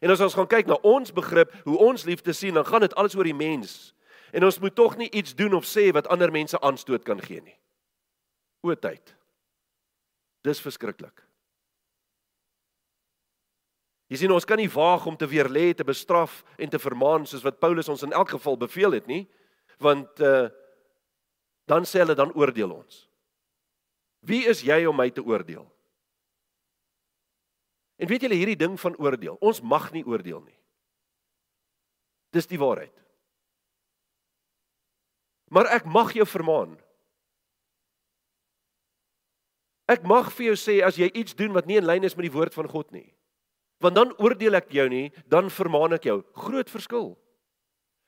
En 0.00 0.12
as 0.12 0.20
ons 0.20 0.34
gaan 0.36 0.48
kyk 0.50 0.68
na 0.68 0.76
ons 0.84 1.12
begrip, 1.12 1.52
hoe 1.64 1.78
ons 1.78 2.04
liefde 2.04 2.32
sien, 2.36 2.54
dan 2.54 2.66
gaan 2.66 2.84
dit 2.84 2.94
alles 2.94 3.16
oor 3.16 3.28
die 3.28 3.36
mens. 3.36 3.94
En 4.32 4.44
ons 4.44 4.58
moet 4.60 4.74
tog 4.74 4.96
nie 4.96 5.10
iets 5.10 5.34
doen 5.34 5.54
of 5.56 5.64
sê 5.68 5.88
wat 5.96 6.08
ander 6.12 6.32
mense 6.32 6.60
aanstoot 6.60 7.04
kan 7.04 7.20
gee 7.22 7.40
nie. 7.40 7.56
O 8.60 8.74
tyd. 8.74 9.14
Dis 10.44 10.60
verskriklik. 10.60 11.22
Jy 14.06 14.20
sien 14.20 14.34
ons 14.34 14.46
kan 14.46 14.60
nie 14.60 14.70
waag 14.70 15.06
om 15.10 15.16
te 15.18 15.26
weer 15.26 15.48
lê 15.50 15.72
te 15.74 15.84
bestraf 15.86 16.44
en 16.62 16.70
te 16.70 16.78
vermaan 16.78 17.26
soos 17.26 17.42
wat 17.42 17.58
Paulus 17.58 17.88
ons 17.90 18.04
in 18.06 18.14
elk 18.14 18.36
geval 18.36 18.58
beveel 18.60 18.94
het 19.00 19.10
nie 19.10 19.24
want 19.82 20.22
uh 20.22 20.46
dan 21.66 21.82
sê 21.82 21.98
hulle 21.98 22.14
dan 22.14 22.30
oordeel 22.38 22.70
ons. 22.70 23.08
Wie 24.22 24.44
is 24.46 24.60
jy 24.62 24.84
om 24.86 24.94
my 24.94 25.08
te 25.10 25.24
oordeel? 25.24 25.66
En 27.96 28.08
weet 28.08 28.26
julle 28.26 28.36
hierdie 28.36 28.58
ding 28.60 28.76
van 28.80 28.96
oordeel, 29.00 29.38
ons 29.40 29.62
mag 29.64 29.88
nie 29.94 30.04
oordeel 30.04 30.42
nie. 30.44 30.58
Dis 32.36 32.48
die 32.50 32.60
waarheid. 32.60 32.92
Maar 35.48 35.70
ek 35.78 35.86
mag 35.88 36.12
jou 36.16 36.26
vermaan. 36.28 36.74
Ek 39.86 40.02
mag 40.02 40.32
vir 40.34 40.50
jou 40.50 40.56
sê 40.58 40.80
as 40.82 40.98
jy 40.98 41.06
iets 41.14 41.36
doen 41.38 41.54
wat 41.54 41.68
nie 41.70 41.78
in 41.78 41.86
lyn 41.86 42.04
is 42.04 42.16
met 42.18 42.26
die 42.26 42.34
woord 42.34 42.56
van 42.56 42.68
God 42.68 42.90
nie. 42.92 43.06
Want 43.80 43.94
dan 43.94 44.14
oordeel 44.18 44.58
ek 44.58 44.72
jou 44.74 44.88
nie, 44.90 45.12
dan 45.30 45.52
vermaan 45.52 45.94
ek 45.94 46.08
jou. 46.08 46.18
Groot 46.34 46.70
verskil. 46.72 47.12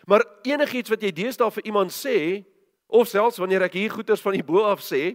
Maar 0.09 0.25
enigiets 0.49 0.91
wat 0.91 1.03
jy 1.05 1.13
deesdae 1.15 1.53
vir 1.55 1.69
iemand 1.71 1.95
sê, 1.95 2.43
of 2.89 3.11
selfs 3.11 3.39
wanneer 3.39 3.67
ek 3.67 3.77
hier 3.77 3.93
goeters 3.93 4.23
van 4.25 4.35
die 4.35 4.45
bo 4.45 4.65
af 4.67 4.83
sê, 4.83 5.13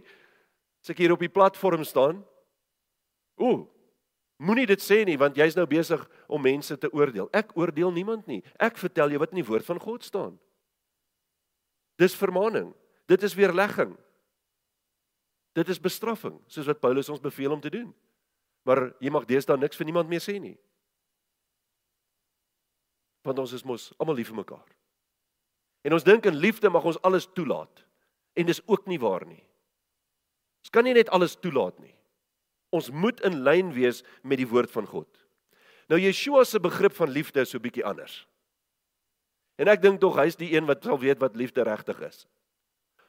as 0.83 0.93
ek 0.93 1.01
hier 1.01 1.13
op 1.15 1.23
die 1.23 1.31
platform 1.31 1.83
staan, 1.88 2.21
ooh, 3.41 3.65
moenie 4.41 4.67
dit 4.69 4.82
sê 4.82 5.04
nie 5.06 5.17
want 5.19 5.38
jy's 5.38 5.58
nou 5.58 5.65
besig 5.69 6.02
om 6.28 6.41
mense 6.41 6.78
te 6.78 6.89
oordeel. 6.93 7.30
Ek 7.34 7.54
oordeel 7.58 7.91
niemand 7.91 8.28
nie. 8.28 8.41
Ek 8.60 8.78
vertel 8.78 9.13
jou 9.13 9.22
wat 9.22 9.36
in 9.36 9.41
die 9.41 9.48
woord 9.48 9.65
van 9.65 9.80
God 9.80 10.04
staan. 10.04 10.39
Dis 12.02 12.17
vermaaning. 12.17 12.72
Dit 13.08 13.24
is 13.24 13.36
weerlegging. 13.38 13.93
Dit 15.54 15.69
is 15.69 15.82
bestraffing, 15.82 16.39
soos 16.50 16.65
wat 16.65 16.82
Paulus 16.82 17.12
ons 17.13 17.22
beveel 17.22 17.54
om 17.54 17.62
te 17.62 17.69
doen. 17.69 17.91
Maar 18.65 18.88
jy 19.04 19.12
mag 19.13 19.28
deesdae 19.30 19.60
niks 19.60 19.78
vir 19.78 19.86
niemand 19.86 20.10
meer 20.10 20.24
sê 20.24 20.39
nie. 20.41 20.56
Want 23.24 23.39
ons 23.43 23.54
is 23.54 23.65
mos 23.67 23.91
almal 24.00 24.17
lief 24.17 24.32
vir 24.32 24.41
mekaar. 24.41 24.65
En 25.84 25.93
ons 25.93 26.06
dink 26.06 26.26
in 26.26 26.39
liefde 26.39 26.72
mag 26.72 26.86
ons 26.88 27.00
alles 27.04 27.28
toelaat. 27.36 27.84
En 28.34 28.48
dis 28.48 28.63
ook 28.65 28.88
nie 28.89 29.00
waar 29.00 29.28
nie. 29.28 29.43
Ons 30.63 30.74
kan 30.74 30.88
nie 30.88 30.96
net 30.96 31.12
alles 31.13 31.36
toelaat 31.38 31.78
nie. 31.84 31.92
Ons 32.73 32.89
moet 32.89 33.19
in 33.27 33.43
lyn 33.45 33.71
wees 33.75 34.01
met 34.25 34.41
die 34.41 34.49
woord 34.49 34.71
van 34.73 34.88
God. 34.89 35.09
Nou 35.91 35.99
Yeshua 36.01 36.43
se 36.47 36.62
begrip 36.63 36.95
van 36.97 37.12
liefde 37.13 37.43
is 37.43 37.51
so 37.53 37.62
bietjie 37.62 37.86
anders. 37.86 38.23
En 39.62 39.69
ek 39.69 39.83
dink 39.83 39.99
tog 40.01 40.17
hy's 40.17 40.39
die 40.39 40.55
een 40.55 40.65
wat 40.65 40.86
sal 40.86 40.97
weet 41.01 41.21
wat 41.21 41.38
liefde 41.38 41.65
regtig 41.67 41.99
is. 42.07 42.23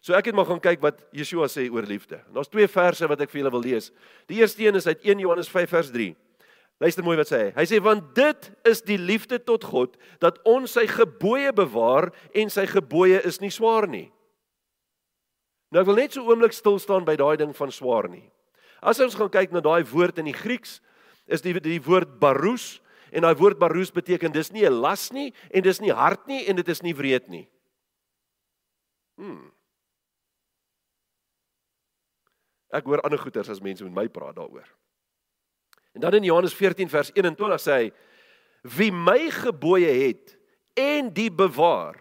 So 0.05 0.13
ek 0.13 0.29
het 0.29 0.37
maar 0.37 0.49
gaan 0.51 0.61
kyk 0.61 0.83
wat 0.85 1.01
Yeshua 1.17 1.49
sê 1.49 1.65
oor 1.73 1.87
liefde. 1.89 2.19
Daar's 2.35 2.51
twee 2.53 2.69
verse 2.69 3.09
wat 3.09 3.23
ek 3.25 3.33
vir 3.33 3.41
julle 3.41 3.55
wil 3.55 3.65
lees. 3.65 3.89
Die 4.29 4.43
eerste 4.43 4.67
een 4.67 4.77
is 4.77 4.89
uit 4.91 5.01
1 5.01 5.23
Johannes 5.25 5.49
5 5.49 5.73
vers 5.73 5.89
3. 5.95 6.11
Luister 6.83 7.07
mooi 7.07 7.17
wat 7.17 7.31
sê 7.31 7.39
hy. 7.47 7.51
Hy 7.57 7.65
sê 7.71 7.79
want 7.81 8.11
dit 8.19 8.51
is 8.69 8.83
die 8.85 8.99
liefde 9.01 9.39
tot 9.41 9.65
God 9.65 9.95
dat 10.21 10.43
ons 10.45 10.75
sy 10.77 10.85
gebooie 10.91 11.55
bewaar 11.57 12.11
en 12.37 12.53
sy 12.53 12.67
gebooie 12.69 13.23
is 13.25 13.41
nie 13.41 13.53
swaar 13.55 13.89
nie. 13.89 14.11
Nou 15.73 15.81
ek 15.81 15.89
wil 15.89 16.03
net 16.03 16.13
so 16.13 16.27
oomblik 16.29 16.53
stil 16.53 16.77
staan 16.83 17.07
by 17.07 17.17
daai 17.17 17.39
ding 17.41 17.55
van 17.57 17.73
swaar 17.73 18.11
nie. 18.11 18.27
As 18.85 19.01
ons 19.01 19.17
gaan 19.17 19.33
kyk 19.33 19.55
na 19.55 19.63
daai 19.65 19.83
woord 19.89 20.21
in 20.21 20.29
die 20.29 20.37
Grieks 20.37 20.77
is 21.25 21.41
die 21.41 21.57
die 21.57 21.81
woord 21.81 22.19
baros 22.21 22.83
en 23.15 23.25
daai 23.25 23.37
woord 23.41 23.57
baros 23.59 23.95
beteken 23.95 24.33
dis 24.33 24.53
nie 24.53 24.67
'n 24.67 24.81
las 24.85 25.11
nie 25.11 25.33
en 25.51 25.63
dis 25.63 25.81
nie 25.81 25.93
hard 25.93 26.27
nie 26.29 26.45
en 26.49 26.57
dit 26.57 26.69
is 26.69 26.83
nie 26.83 26.93
wreed 26.93 27.29
nie. 27.29 27.49
Hmm. 29.17 29.53
Ek 32.75 32.85
hoor 32.85 33.01
ander 33.01 33.19
goeters 33.19 33.49
as 33.49 33.63
mense 33.63 33.85
met 33.85 33.95
my 33.95 34.09
praat 34.09 34.37
daaroor. 34.37 34.69
En 35.95 36.01
dan 36.01 36.15
in 36.15 36.25
Johannes 36.25 36.55
14 36.55 36.89
vers 36.89 37.11
21 37.15 37.61
sê 37.61 37.73
hy 37.73 37.93
wie 38.77 38.91
my 38.93 39.31
gebooie 39.31 39.93
het 40.09 40.37
en 40.75 41.13
die 41.15 41.31
bewaar. 41.31 41.97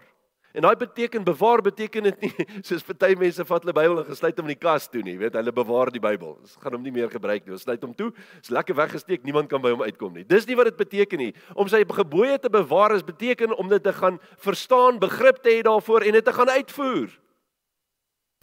En 0.54 0.62
daai 0.62 0.76
beteken 0.78 1.24
bewaar 1.26 1.58
beteken 1.66 2.02
dit 2.06 2.20
nie 2.22 2.44
soos 2.66 2.84
party 2.86 3.16
mense 3.18 3.42
vat 3.48 3.64
hulle 3.64 3.74
Bybel 3.74 3.96
en 4.04 4.06
gesluit 4.06 4.36
hom 4.38 4.46
in 4.46 4.54
die 4.54 4.60
kas 4.62 4.86
toe 4.86 5.00
nie, 5.02 5.16
weet 5.18 5.34
hulle 5.34 5.54
bewaar 5.54 5.90
die 5.90 6.02
Bybel. 6.02 6.36
Ons 6.38 6.54
gaan 6.62 6.76
hom 6.76 6.84
nie 6.84 6.92
meer 6.94 7.10
gebruik 7.10 7.42
nie. 7.42 7.56
Ons 7.56 7.64
sluit 7.66 7.82
hom 7.82 7.94
toe. 7.98 8.12
Is 8.38 8.52
lekker 8.54 8.78
weggesteek, 8.78 9.24
niemand 9.26 9.50
kan 9.50 9.62
by 9.64 9.72
hom 9.74 9.82
uitkom 9.82 10.14
nie. 10.14 10.22
Dis 10.30 10.46
nie 10.46 10.54
wat 10.58 10.70
dit 10.70 10.78
beteken 10.78 11.24
nie. 11.24 11.32
Om 11.58 11.70
sy 11.72 11.82
gebooie 11.98 12.38
te 12.38 12.52
bewaar 12.54 12.94
is 12.94 13.02
beteken 13.02 13.56
om 13.58 13.72
dit 13.72 13.82
te 13.82 13.94
gaan 13.98 14.20
verstaan, 14.46 15.02
begrip 15.02 15.42
te 15.42 15.56
hê 15.56 15.66
daarvoor 15.66 16.06
en 16.06 16.20
dit 16.20 16.28
te 16.30 16.36
gaan 16.38 16.54
uitvoer. 16.54 17.10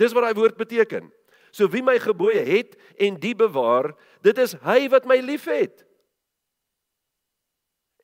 Dis 0.01 0.17
wat 0.17 0.27
daai 0.27 0.39
woord 0.41 0.59
beteken. 0.59 1.07
So 1.55 1.71
wie 1.71 1.83
my 1.83 1.95
gebooie 1.99 2.43
het 2.43 2.75
en 2.99 3.15
die 3.23 3.35
bewaar, 3.39 3.93
dit 4.23 4.35
is 4.39 4.57
hy 4.67 4.89
wat 4.91 5.07
my 5.07 5.21
liefhet. 5.23 5.85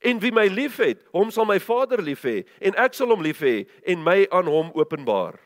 En 0.00 0.20
wie 0.22 0.32
my 0.32 0.46
liefhet, 0.46 1.02
hom 1.12 1.30
sal 1.34 1.46
my 1.48 1.58
Vader 1.60 2.02
lief 2.02 2.22
hê 2.26 2.44
en 2.62 2.76
ek 2.78 2.94
sal 2.94 3.10
hom 3.10 3.22
lief 3.24 3.40
hê 3.42 3.66
en 3.82 4.02
my 4.02 4.26
aan 4.30 4.46
hom 4.50 4.70
openbaar. 4.78 5.38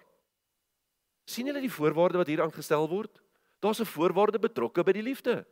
sien 1.24 1.46
julle 1.46 1.62
die 1.62 1.70
voorwaarde 1.70 2.18
wat 2.18 2.28
hier 2.28 2.42
aangestel 2.42 2.88
word? 2.88 3.22
Daar's 3.62 3.80
'n 3.80 3.88
voorwaarde 3.88 4.38
betrokke 4.38 4.84
by 4.84 4.92
die 4.92 5.02
liefde. 5.02 5.46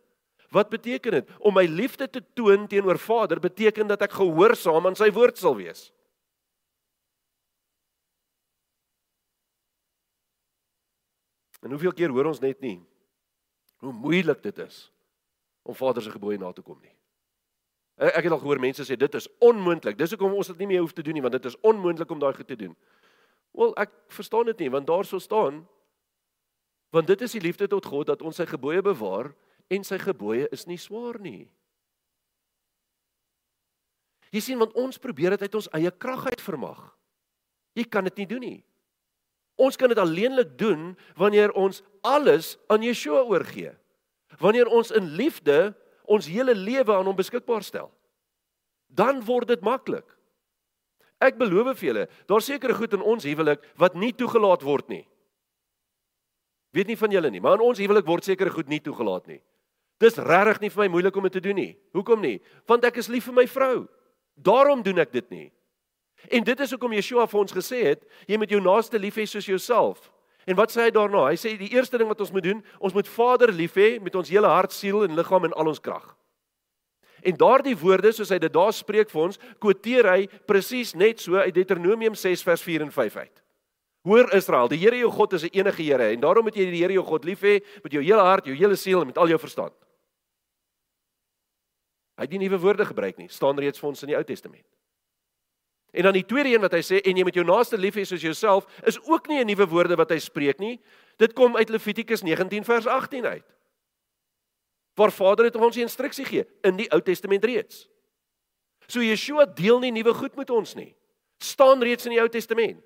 Wat 0.50 0.68
beteken 0.68 1.10
dit? 1.10 1.28
Om 1.38 1.54
my 1.54 1.64
liefde 1.64 2.10
te 2.10 2.22
toon 2.34 2.66
teenoor 2.66 2.98
Vader 2.98 3.40
beteken 3.40 3.86
dat 3.86 4.02
ek 4.02 4.12
gehoorsaam 4.12 4.86
aan 4.86 4.96
sy 4.96 5.10
woord 5.10 5.38
sal 5.38 5.56
wees. 5.56 5.92
En 11.62 11.70
hoeveel 11.70 11.92
keer 11.92 12.10
hoor 12.10 12.24
ons 12.32 12.40
net 12.40 12.60
nie 12.60 12.80
hoe 13.80 13.92
moeilik 13.92 14.42
dit 14.42 14.58
is 14.58 14.92
om 15.62 15.74
Vader 15.74 16.02
se 16.02 16.10
gebooie 16.10 16.38
na 16.38 16.52
te 16.52 16.62
kom 16.62 16.80
nie. 16.80 16.99
Ek 18.00 18.24
het 18.24 18.32
al 18.32 18.40
gehoor 18.40 18.60
mense 18.60 18.84
sê 18.88 18.96
dit 18.96 19.14
is 19.14 19.28
onmoontlik. 19.44 19.98
Dis 19.98 20.14
hoekom 20.14 20.32
ons 20.32 20.48
dit 20.48 20.62
nie 20.62 20.70
meer 20.70 20.80
hoef 20.80 20.94
te 20.96 21.04
doen 21.04 21.18
nie 21.18 21.24
want 21.24 21.36
dit 21.36 21.48
is 21.50 21.58
onmoontlik 21.60 22.10
om 22.10 22.22
daai 22.22 22.32
goed 22.32 22.48
te 22.48 22.56
doen. 22.56 22.72
Wel, 23.52 23.74
ek 23.82 23.92
verstaan 24.14 24.48
dit 24.48 24.64
nie 24.64 24.70
want 24.72 24.88
daar 24.88 25.04
sou 25.04 25.20
staan 25.20 25.66
want 26.90 27.06
dit 27.06 27.20
is 27.22 27.36
die 27.36 27.42
liefde 27.44 27.68
tot 27.70 27.86
God 27.86 28.08
dat 28.08 28.22
ons 28.26 28.40
sy 28.40 28.46
gebooie 28.48 28.80
bewaar 28.82 29.30
en 29.70 29.84
sy 29.86 30.00
gebooie 30.00 30.48
is 30.50 30.64
nie 30.66 30.78
swaar 30.80 31.20
nie. 31.22 31.44
Jy 34.30 34.42
sien 34.42 34.58
want 34.62 34.74
ons 34.78 34.98
probeer 35.02 35.36
dit 35.36 35.44
uit 35.46 35.60
ons 35.60 35.70
eie 35.76 35.92
krag 35.92 36.24
uit 36.30 36.42
vermag. 36.42 36.80
Jy 37.78 37.84
kan 37.86 38.06
dit 38.08 38.22
nie 38.22 38.28
doen 38.30 38.44
nie. 38.46 38.58
Ons 39.60 39.76
kan 39.76 39.92
dit 39.92 40.00
alleenlik 40.00 40.56
doen 40.58 40.94
wanneer 41.20 41.52
ons 41.58 41.82
alles 42.06 42.54
aan 42.72 42.82
Yeshua 42.86 43.26
oorgee. 43.28 43.74
Wanneer 44.40 44.70
ons 44.72 44.90
in 44.94 45.12
liefde 45.18 45.74
ons 46.10 46.28
hele 46.30 46.54
lewe 46.56 46.94
aan 46.94 47.06
hom 47.06 47.16
beskikbaar 47.16 47.62
stel. 47.66 47.90
Dan 48.90 49.22
word 49.24 49.52
dit 49.52 49.62
maklik. 49.62 50.06
Ek 51.20 51.36
beloof 51.38 51.76
vir 51.78 51.86
julle, 51.90 52.06
daar's 52.26 52.48
sekere 52.48 52.74
goed 52.74 52.96
in 52.96 53.04
ons 53.04 53.26
huwelik 53.28 53.62
wat 53.78 53.94
nie 53.94 54.12
toegelaat 54.16 54.64
word 54.64 54.88
nie. 54.88 55.04
Weet 56.72 56.88
nie 56.88 56.98
van 56.98 57.12
julle 57.12 57.30
nie, 57.30 57.42
maar 57.42 57.58
in 57.58 57.66
ons 57.66 57.80
huwelik 57.82 58.06
word 58.08 58.24
sekere 58.24 58.52
goed 58.54 58.70
nie 58.72 58.80
toegelaat 58.80 59.26
nie. 59.28 59.40
Dis 60.00 60.16
regtig 60.16 60.62
nie 60.62 60.70
vir 60.72 60.86
my 60.86 60.88
moeilik 60.94 61.16
om 61.16 61.26
dit 61.28 61.34
te 61.36 61.42
doen 61.44 61.58
nie. 61.60 61.72
Hoekom 61.92 62.22
nie? 62.24 62.38
Want 62.70 62.86
ek 62.88 63.02
is 63.02 63.10
lief 63.12 63.26
vir 63.28 63.36
my 63.36 63.44
vrou. 63.50 63.84
Daarom 64.40 64.80
doen 64.82 65.02
ek 65.02 65.12
dit 65.12 65.26
nie. 65.34 65.48
En 66.32 66.44
dit 66.44 66.60
is 66.60 66.72
hoekom 66.72 66.94
Yeshua 66.96 67.26
vir 67.28 67.40
ons 67.42 67.52
gesê 67.52 67.82
het, 67.84 68.06
jy 68.28 68.38
moet 68.40 68.52
jou 68.52 68.60
naaste 68.64 68.98
lief 69.00 69.18
hê 69.20 69.26
soos 69.28 69.48
jouself. 69.48 70.08
En 70.48 70.56
wat 70.56 70.72
sê 70.72 70.86
hy 70.86 70.92
daarna? 70.94 71.26
Hy 71.28 71.36
sê 71.36 71.52
die 71.58 71.72
eerste 71.74 71.98
ding 72.00 72.08
wat 72.08 72.20
ons 72.20 72.32
moet 72.32 72.44
doen, 72.44 72.62
ons 72.80 72.94
moet 72.96 73.08
Vader 73.08 73.52
lief 73.52 73.76
hê 73.76 73.98
met 74.00 74.14
ons 74.16 74.30
hele 74.32 74.48
hart, 74.48 74.72
siel 74.72 75.04
en 75.04 75.16
liggaam 75.18 75.44
en 75.50 75.52
al 75.52 75.72
ons 75.72 75.82
krag. 75.82 76.16
En 77.20 77.36
daardie 77.36 77.76
woorde 77.76 78.12
soos 78.16 78.32
hy 78.32 78.38
dit 78.40 78.52
daar 78.52 78.72
spreek 78.72 79.10
vir 79.12 79.22
ons, 79.26 79.38
quoteer 79.60 80.08
hy 80.08 80.20
presies 80.48 80.94
net 80.96 81.20
so 81.20 81.36
uit 81.36 81.54
Deuteronomium 81.54 82.16
6 82.16 82.44
vers 82.46 82.64
4 82.64 82.86
en 82.86 82.94
5 82.94 83.18
uit. 83.20 83.42
Hoor 84.08 84.32
Israel, 84.32 84.70
die 84.72 84.80
Here 84.80 84.96
jou 84.96 85.10
God 85.12 85.34
is 85.36 85.44
'n 85.44 85.52
enige 85.52 85.82
Here 85.82 86.12
en 86.12 86.20
daarom 86.20 86.44
moet 86.44 86.56
jy 86.56 86.70
die 86.70 86.80
Here 86.80 86.92
jou 86.92 87.04
God 87.04 87.24
lief 87.24 87.42
hê 87.42 87.60
met 87.84 87.92
jou 87.92 88.02
hele 88.02 88.22
hart, 88.22 88.46
jou 88.46 88.56
hele 88.56 88.76
siel 88.76 89.00
en 89.00 89.06
met 89.06 89.18
al 89.18 89.28
jou 89.28 89.38
verstand. 89.38 89.74
Hy 92.16 92.22
het 92.22 92.30
nie 92.30 92.48
nuwe 92.48 92.58
woorde 92.58 92.84
gebruik 92.84 93.18
nie, 93.18 93.28
staan 93.28 93.58
reeds 93.58 93.78
vir 93.78 93.88
ons 93.88 94.02
in 94.02 94.08
die 94.08 94.16
Ou 94.16 94.24
Testament. 94.24 94.64
En 95.92 96.02
dan 96.02 96.12
die 96.12 96.24
tweede 96.24 96.52
een 96.54 96.60
wat 96.60 96.72
hy 96.72 96.82
sê 96.86 97.00
en 97.00 97.16
jy 97.16 97.24
moet 97.26 97.34
jou 97.34 97.44
naaste 97.46 97.78
lief 97.78 97.96
hê 97.98 98.04
soos 98.06 98.22
jouself 98.22 98.66
is 98.86 99.00
ook 99.08 99.26
nie 99.28 99.40
'n 99.40 99.46
nuwe 99.46 99.66
woorde 99.66 99.96
wat 99.96 100.10
hy 100.10 100.18
spreek 100.18 100.58
nie. 100.58 100.80
Dit 101.16 101.32
kom 101.32 101.56
uit 101.56 101.68
Levitikus 101.68 102.22
19 102.22 102.64
vers 102.64 102.86
18 102.86 103.26
uit. 103.26 103.46
Waar 104.94 105.12
Vader 105.12 105.44
het 105.44 105.56
ons 105.56 105.74
die 105.74 105.82
instruksie 105.82 106.24
gee 106.24 106.46
in 106.62 106.76
die 106.76 106.90
Ou 106.92 107.00
Testament 107.00 107.44
reeds. 107.44 107.88
So 108.86 109.00
Yeshua 109.00 109.46
deel 109.46 109.78
nie 109.78 109.90
nuwe 109.90 110.14
goed 110.14 110.36
met 110.36 110.50
ons 110.50 110.74
nie. 110.74 110.94
staan 111.40 111.82
reeds 111.82 112.04
in 112.04 112.10
die 112.10 112.20
Ou 112.20 112.28
Testament. 112.28 112.82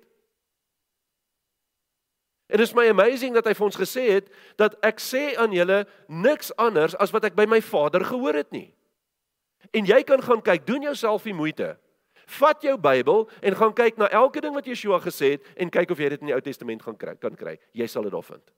En 2.47 2.57
dit 2.57 2.67
is 2.67 2.73
my 2.77 2.85
amazing 2.89 3.33
dat 3.33 3.47
hy 3.49 3.55
vir 3.57 3.65
ons 3.65 3.79
gesê 3.79 4.03
het 4.13 4.27
dat 4.59 4.77
ek 4.85 5.01
sê 5.01 5.33
aan 5.41 5.53
julle 5.55 5.81
niks 6.07 6.51
anders 6.61 6.95
as 7.01 7.11
wat 7.15 7.25
ek 7.25 7.35
by 7.37 7.47
my 7.49 7.61
Vader 7.61 8.05
gehoor 8.05 8.37
het 8.37 8.51
nie. 8.53 8.69
En 9.73 9.87
jy 9.89 10.03
kan 10.05 10.21
gaan 10.21 10.43
kyk, 10.45 10.65
doen 10.67 10.85
jouself 10.85 11.25
die 11.25 11.33
moeite. 11.33 11.73
Vat 12.25 12.61
jou 12.65 12.75
Bybel 12.81 13.25
en 13.41 13.55
gaan 13.55 13.73
kyk 13.73 13.97
na 14.01 14.09
elke 14.09 14.41
ding 14.41 14.55
wat 14.55 14.67
Yeshua 14.67 14.99
gesê 15.03 15.35
het 15.35 15.49
en 15.55 15.71
kyk 15.73 15.91
of 15.93 16.01
jy 16.01 16.09
dit 16.15 16.23
in 16.25 16.31
die 16.31 16.35
Ou 16.35 16.41
Testament 16.43 16.83
gaan 16.85 16.97
kry, 16.97 17.15
kan 17.21 17.35
kry. 17.37 17.57
Jy 17.77 17.87
sal 17.91 18.07
dit 18.07 18.13
daar 18.13 18.25
vind. 18.25 18.53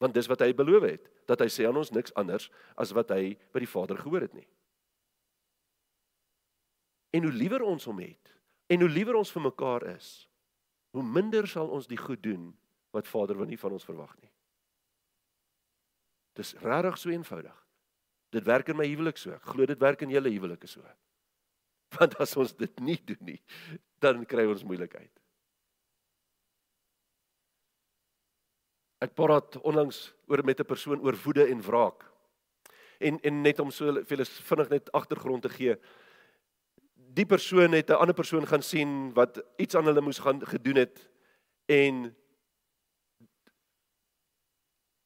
Want 0.00 0.14
dis 0.16 0.28
wat 0.28 0.44
hy 0.44 0.52
beloof 0.56 0.84
het, 0.84 1.10
dat 1.28 1.40
hy 1.40 1.48
sê 1.52 1.66
aan 1.68 1.78
ons 1.80 1.92
niks 1.92 2.14
anders 2.20 2.50
as 2.76 2.92
wat 2.96 3.12
hy 3.14 3.36
by 3.52 3.62
die 3.64 3.70
Vader 3.70 4.00
gehoor 4.00 4.26
het 4.26 4.34
nie. 4.36 4.48
En 7.16 7.24
hoe 7.24 7.32
liewer 7.32 7.64
ons 7.64 7.84
hom 7.88 8.00
het 8.04 8.34
en 8.72 8.82
hoe 8.82 8.90
liewer 8.90 9.16
ons 9.16 9.30
vir 9.32 9.44
mekaar 9.46 9.86
is, 9.94 10.26
hoe 10.96 11.04
minder 11.04 11.46
sal 11.48 11.70
ons 11.72 11.88
die 11.88 12.00
goed 12.00 12.22
doen 12.24 12.50
wat 12.96 13.08
Vader 13.08 13.38
wil 13.38 13.48
nie 13.48 13.60
van 13.60 13.76
ons 13.76 13.86
verwag 13.86 14.12
nie. 14.20 14.32
Dis 16.36 16.52
regtig 16.60 16.98
so 17.00 17.12
eenvoudig. 17.12 17.56
Dit 18.34 18.44
werk 18.44 18.68
in 18.68 18.76
my 18.76 18.84
huwelik 18.88 19.16
so. 19.20 19.32
Ek 19.32 19.44
glo 19.48 19.64
dit 19.68 19.80
werk 19.80 20.02
in 20.04 20.12
julle 20.12 20.32
huwelike 20.32 20.68
so. 20.68 20.82
Want 21.98 22.16
as 22.22 22.36
ons 22.36 22.56
dit 22.56 22.80
nie 22.80 22.98
doen 23.04 23.32
nie, 23.34 23.40
dan 24.02 24.24
kry 24.28 24.46
ons 24.46 24.64
moeilikheid. 24.66 25.12
Ek 29.04 29.12
praat 29.14 29.58
onlangs 29.60 30.10
oor 30.26 30.42
met 30.44 30.60
'n 30.60 30.64
persoon 30.64 31.00
oor 31.04 31.16
woede 31.24 31.46
en 31.46 31.60
wraak. 31.62 32.04
En 32.98 33.20
en 33.20 33.42
net 33.42 33.60
om 33.60 33.70
so 33.70 34.02
veel 34.04 34.24
vinnig 34.24 34.68
net 34.68 34.92
agtergrond 34.92 35.42
te 35.42 35.48
gee. 35.48 35.76
Die 36.94 37.26
persoon 37.26 37.72
het 37.72 37.90
'n 37.90 38.00
ander 38.00 38.14
persoon 38.14 38.46
gaan 38.46 38.62
sien 38.62 39.12
wat 39.12 39.42
iets 39.56 39.74
aan 39.74 39.84
hulle 39.84 40.00
moes 40.00 40.18
gaan 40.18 40.40
gedoen 40.46 40.76
het 40.76 41.08
en 41.66 42.16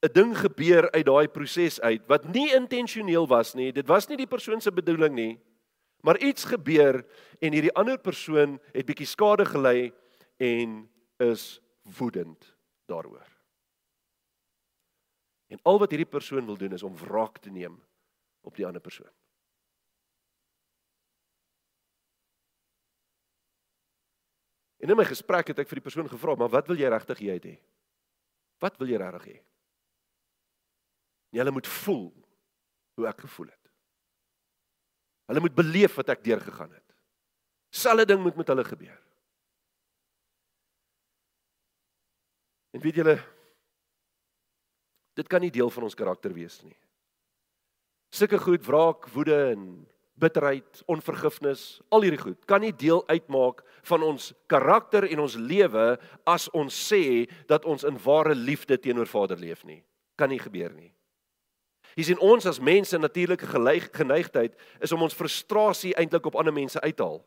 'n 0.00 0.12
ding 0.12 0.38
gebeur 0.38 0.90
uit 0.90 1.06
daai 1.06 1.28
proses 1.28 1.80
uit 1.80 2.06
wat 2.06 2.24
nie 2.32 2.54
intentioneel 2.54 3.26
was 3.26 3.54
nie. 3.54 3.72
Dit 3.72 3.86
was 3.86 4.06
nie 4.08 4.16
die 4.16 4.26
persoon 4.26 4.60
se 4.60 4.72
bedoeling 4.72 5.14
nie. 5.14 5.40
Maar 6.00 6.18
iets 6.18 6.44
gebeur 6.44 7.02
en 7.40 7.52
hierdie 7.52 7.74
ander 7.76 7.98
persoon 7.98 8.58
het 8.72 8.86
bietjie 8.88 9.08
skade 9.08 9.44
gely 9.48 9.90
en 10.40 10.90
is 11.20 11.60
woedend 11.98 12.54
daaroor. 12.88 13.28
En 15.50 15.58
al 15.62 15.78
wat 15.78 15.90
hierdie 15.90 16.08
persoon 16.08 16.46
wil 16.46 16.56
doen 16.56 16.72
is 16.72 16.82
om 16.86 16.96
wraak 16.96 17.38
te 17.38 17.50
neem 17.50 17.76
op 18.40 18.56
die 18.56 18.66
ander 18.66 18.80
persoon. 18.80 19.10
En 24.80 24.88
in 24.88 24.96
my 24.96 25.04
gesprek 25.04 25.52
het 25.52 25.58
ek 25.60 25.68
vir 25.68 25.80
die 25.82 25.84
persoon 25.84 26.08
gevra, 26.08 26.34
"Maar 26.34 26.48
wat 26.48 26.66
wil 26.66 26.76
jy 26.76 26.88
regtig 26.88 27.18
hê 27.18 27.36
hy? 27.36 27.60
Wat 28.58 28.76
wil 28.78 28.88
jy 28.88 28.96
regtig 28.96 29.24
hê?" 29.26 29.40
Jy 31.30 31.50
moet 31.50 31.66
voel 31.66 32.12
hoe 32.94 33.06
ek 33.06 33.20
gevoel 33.20 33.46
het. 33.46 33.59
Hulle 35.30 35.42
moet 35.44 35.54
beleef 35.54 35.94
wat 36.00 36.10
ek 36.10 36.24
deurgegaan 36.26 36.72
het. 36.74 36.86
Selfe 37.70 38.06
ding 38.10 38.18
moet 38.22 38.38
met 38.40 38.48
hulle 38.50 38.64
gebeur. 38.66 38.98
En 42.74 42.82
weet 42.82 42.98
julle 42.98 43.14
dit 45.18 45.28
kan 45.30 45.42
nie 45.42 45.52
deel 45.54 45.70
van 45.70 45.86
ons 45.86 45.94
karakter 45.94 46.32
wees 46.34 46.60
nie. 46.64 46.74
Sulke 48.10 48.38
goed, 48.42 48.64
wraak, 48.66 49.06
woede 49.14 49.36
en 49.52 49.64
bitterheid, 50.20 50.82
onvergifnis, 50.90 51.80
al 51.94 52.04
hierdie 52.04 52.20
goed 52.20 52.44
kan 52.48 52.62
nie 52.64 52.72
deel 52.76 53.02
uitmaak 53.08 53.62
van 53.88 54.04
ons 54.04 54.30
karakter 54.50 55.06
en 55.08 55.22
ons 55.24 55.36
lewe 55.38 55.86
as 56.28 56.48
ons 56.56 56.74
sê 56.90 57.26
dat 57.50 57.64
ons 57.68 57.86
in 57.86 57.98
ware 58.04 58.34
liefde 58.36 58.78
teenoor 58.78 59.08
Vader 59.08 59.40
leef 59.40 59.64
nie. 59.68 59.80
Kan 60.18 60.32
nie 60.34 60.40
gebeur 60.42 60.74
nie. 60.74 60.90
Jy 61.96 62.04
sien 62.10 62.20
ons 62.22 62.46
as 62.46 62.60
mense 62.62 62.98
natuurlike 62.98 63.46
geneigtheid 63.92 64.54
is 64.80 64.92
om 64.92 65.02
ons 65.02 65.16
frustrasie 65.16 65.94
eintlik 65.98 66.26
op 66.26 66.36
ander 66.38 66.54
mense 66.54 66.80
uit 66.80 66.96
te 66.96 67.02
haal. 67.02 67.22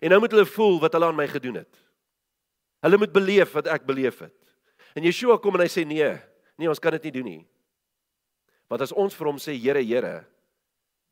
En 0.00 0.12
nou 0.12 0.20
moet 0.20 0.32
hulle 0.32 0.48
voel 0.48 0.80
wat 0.80 0.96
hulle 0.96 1.10
aan 1.10 1.18
my 1.18 1.26
gedoen 1.28 1.60
het. 1.60 1.82
Hulle 2.84 2.98
moet 3.00 3.12
beleef 3.12 3.52
wat 3.56 3.68
ek 3.72 3.86
beleef 3.88 4.18
het. 4.24 4.34
En 4.96 5.04
Yeshua 5.04 5.36
kom 5.42 5.58
en 5.58 5.64
hy 5.64 5.70
sê 5.72 5.84
nee, 5.84 6.08
nee, 6.56 6.68
ons 6.68 6.80
kan 6.80 6.94
dit 6.96 7.08
nie 7.08 7.16
doen 7.18 7.30
nie. 7.30 7.44
Want 8.70 8.82
as 8.82 8.94
ons 8.96 9.14
vir 9.14 9.28
hom 9.28 9.38
sê 9.42 9.54
Here, 9.54 9.82
Here, 9.84 10.24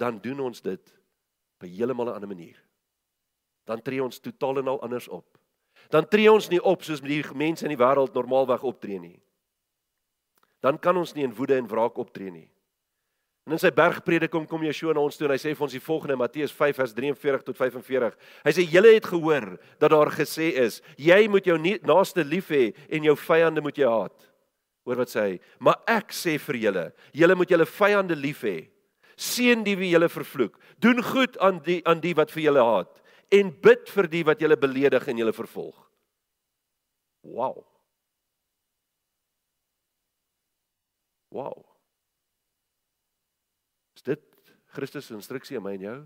dan 0.01 0.19
doen 0.23 0.41
ons 0.49 0.61
dit 0.61 0.81
op 0.81 1.63
'n 1.63 1.71
heeltemal 1.71 2.09
'n 2.09 2.15
ander 2.17 2.29
manier. 2.29 2.59
Dan 3.65 3.83
tree 3.83 4.03
ons 4.03 4.19
totaal 4.19 4.59
en 4.59 4.69
al 4.69 4.83
anders 4.83 5.09
op. 5.09 5.39
Dan 5.89 6.09
tree 6.09 6.33
ons 6.33 6.49
nie 6.49 6.63
op 6.63 6.83
soos 6.83 7.01
die 7.01 7.25
mense 7.35 7.65
in 7.65 7.77
die 7.77 7.85
wêreld 7.85 8.15
normaalweg 8.15 8.63
optree 8.63 8.99
nie. 8.99 9.21
Dan 10.61 10.79
kan 10.79 10.97
ons 10.97 11.13
nie 11.15 11.25
in 11.25 11.35
woede 11.35 11.57
en 11.57 11.69
wraak 11.69 11.97
optree 11.99 12.31
nie. 12.31 12.51
En 13.45 13.53
in 13.53 13.61
sy 13.61 13.69
bergprediking 13.77 14.47
kom 14.49 14.63
Yeshua 14.65 14.95
na 14.97 15.03
ons 15.05 15.19
toe 15.21 15.27
en 15.27 15.35
hy 15.35 15.41
sê 15.41 15.51
vir 15.53 15.65
ons 15.67 15.75
die 15.77 15.83
volgende 15.85 16.17
Matteus 16.17 16.53
5 16.57 16.79
vers 16.81 16.95
43 16.97 17.43
tot 17.45 17.59
45. 17.59 18.15
Hy 18.47 18.53
sê 18.57 18.65
julle 18.65 18.93
het 18.95 19.09
gehoor 19.11 19.47
dat 19.83 19.93
daar 19.93 20.09
gesê 20.15 20.49
is: 20.63 20.79
Jy 20.97 21.27
moet 21.29 21.51
jou 21.51 21.59
naaste 21.61 22.25
lief 22.25 22.49
hê 22.55 22.71
en 22.89 23.05
jou 23.05 23.17
vyande 23.21 23.65
moet 23.65 23.81
jy 23.81 23.91
haat. 23.91 24.31
Hoor 24.89 25.03
wat 25.03 25.13
sê 25.13 25.27
hy? 25.27 25.35
Maar 25.61 25.77
ek 25.93 26.17
sê 26.17 26.39
vir 26.41 26.61
julle, 26.63 26.87
julle 27.13 27.37
moet 27.37 27.53
julle 27.53 27.69
vyande 27.69 28.17
lief 28.17 28.41
hê. 28.49 28.57
Seën 29.21 29.61
die 29.65 29.77
wie 29.77 29.93
julle 29.93 30.09
vervloek. 30.09 30.57
Doen 30.81 31.05
goed 31.05 31.37
aan 31.45 31.61
die 31.69 31.83
aan 31.85 32.01
die 32.01 32.15
wat 32.17 32.33
vir 32.33 32.47
julle 32.47 32.65
haat 32.65 32.97
en 33.35 33.53
bid 33.65 33.93
vir 33.93 34.09
die 34.09 34.25
wat 34.25 34.41
julle 34.41 34.57
beledig 34.57 35.05
en 35.11 35.21
julle 35.21 35.37
vervolg. 35.37 35.77
Wow. 37.29 37.61
Wow 41.35 41.75
dit 44.05 44.21
Christus 44.75 45.09
se 45.09 45.17
instruksie 45.17 45.59
aan 45.59 45.67
my 45.67 45.75
en 45.79 45.87
jou? 45.89 45.99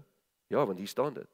Ja, 0.52 0.64
want 0.66 0.80
hier 0.80 0.90
staan 0.90 1.16
dit. 1.16 1.30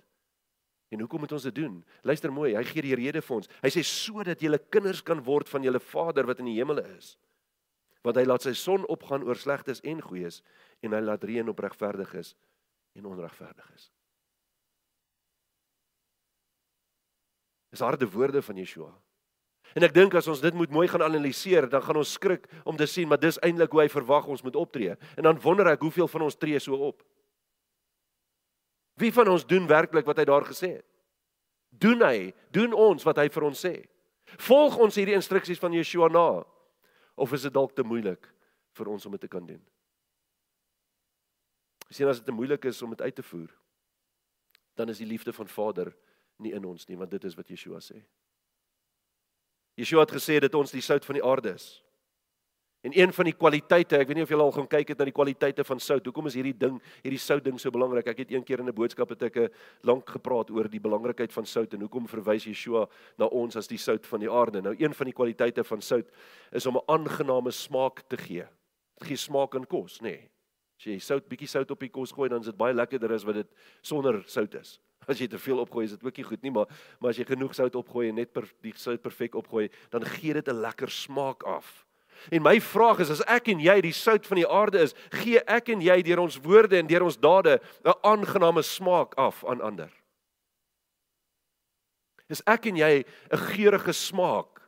En 0.94 1.00
hoekom 1.02 1.24
moet 1.24 1.32
ons 1.32 1.46
dit 1.48 1.54
doen? 1.54 1.80
Luister 2.06 2.32
mooi, 2.32 2.52
hy 2.54 2.62
gee 2.68 2.84
die 2.86 2.94
rede 2.98 3.22
vir 3.24 3.36
ons. 3.40 3.50
Hy 3.64 3.70
sê 3.72 3.82
sodat 3.86 4.42
julle 4.42 4.60
kinders 4.70 5.02
kan 5.02 5.22
word 5.26 5.50
van 5.50 5.64
julle 5.66 5.80
Vader 5.82 6.28
wat 6.28 6.42
in 6.42 6.50
die 6.52 6.58
hemele 6.58 6.84
is. 6.94 7.14
Want 8.04 8.20
hy 8.20 8.26
laat 8.28 8.44
sy 8.46 8.52
son 8.58 8.84
opgaan 8.92 9.24
oor 9.26 9.38
slegtes 9.40 9.82
en 9.82 10.02
goeies 10.04 10.42
en 10.84 10.94
hy 10.94 11.00
laat 11.02 11.24
reën 11.24 11.48
op 11.50 11.62
regverdiges 11.64 12.34
en 12.94 13.08
onregverdiges. 13.10 13.88
Dis 17.74 17.82
harde 17.82 18.06
woorde 18.06 18.42
van 18.44 18.60
Yeshua. 18.60 18.92
En 19.74 19.82
ek 19.82 19.94
dink 19.96 20.14
as 20.14 20.28
ons 20.30 20.38
dit 20.38 20.54
moet 20.54 20.70
mooi 20.70 20.84
gaan 20.86 21.02
analiseer, 21.02 21.66
dan 21.66 21.82
gaan 21.82 21.98
ons 21.98 22.12
skrik 22.14 22.44
om 22.62 22.76
te 22.78 22.86
sien 22.86 23.08
maar 23.10 23.18
dis 23.18 23.40
eintlik 23.42 23.72
hoe 23.74 23.82
hy 23.82 23.88
verwag 23.90 24.28
ons 24.30 24.44
moet 24.46 24.58
optree. 24.60 24.94
En 25.18 25.26
dan 25.26 25.40
wonder 25.42 25.72
ek 25.72 25.82
hoeveel 25.82 26.06
van 26.12 26.28
ons 26.28 26.38
tree 26.38 26.60
so 26.62 26.78
op. 26.92 27.02
Wie 29.00 29.12
van 29.12 29.28
ons 29.28 29.46
doen 29.46 29.66
werklik 29.66 30.06
wat 30.06 30.20
hy 30.20 30.26
daar 30.28 30.46
gesê 30.46 30.76
het? 30.78 30.86
Doen 31.74 32.02
hy, 32.06 32.30
doen 32.54 32.72
ons 32.72 33.02
wat 33.06 33.18
hy 33.18 33.28
vir 33.32 33.46
ons 33.48 33.64
sê? 33.66 33.74
Volg 34.46 34.76
ons 34.80 34.94
hierdie 34.94 35.16
instruksies 35.18 35.60
van 35.60 35.74
Yeshua 35.74 36.08
na 36.12 36.44
of 37.14 37.32
is 37.34 37.46
dit 37.46 37.54
dalk 37.54 37.74
te 37.74 37.84
moeilik 37.86 38.26
vir 38.74 38.90
ons 38.90 39.06
om 39.06 39.14
dit 39.14 39.22
te 39.22 39.30
kan 39.30 39.44
doen? 39.46 39.60
Sien 41.90 42.08
as 42.10 42.18
dit 42.18 42.26
te 42.26 42.34
moeilik 42.34 42.64
is 42.70 42.80
om 42.82 42.94
dit 42.94 43.02
uit 43.02 43.14
te 43.14 43.22
voer, 43.22 43.50
dan 44.74 44.90
is 44.90 44.98
die 44.98 45.06
liefde 45.06 45.34
van 45.34 45.50
Vader 45.50 45.92
nie 46.42 46.54
in 46.54 46.64
ons 46.66 46.88
nie, 46.88 46.98
want 46.98 47.10
dit 47.10 47.24
is 47.24 47.36
wat 47.38 47.50
Yeshua 47.50 47.78
sê. 47.82 48.00
Yeshua 49.78 50.02
het 50.06 50.14
gesê 50.14 50.38
dat 50.42 50.54
ons 50.54 50.74
die 50.74 50.82
sout 50.82 51.04
van 51.06 51.18
die 51.18 51.24
aarde 51.26 51.54
is. 51.54 51.83
En 52.84 52.92
een 52.92 53.12
van 53.16 53.24
die 53.24 53.32
kwaliteite, 53.32 53.96
ek 53.96 54.10
weet 54.10 54.18
nie 54.18 54.24
of 54.26 54.32
julle 54.34 54.44
al 54.44 54.52
gaan 54.52 54.66
kyk 54.68 54.90
het 54.92 54.98
na 55.00 55.06
die 55.08 55.14
kwaliteite 55.16 55.64
van 55.64 55.78
sout. 55.80 56.04
Hoekom 56.04 56.26
is 56.28 56.34
hierdie 56.36 56.52
ding, 56.52 56.74
hierdie 57.00 57.20
sout 57.22 57.40
ding 57.46 57.56
so 57.60 57.72
belangrik? 57.72 58.10
Ek 58.12 58.20
het 58.20 58.34
een 58.34 58.44
keer 58.44 58.60
in 58.60 58.68
'n 58.68 58.76
boodskap 58.76 59.08
het 59.08 59.22
ek 59.22 59.36
'n 59.36 59.48
lank 59.88 60.04
gepraat 60.04 60.50
oor 60.50 60.68
die 60.68 60.80
belangrikheid 60.80 61.32
van 61.32 61.46
sout 61.46 61.72
en 61.72 61.80
hoekom 61.80 62.06
verwys 62.06 62.44
Yeshua 62.44 62.86
na 63.16 63.24
ons 63.24 63.56
as 63.56 63.66
die 63.66 63.78
sout 63.78 64.06
van 64.06 64.20
die 64.20 64.30
aarde. 64.30 64.60
Nou 64.60 64.74
een 64.78 64.92
van 64.92 65.06
die 65.06 65.14
kwaliteite 65.14 65.64
van 65.64 65.80
sout 65.80 66.10
is 66.52 66.66
om 66.66 66.76
'n 66.76 66.84
aangename 66.86 67.50
smaak 67.50 68.02
te 68.08 68.16
gee. 68.16 68.44
Dit 68.98 69.08
gee 69.08 69.16
smaak 69.16 69.54
aan 69.54 69.66
kos, 69.66 70.00
nê? 70.00 70.02
Nee. 70.02 70.30
As 70.78 70.84
jy 70.84 70.98
sout 70.98 71.28
bietjie 71.28 71.48
sout 71.48 71.70
op 71.70 71.80
die 71.80 71.88
kos 71.88 72.12
gooi, 72.12 72.28
dan 72.28 72.40
is 72.40 72.46
dit 72.46 72.56
baie 72.56 72.74
lekkerder 72.74 73.12
as 73.12 73.24
wat 73.24 73.34
dit 73.34 73.48
sonder 73.80 74.22
sout 74.26 74.54
is. 74.54 74.78
As 75.08 75.18
jy 75.18 75.26
te 75.26 75.38
veel 75.38 75.58
opgooi, 75.58 75.84
is 75.84 75.90
dit 75.90 76.04
ook 76.04 76.16
nie 76.16 76.24
goed 76.24 76.42
nie, 76.42 76.50
maar 76.50 76.66
maar 77.00 77.10
as 77.10 77.16
jy 77.16 77.24
genoeg 77.24 77.54
sout 77.54 77.74
opgooi 77.74 78.08
en 78.08 78.14
net 78.14 78.32
per 78.32 78.44
die 78.60 78.72
sout 78.76 79.00
perfek 79.00 79.34
opgooi, 79.34 79.70
dan 79.90 80.04
gee 80.04 80.34
dit 80.34 80.48
'n 80.48 80.60
lekker 80.60 80.90
smaak 80.90 81.42
af. 81.42 81.86
En 82.30 82.42
my 82.42 82.60
vraag 82.60 82.98
is 83.04 83.10
as 83.10 83.22
ek 83.26 83.48
en 83.48 83.60
jy 83.60 83.80
die 83.80 83.92
sout 83.92 84.26
van 84.26 84.40
die 84.40 84.48
aarde 84.48 84.82
is, 84.84 84.94
gee 85.10 85.40
ek 85.46 85.68
en 85.74 85.80
jy 85.84 86.02
deur 86.02 86.24
ons 86.24 86.38
woorde 86.44 86.78
en 86.78 86.86
deur 86.86 87.06
ons 87.06 87.20
dade 87.20 87.60
'n 87.84 87.94
aangename 88.02 88.62
smaak 88.62 89.14
af 89.14 89.44
aan 89.44 89.60
ander? 89.60 89.90
Is 92.28 92.42
ek 92.46 92.66
en 92.66 92.76
jy 92.76 93.04
'n 93.32 93.36
geurende 93.36 93.92
smaak 93.92 94.60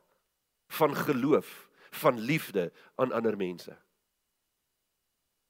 van 0.69 0.95
geloof, 0.95 1.69
van 1.91 2.19
liefde 2.19 2.73
aan 2.97 3.13
ander 3.13 3.37
mense? 3.37 3.77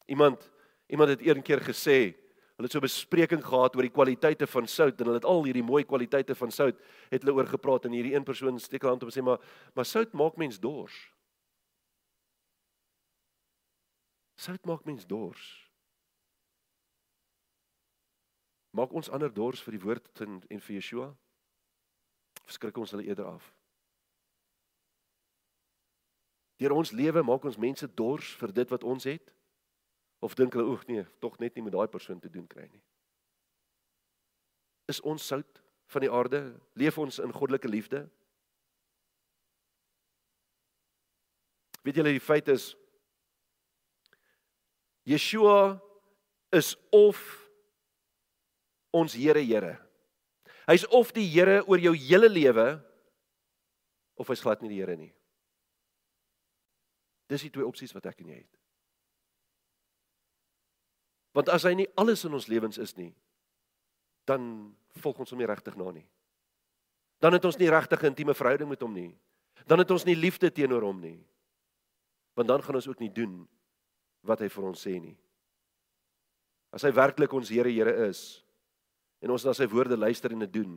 Iemand 0.07 0.51
iemand 0.89 1.11
het 1.11 1.21
eendag 1.21 1.67
gesê, 1.67 2.15
hulle 2.57 2.69
het 2.69 2.73
so 2.73 2.79
'n 2.79 2.89
bespreking 2.89 3.45
gehad 3.45 3.77
oor 3.77 3.83
die 3.83 3.91
kwaliteite 3.91 4.47
van 4.47 4.67
sout 4.67 5.01
en 5.01 5.07
hulle 5.07 5.19
het 5.19 5.25
al 5.25 5.45
hierdie 5.45 5.63
mooi 5.63 5.85
kwaliteite 5.85 6.35
van 6.35 6.51
sout 6.51 6.79
het 7.11 7.23
hulle 7.23 7.35
oor 7.35 7.47
gepraat 7.47 7.85
en 7.85 7.93
hierdie 7.93 8.15
een 8.15 8.25
persoon 8.25 8.59
steek 8.59 8.83
hand 8.83 9.03
op 9.03 9.09
en 9.09 9.15
sê 9.15 9.23
maar 9.23 9.39
maar 9.75 9.85
sout 9.85 10.13
maak 10.13 10.37
mens 10.37 10.61
dors. 10.61 11.13
Sout 14.37 14.65
maak 14.69 14.85
mens 14.85 15.07
dors. 15.09 15.45
Maak 18.77 18.93
ons 18.93 19.09
ander 19.09 19.33
dors 19.33 19.63
vir 19.65 19.77
die 19.77 19.81
woord 19.81 20.21
en, 20.21 20.41
en 20.53 20.61
vir 20.61 20.77
Yeshua? 20.77 21.07
Verskrik 22.45 22.77
ons 22.79 22.93
hulle 22.93 23.07
eerder 23.09 23.31
af? 23.31 23.47
Deur 26.61 26.77
ons 26.77 26.93
lewe 26.93 27.23
maak 27.25 27.45
ons 27.49 27.59
mense 27.61 27.89
dors 27.97 28.35
vir 28.41 28.53
dit 28.61 28.73
wat 28.73 28.85
ons 28.85 29.09
het? 29.09 29.33
Of 30.25 30.37
dink 30.37 30.57
hulle 30.57 30.69
oek 30.73 30.85
nee, 30.89 31.05
tog 31.21 31.41
net 31.41 31.57
nie 31.57 31.65
met 31.65 31.75
daai 31.75 31.89
persoon 31.93 32.21
te 32.21 32.33
doen 32.33 32.47
kry 32.49 32.69
nie. 32.69 32.83
Is 34.93 35.01
ons 35.01 35.25
sout 35.25 35.61
van 35.93 36.05
die 36.05 36.13
aarde? 36.13 36.41
Leef 36.79 36.99
ons 36.99 37.19
in 37.25 37.35
goddelike 37.35 37.69
liefde? 37.69 38.05
Weet 41.87 42.01
julle 42.01 42.17
die 42.17 42.23
feit 42.23 42.49
is 42.53 42.75
Yeshua 45.07 45.81
is 46.53 46.75
of 46.93 47.17
ons 48.91 49.15
Here 49.15 49.41
Here. 49.41 49.79
Hy's 50.67 50.87
of 50.91 51.13
die 51.15 51.29
Here 51.31 51.63
oor 51.67 51.79
jou 51.79 51.95
hele 51.95 52.29
lewe 52.29 52.67
of 54.19 54.29
hy's 54.33 54.43
glad 54.43 54.63
nie 54.65 54.73
die 54.73 54.81
Here 54.83 54.97
nie. 54.99 55.13
Dis 57.31 57.47
die 57.47 57.53
twee 57.55 57.67
opsies 57.67 57.95
wat 57.95 58.07
ek 58.11 58.23
en 58.23 58.35
jy 58.35 58.41
het. 58.41 58.53
Want 61.37 61.51
as 61.53 61.67
hy 61.69 61.75
nie 61.77 61.89
alles 62.01 62.25
in 62.25 62.35
ons 62.35 62.49
lewens 62.49 62.79
is 62.81 62.95
nie, 62.97 63.13
dan 64.27 64.73
volg 65.03 65.21
ons 65.23 65.35
hom 65.35 65.43
nie 65.43 65.49
regtig 65.49 65.77
na 65.79 65.91
nie. 65.93 66.07
Dan 67.23 67.37
het 67.37 67.45
ons 67.45 67.59
nie 67.61 67.71
regtig 67.71 68.03
'n 68.03 68.11
intieme 68.13 68.35
verhouding 68.35 68.69
met 68.69 68.81
hom 68.81 68.93
nie. 68.93 69.15
Dan 69.67 69.79
het 69.79 69.91
ons 69.91 70.05
nie 70.05 70.17
liefde 70.17 70.51
teenoor 70.51 70.83
hom 70.83 71.01
nie. 71.01 71.21
Want 72.35 72.49
dan 72.49 72.63
gaan 72.63 72.75
ons 72.75 72.89
ook 72.89 73.01
nie 73.01 73.13
doen 73.13 73.49
wat 74.27 74.41
hy 74.41 74.49
vir 74.49 74.65
ons 74.65 74.83
sê 74.87 74.99
nie. 75.01 75.17
As 76.75 76.83
hy 76.83 76.93
werklik 76.93 77.33
ons 77.33 77.49
Here 77.49 77.71
Here 77.71 78.09
is 78.09 78.43
en 79.23 79.33
ons 79.33 79.47
na 79.47 79.55
sy 79.57 79.67
woorde 79.67 79.97
luister 79.97 80.33
en 80.33 80.45
dit 80.45 80.53
doen, 80.53 80.77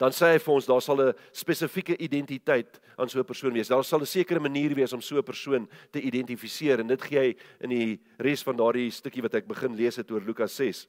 dan 0.00 0.14
sê 0.16 0.30
hy 0.32 0.38
vir 0.40 0.54
ons 0.54 0.66
daar 0.66 0.80
sal 0.80 1.00
'n 1.02 1.14
spesifieke 1.32 1.96
identiteit 2.00 2.80
aan 2.96 3.08
so 3.08 3.20
'n 3.20 3.24
persoon 3.24 3.52
wees. 3.52 3.68
Daar 3.68 3.84
sal 3.84 4.00
'n 4.00 4.06
sekere 4.06 4.40
manier 4.40 4.74
wees 4.74 4.92
om 4.92 5.02
so 5.02 5.18
'n 5.18 5.22
persoon 5.22 5.68
te 5.92 6.00
identifiseer 6.00 6.80
en 6.80 6.86
dit 6.86 7.02
gee 7.02 7.18
hy 7.18 7.36
in 7.60 7.70
die 7.70 8.00
res 8.18 8.42
van 8.42 8.56
daardie 8.56 8.90
stukkie 8.90 9.22
wat 9.22 9.34
ek 9.34 9.46
begin 9.46 9.76
lees 9.76 9.96
het 9.96 10.10
oor 10.10 10.22
Lukas 10.22 10.56
6. 10.56 10.88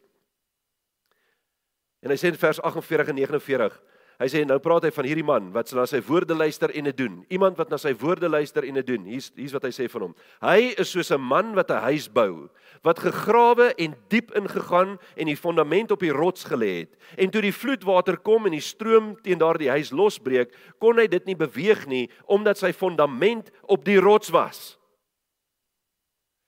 En 2.02 2.10
hy 2.10 2.16
sê 2.16 2.28
in 2.28 2.38
vers 2.38 2.60
48 2.62 3.10
en 3.10 3.16
49 3.16 3.82
Hy 4.22 4.28
sê 4.30 4.44
nou 4.46 4.60
praat 4.62 4.86
hy 4.86 4.92
van 4.94 5.08
hierdie 5.10 5.26
man 5.26 5.48
wat 5.50 5.72
na 5.74 5.88
sy 5.90 5.98
woorde 6.06 6.36
luister 6.38 6.70
en 6.78 6.86
dit 6.92 6.98
doen. 7.00 7.14
Iemand 7.34 7.58
wat 7.58 7.72
na 7.74 7.80
sy 7.82 7.90
woorde 7.98 8.28
luister 8.30 8.68
en 8.68 8.76
dit 8.78 8.86
doen. 8.92 9.08
Hier's 9.10 9.32
hier's 9.34 9.56
wat 9.56 9.64
hy 9.66 9.72
sê 9.74 9.88
van 9.90 10.04
hom. 10.06 10.12
Hy 10.46 10.76
is 10.78 10.92
soos 10.94 11.10
'n 11.10 11.18
man 11.18 11.56
wat 11.58 11.72
'n 11.72 11.82
huis 11.90 12.06
bou, 12.06 12.48
wat 12.84 13.00
gegrawe 13.02 13.74
en 13.82 13.96
diep 14.10 14.30
ingegaan 14.38 15.00
en 15.18 15.26
die 15.26 15.36
fondament 15.36 15.92
op 15.92 16.00
die 16.00 16.14
rots 16.14 16.46
gelê 16.46 16.86
het. 16.86 16.94
En 17.18 17.32
toe 17.32 17.42
die 17.42 17.52
vloedwater 17.54 18.18
kom 18.18 18.46
en 18.46 18.52
die 18.52 18.62
stroom 18.62 19.18
teen 19.24 19.40
daardie 19.40 19.70
huis 19.70 19.90
losbreek, 19.90 20.54
kon 20.78 20.98
hy 20.98 21.08
dit 21.08 21.26
nie 21.26 21.36
beweeg 21.36 21.88
nie 21.88 22.10
omdat 22.28 22.58
sy 22.58 22.74
fondament 22.74 23.50
op 23.64 23.84
die 23.86 23.98
rots 23.98 24.30
was. 24.30 24.78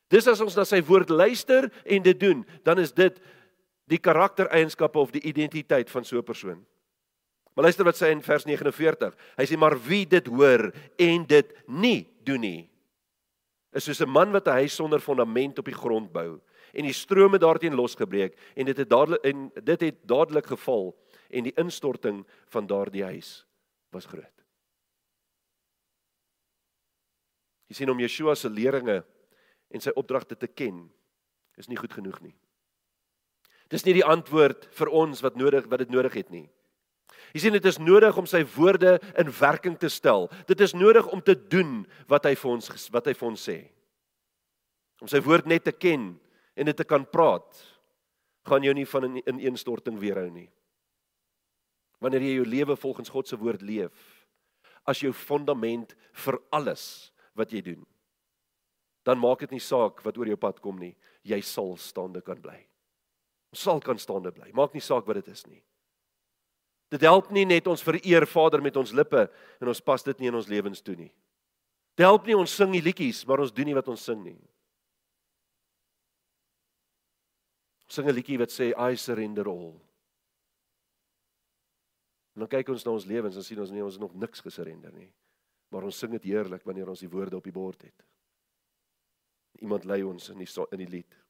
Dis 0.10 0.28
as 0.28 0.42
ons 0.42 0.56
na 0.56 0.64
sy 0.64 0.82
woord 0.82 1.10
luister 1.10 1.72
en 1.86 2.04
dit 2.04 2.20
doen, 2.20 2.46
dan 2.64 2.78
is 2.78 2.92
dit 2.92 3.20
die 3.88 3.98
karaktereienskappe 3.98 5.00
of 5.00 5.12
die 5.12 5.26
identiteit 5.26 5.90
van 5.90 6.04
so 6.04 6.18
'n 6.18 6.24
persoon. 6.24 6.66
Maar 7.54 7.70
luister 7.70 7.86
wat 7.86 8.00
sê 8.00 8.10
in 8.12 8.22
vers 8.22 8.46
49. 8.46 9.16
Hy 9.38 9.46
sê 9.46 9.58
maar 9.58 9.78
wie 9.88 10.06
dit 10.10 10.28
hoor 10.28 10.72
en 10.98 11.26
dit 11.26 11.58
nie 11.68 12.08
doen 12.26 12.42
nie 12.42 12.74
is 13.74 13.84
soos 13.84 14.02
'n 14.02 14.10
man 14.10 14.32
wat 14.32 14.48
'n 14.48 14.60
huis 14.62 14.76
sonder 14.76 15.00
fondament 15.00 15.60
op 15.60 15.66
die 15.66 15.74
grond 15.74 16.12
bou 16.12 16.42
en 16.74 16.84
die 16.84 16.94
strome 16.94 17.38
daarteen 17.38 17.76
losgebreek 17.76 18.38
en 18.56 18.66
dit 18.66 18.78
het 18.78 18.90
dadelik 18.90 19.24
en 19.24 19.52
dit 19.64 19.82
het 19.82 20.08
dadelik 20.08 20.46
geval 20.46 20.96
en 21.30 21.44
die 21.44 21.56
instorting 21.58 22.26
van 22.48 22.68
daardie 22.68 23.04
huis 23.04 23.46
was 23.90 24.06
groot. 24.06 24.44
Jy 27.68 27.76
sien 27.76 27.90
om 27.90 28.00
Yeshua 28.00 28.36
se 28.36 28.50
leringe 28.50 29.06
en 29.70 29.82
sy 29.82 29.90
opdragte 29.96 30.36
te 30.38 30.48
ken 30.48 30.92
is 31.58 31.68
nie 31.68 31.78
goed 31.78 31.94
genoeg 31.94 32.22
nie. 32.22 32.36
Dis 33.70 33.86
nie 33.86 33.94
die 33.94 34.06
antwoord 34.06 34.68
vir 34.76 34.88
ons 34.88 35.22
wat 35.22 35.36
nodig 35.36 35.66
wat 35.66 35.80
dit 35.80 35.90
nodig 35.90 36.14
het 36.14 36.30
nie. 36.30 36.50
Jy 37.34 37.42
sien 37.42 37.56
dit 37.56 37.66
is 37.66 37.80
nodig 37.82 38.18
om 38.18 38.28
sy 38.30 38.44
woorde 38.54 39.00
in 39.18 39.32
werking 39.40 39.78
te 39.82 39.90
stel. 39.90 40.28
Dit 40.46 40.62
is 40.62 40.76
nodig 40.78 41.08
om 41.10 41.22
te 41.22 41.34
doen 41.34 41.82
wat 42.12 42.28
hy 42.30 42.36
vir 42.38 42.52
ons 42.52 42.90
wat 42.94 43.10
hy 43.10 43.16
vir 43.18 43.30
ons 43.32 43.46
sê. 43.50 43.58
Om 45.02 45.10
sy 45.10 45.22
woord 45.26 45.50
net 45.50 45.66
te 45.66 45.74
ken 45.74 46.12
en 46.54 46.70
dit 46.70 46.78
te 46.78 46.86
kan 46.86 47.06
praat, 47.10 47.50
gaan 48.46 48.64
jou 48.64 48.74
nie 48.74 48.86
van 48.86 49.06
'n 49.06 49.18
in 49.26 49.40
ineenstorting 49.40 49.98
weerhou 50.00 50.30
nie. 50.30 50.50
Wanneer 52.00 52.22
jy 52.22 52.36
jou 52.36 52.46
lewe 52.46 52.76
volgens 52.76 53.10
God 53.10 53.28
se 53.28 53.38
woord 53.38 53.62
leef, 53.62 54.28
as 54.86 55.00
jou 55.00 55.14
fondament 55.14 55.96
vir 56.14 56.40
alles 56.52 57.12
wat 57.34 57.52
jy 57.52 57.62
doen, 57.62 57.86
dan 59.04 59.20
maak 59.20 59.40
dit 59.40 59.52
nie 59.52 59.60
saak 59.60 60.04
wat 60.06 60.18
oor 60.18 60.28
jou 60.28 60.38
pad 60.38 60.60
kom 60.60 60.78
nie, 60.80 60.96
jy 61.24 61.42
sal 61.42 61.78
staande 61.78 62.22
kan 62.22 62.42
bly. 62.42 62.60
Ons 63.52 63.62
sal 63.62 63.80
kan 63.80 63.98
staande 63.98 64.32
bly. 64.32 64.52
Maak 64.54 64.74
nie 64.74 64.82
saak 64.82 65.08
wat 65.08 65.16
dit 65.16 65.28
is 65.28 65.46
nie. 65.48 65.64
Dit 66.94 67.02
help 67.02 67.32
nie 67.34 67.46
net 67.50 67.66
ons 67.72 67.82
vereer 67.82 68.26
Vader 68.30 68.62
met 68.62 68.76
ons 68.78 68.92
lippe 68.94 69.26
en 69.58 69.72
ons 69.72 69.82
pas 69.82 70.04
dit 70.06 70.20
nie 70.22 70.30
in 70.30 70.38
ons 70.38 70.50
lewens 70.50 70.82
toe 70.86 70.96
nie. 70.98 71.10
Dit 71.98 72.06
help 72.06 72.28
nie 72.30 72.38
ons 72.38 72.54
sing 72.54 72.74
die 72.74 72.84
liedjies, 72.86 73.24
maar 73.26 73.42
ons 73.42 73.54
doen 73.54 73.70
nie 73.70 73.78
wat 73.78 73.90
ons 73.90 74.04
sing 74.06 74.20
nie. 74.22 74.38
Ons 77.88 77.98
sing 77.98 78.08
'n 78.08 78.14
liedjie 78.14 78.38
wat 78.38 78.54
sê 78.54 78.74
I 78.78 78.96
surrender 78.96 79.48
all. 79.48 79.74
En 82.36 82.46
dan 82.46 82.48
kyk 82.50 82.70
ons 82.70 82.86
na 82.86 82.92
ons 82.92 83.06
lewens 83.06 83.36
en 83.36 83.44
sien 83.44 83.60
ons 83.60 83.72
nie 83.72 83.84
ons 83.84 84.00
nog 84.00 84.14
niks 84.14 84.42
gesurrender 84.42 84.94
nie. 84.94 85.12
Maar 85.70 85.84
ons 85.84 85.98
sing 85.98 86.12
dit 86.12 86.24
heerlik 86.24 86.64
wanneer 86.64 86.90
ons 86.90 87.00
die 87.00 87.10
woorde 87.10 87.38
op 87.38 87.44
die 87.44 87.52
bord 87.52 87.82
het. 87.82 88.06
Iemand 89.62 89.86
lei 89.86 90.04
ons 90.04 90.30
in 90.30 90.38
die 90.38 90.50
in 90.72 90.78
die 90.78 90.90
lied 90.90 91.23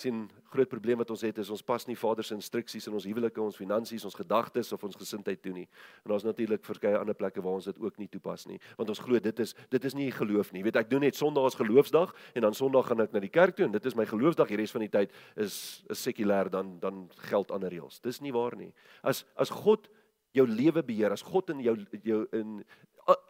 sien 0.00 0.26
groot 0.52 0.68
probleem 0.68 1.00
wat 1.00 1.10
ons 1.12 1.22
het 1.24 1.38
is 1.40 1.50
ons 1.52 1.62
pas 1.64 1.86
nie 1.88 1.96
Vader 1.96 2.24
se 2.24 2.34
instruksies 2.36 2.86
in 2.88 2.96
ons 2.96 3.06
huwelike, 3.08 3.40
ons 3.40 3.56
finansies, 3.56 4.04
ons 4.04 4.16
gedagtes 4.16 4.72
of 4.76 4.84
ons 4.84 4.96
gesindheid 4.98 5.40
toe 5.42 5.52
nie. 5.56 5.66
En 6.04 6.12
daar's 6.12 6.26
natuurlik 6.26 6.64
verskeie 6.66 6.98
ander 6.98 7.16
plekke 7.16 7.42
waar 7.44 7.58
ons 7.58 7.68
dit 7.68 7.80
ook 7.80 7.96
nie 8.00 8.08
toepas 8.12 8.46
nie, 8.50 8.58
want 8.78 8.92
ons 8.92 9.00
glo 9.02 9.20
dit 9.22 9.44
is 9.44 9.54
dit 9.72 9.88
is 9.88 9.96
nie 9.96 10.10
geloof 10.12 10.52
nie. 10.52 10.60
Jy 10.60 10.68
weet 10.68 10.80
ek 10.82 10.90
doen 10.90 11.04
net 11.06 11.16
Sondag 11.16 11.48
as 11.50 11.58
geloofsdag 11.58 12.12
en 12.34 12.46
dan 12.46 12.56
Sondag 12.56 12.90
gaan 12.90 13.04
ek 13.06 13.16
na 13.16 13.22
die 13.24 13.32
kerk 13.32 13.56
toe 13.56 13.66
en 13.68 13.76
dit 13.76 13.88
is 13.88 13.96
my 13.96 14.06
geloofsdag. 14.08 14.52
Die 14.52 14.60
res 14.60 14.74
van 14.76 14.84
die 14.84 14.92
tyd 14.92 15.14
is 15.34 15.82
is 15.92 16.02
sekulêr 16.04 16.52
dan 16.52 16.76
dan 16.82 17.06
geld 17.30 17.52
ander 17.54 17.72
reëls. 17.72 18.02
Dis 18.04 18.20
nie 18.20 18.34
waar 18.36 18.56
nie. 18.56 18.72
As 19.02 19.24
as 19.36 19.52
God 19.52 19.88
jou 20.36 20.44
lewe 20.48 20.84
beheer, 20.84 21.12
as 21.12 21.24
God 21.24 21.50
in 21.56 21.64
jou 21.64 21.76
jou 22.04 22.26
in 22.36 22.60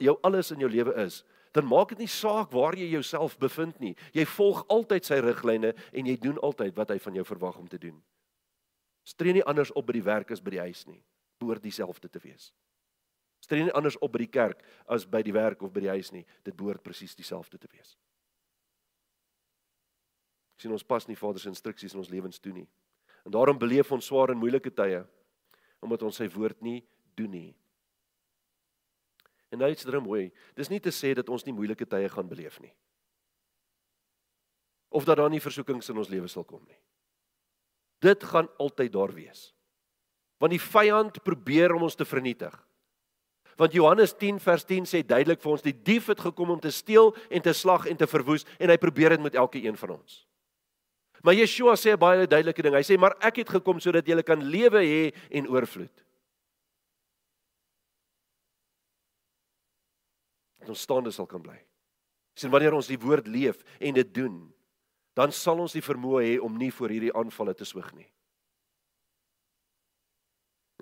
jou 0.02 0.18
alles 0.26 0.50
in 0.50 0.62
jou 0.64 0.70
lewe 0.70 0.94
is, 1.04 1.22
dan 1.56 1.64
maak 1.68 1.94
dit 1.94 2.04
nie 2.04 2.10
saak 2.12 2.52
waar 2.52 2.76
jy 2.76 2.90
jouself 2.92 3.38
bevind 3.40 3.78
nie. 3.80 3.94
Jy 4.12 4.26
volg 4.36 4.60
altyd 4.72 5.08
sy 5.08 5.20
riglyne 5.24 5.72
en 5.72 6.08
jy 6.10 6.16
doen 6.20 6.36
altyd 6.44 6.76
wat 6.76 6.92
hy 6.92 6.98
van 7.00 7.16
jou 7.16 7.24
verwag 7.24 7.56
om 7.62 7.68
te 7.70 7.80
doen. 7.80 7.96
Stree 9.06 9.32
nie 9.32 9.44
anders 9.48 9.72
op 9.72 9.86
by 9.88 9.96
die 9.96 10.04
werk 10.04 10.32
as 10.34 10.42
by 10.44 10.52
die 10.56 10.64
huis 10.66 10.84
nie. 10.90 11.00
Behoort 11.40 11.64
dieselfde 11.64 12.10
te 12.12 12.20
wees. 12.20 12.50
Stree 13.40 13.64
nie 13.64 13.74
anders 13.78 13.96
op 14.02 14.12
by 14.12 14.24
die 14.24 14.32
kerk 14.32 14.64
as 14.90 15.06
by 15.08 15.22
die 15.24 15.34
werk 15.36 15.62
of 15.62 15.72
by 15.72 15.86
die 15.86 15.92
huis 15.94 16.12
nie. 16.12 16.26
Dit 16.44 16.58
behoort 16.58 16.84
presies 16.84 17.16
dieselfde 17.16 17.60
te 17.62 17.70
wees. 17.72 17.96
Sien 20.60 20.72
ons 20.72 20.84
pas 20.84 21.04
nie 21.08 21.16
Vader 21.16 21.40
se 21.40 21.52
instruksies 21.52 21.94
in 21.94 22.02
ons 22.02 22.10
lewens 22.12 22.40
toe 22.40 22.52
nie. 22.52 22.66
En 23.24 23.32
daarom 23.32 23.58
beleef 23.60 23.92
ons 23.92 24.04
swaar 24.04 24.32
en 24.34 24.40
moeilike 24.40 24.72
tye 24.74 25.04
omdat 25.84 26.02
ons 26.02 26.18
sy 26.18 26.26
woord 26.32 26.60
nie 26.64 26.80
doen 27.16 27.30
nie. 27.30 27.50
En 29.50 29.62
nou 29.62 29.70
iets 29.70 29.86
drum 29.86 30.06
mooi. 30.06 30.30
Dis 30.58 30.70
nie 30.72 30.80
te 30.82 30.92
sê 30.94 31.12
dat 31.14 31.28
ons 31.32 31.44
nie 31.46 31.54
moeilike 31.54 31.86
tye 31.86 32.08
gaan 32.10 32.28
beleef 32.28 32.58
nie. 32.60 32.72
Of 34.88 35.04
dat 35.04 35.20
daar 35.20 35.30
nie 35.30 35.42
versoekings 35.42 35.90
in 35.92 35.98
ons 36.02 36.10
lewe 36.10 36.28
sal 36.30 36.44
kom 36.44 36.62
nie. 36.66 36.78
Dit 38.02 38.24
gaan 38.24 38.48
altyd 38.62 38.92
daar 38.92 39.12
wees. 39.14 39.50
Want 40.38 40.52
die 40.52 40.62
vyand 40.62 41.22
probeer 41.24 41.74
om 41.74 41.86
ons 41.86 41.96
te 41.96 42.04
vernietig. 42.04 42.54
Want 43.56 43.72
Johannes 43.72 44.12
10 44.12 44.38
vers 44.44 44.64
10 44.68 44.84
sê 44.84 45.00
duidelik 45.00 45.40
vir 45.40 45.52
ons 45.54 45.64
die 45.64 45.72
dief 45.72 46.10
het 46.12 46.20
gekom 46.20 46.52
om 46.52 46.60
te 46.60 46.72
steel 46.74 47.14
en 47.30 47.42
te 47.42 47.54
slag 47.56 47.86
en 47.88 47.96
te 47.96 48.08
verwoes 48.08 48.44
en 48.60 48.68
hy 48.68 48.76
probeer 48.76 49.16
dit 49.16 49.24
met 49.24 49.38
elke 49.38 49.62
een 49.64 49.78
van 49.80 49.96
ons. 49.96 50.26
Maar 51.24 51.38
Yeshua 51.38 51.74
sê 51.80 51.96
baie 51.98 52.28
duidelike 52.28 52.62
ding. 52.62 52.76
Hy 52.76 52.84
sê 52.84 52.98
maar 53.00 53.16
ek 53.24 53.40
het 53.40 53.54
gekom 53.56 53.80
sodat 53.80 54.06
jy 54.06 54.20
kan 54.22 54.44
lewe 54.44 54.82
hê 54.84 55.00
en 55.40 55.48
oorvloed. 55.48 56.05
Dat 60.66 60.74
ons 60.74 60.82
staande 60.82 61.12
sal 61.14 61.28
kan 61.30 61.42
bly. 61.42 61.56
Sien 62.36 62.50
wanneer 62.50 62.74
ons 62.74 62.90
die 62.90 62.98
woord 63.00 63.30
leef 63.30 63.62
en 63.78 63.94
dit 63.94 64.12
doen, 64.14 64.42
dan 65.16 65.32
sal 65.32 65.62
ons 65.62 65.72
die 65.72 65.84
vermoë 65.84 66.22
hê 66.26 66.34
om 66.42 66.58
nie 66.58 66.72
voor 66.74 66.92
hierdie 66.92 67.14
aanvalle 67.16 67.54
te 67.56 67.64
swyg 67.64 67.88
nie. 67.94 68.08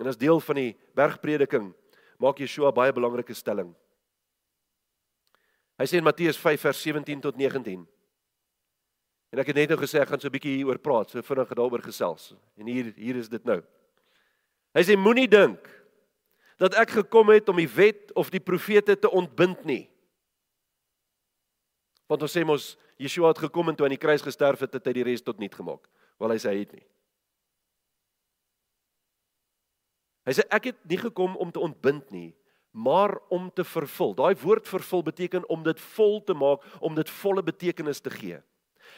En 0.01 0.09
as 0.11 0.19
deel 0.19 0.41
van 0.43 0.59
die 0.59 0.71
bergprediking 0.97 1.69
maak 2.19 2.41
Yeshua 2.41 2.73
baie 2.75 2.91
belangrike 2.95 3.35
stelling. 3.37 3.69
Hy 5.79 5.87
sê 5.87 5.99
in 5.99 6.07
Matteus 6.07 6.39
5 6.39 6.65
vers 6.67 6.81
17 6.83 7.21
tot 7.23 7.37
19. 7.39 7.85
En 9.31 9.41
ek 9.43 9.51
het 9.51 9.59
net 9.59 9.71
nou 9.71 9.79
gesê 9.79 10.01
ek 10.01 10.11
gaan 10.11 10.19
so 10.19 10.27
'n 10.27 10.35
bietjie 10.35 10.57
hieroor 10.57 10.79
praat, 10.79 11.09
so 11.11 11.21
vinnig 11.21 11.49
daaroor 11.55 11.83
gesels. 11.83 12.33
En 12.57 12.67
hier 12.67 12.93
hier 12.95 13.15
is 13.15 13.29
dit 13.29 13.43
nou. 13.45 13.61
Hy 14.73 14.81
sê 14.83 14.97
moenie 14.97 15.27
dink 15.27 15.59
dat 16.61 16.75
ek 16.79 16.95
gekom 17.01 17.33
het 17.33 17.49
om 17.51 17.59
die 17.59 17.69
wet 17.69 18.13
of 18.15 18.31
die 18.31 18.43
profete 18.43 18.95
te 18.99 19.11
ontbind 19.11 19.65
nie. 19.67 19.85
Want 22.07 22.23
ons 22.23 22.35
sê 22.35 22.45
mos 22.47 22.75
Yeshua 23.01 23.33
het 23.33 23.43
gekom 23.43 23.69
en 23.69 23.75
toe 23.75 23.87
aan 23.87 23.95
die 23.95 24.01
kruis 24.01 24.23
gesterf 24.23 24.61
het, 24.63 24.77
het 24.77 24.85
hy 24.87 24.93
die 24.95 25.07
res 25.07 25.23
tot 25.25 25.41
niet 25.41 25.55
gemaak. 25.55 25.83
Wel 26.21 26.31
hy 26.31 26.39
sê 26.39 26.53
hy 26.53 26.61
het 26.61 26.75
nie. 26.77 26.85
Hy 30.25 30.33
sê 30.37 30.45
ek 30.53 30.71
het 30.71 30.79
nie 30.89 30.99
gekom 31.01 31.35
om 31.41 31.51
te 31.53 31.61
ontbind 31.61 32.07
nie, 32.13 32.31
maar 32.71 33.17
om 33.33 33.49
te 33.53 33.65
vervul. 33.67 34.15
Daai 34.17 34.33
woord 34.41 34.67
vervul 34.67 35.03
beteken 35.05 35.45
om 35.51 35.63
dit 35.63 35.79
vol 35.95 36.17
te 36.23 36.33
maak, 36.33 36.63
om 36.79 36.95
dit 36.97 37.11
volle 37.21 37.43
betekenis 37.45 38.01
te 38.03 38.13
gee. 38.13 38.39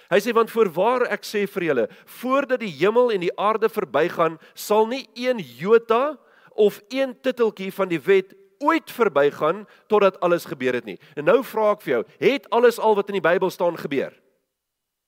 Hy 0.07 0.19
sê 0.23 0.31
want 0.35 0.51
voorwaar 0.53 1.07
ek 1.11 1.25
sê 1.27 1.43
vir 1.51 1.65
julle, 1.67 1.85
voordat 2.21 2.61
die 2.61 2.71
hemel 2.79 3.11
en 3.15 3.25
die 3.25 3.33
aarde 3.39 3.67
verbygaan, 3.71 4.37
sal 4.55 4.87
nie 4.87 5.03
een 5.19 5.41
jota 5.59 6.15
of 6.57 6.81
een 6.89 7.13
titeltjie 7.21 7.71
van 7.73 7.89
die 7.91 8.01
wet 8.01 8.33
ooit 8.57 8.91
verbygaan 8.91 9.65
totdat 9.87 10.19
alles 10.25 10.45
gebeur 10.49 10.73
het 10.73 10.85
nie. 10.85 10.97
En 11.15 11.29
nou 11.29 11.43
vra 11.45 11.71
ek 11.75 11.83
vir 11.85 11.93
jou, 11.93 12.01
het 12.23 12.49
alles 12.49 12.79
al 12.81 12.97
wat 12.97 13.11
in 13.11 13.19
die 13.19 13.25
Bybel 13.25 13.53
staan 13.53 13.77
gebeur? 13.77 14.15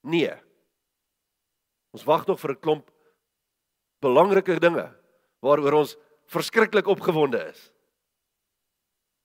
Nee. 0.06 0.32
Ons 1.96 2.06
wag 2.06 2.28
nog 2.30 2.40
vir 2.40 2.54
'n 2.54 2.62
klomp 2.62 2.92
belangrike 4.00 4.60
dinge 4.60 4.88
waaroor 5.42 5.74
ons 5.74 5.98
verskriklik 6.30 6.88
opgewonde 6.88 7.42
is. 7.50 7.72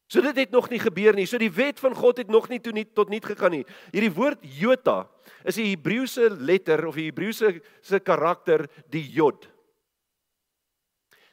So 0.06 0.20
dit 0.20 0.36
het 0.36 0.50
nog 0.50 0.68
nie 0.70 0.78
gebeur 0.78 1.14
nie. 1.14 1.26
So 1.26 1.38
die 1.38 1.52
wet 1.52 1.80
van 1.80 1.94
God 1.94 2.20
het 2.20 2.28
nog 2.28 2.48
nie 2.48 2.60
toe 2.60 2.72
nie 2.72 2.84
tot 2.84 3.08
niet 3.08 3.24
gegaan 3.24 3.50
nie. 3.50 3.64
Hierdie 3.90 4.12
woord 4.12 4.38
Jota 4.42 5.08
is 5.44 5.56
'n 5.56 5.70
Hebreëse 5.74 6.30
letter 6.30 6.86
of 6.86 6.96
'n 6.96 7.10
Hebreëse 7.10 7.62
se 7.80 8.00
karakter 8.00 8.68
die 8.90 9.10
Jod. 9.10 9.48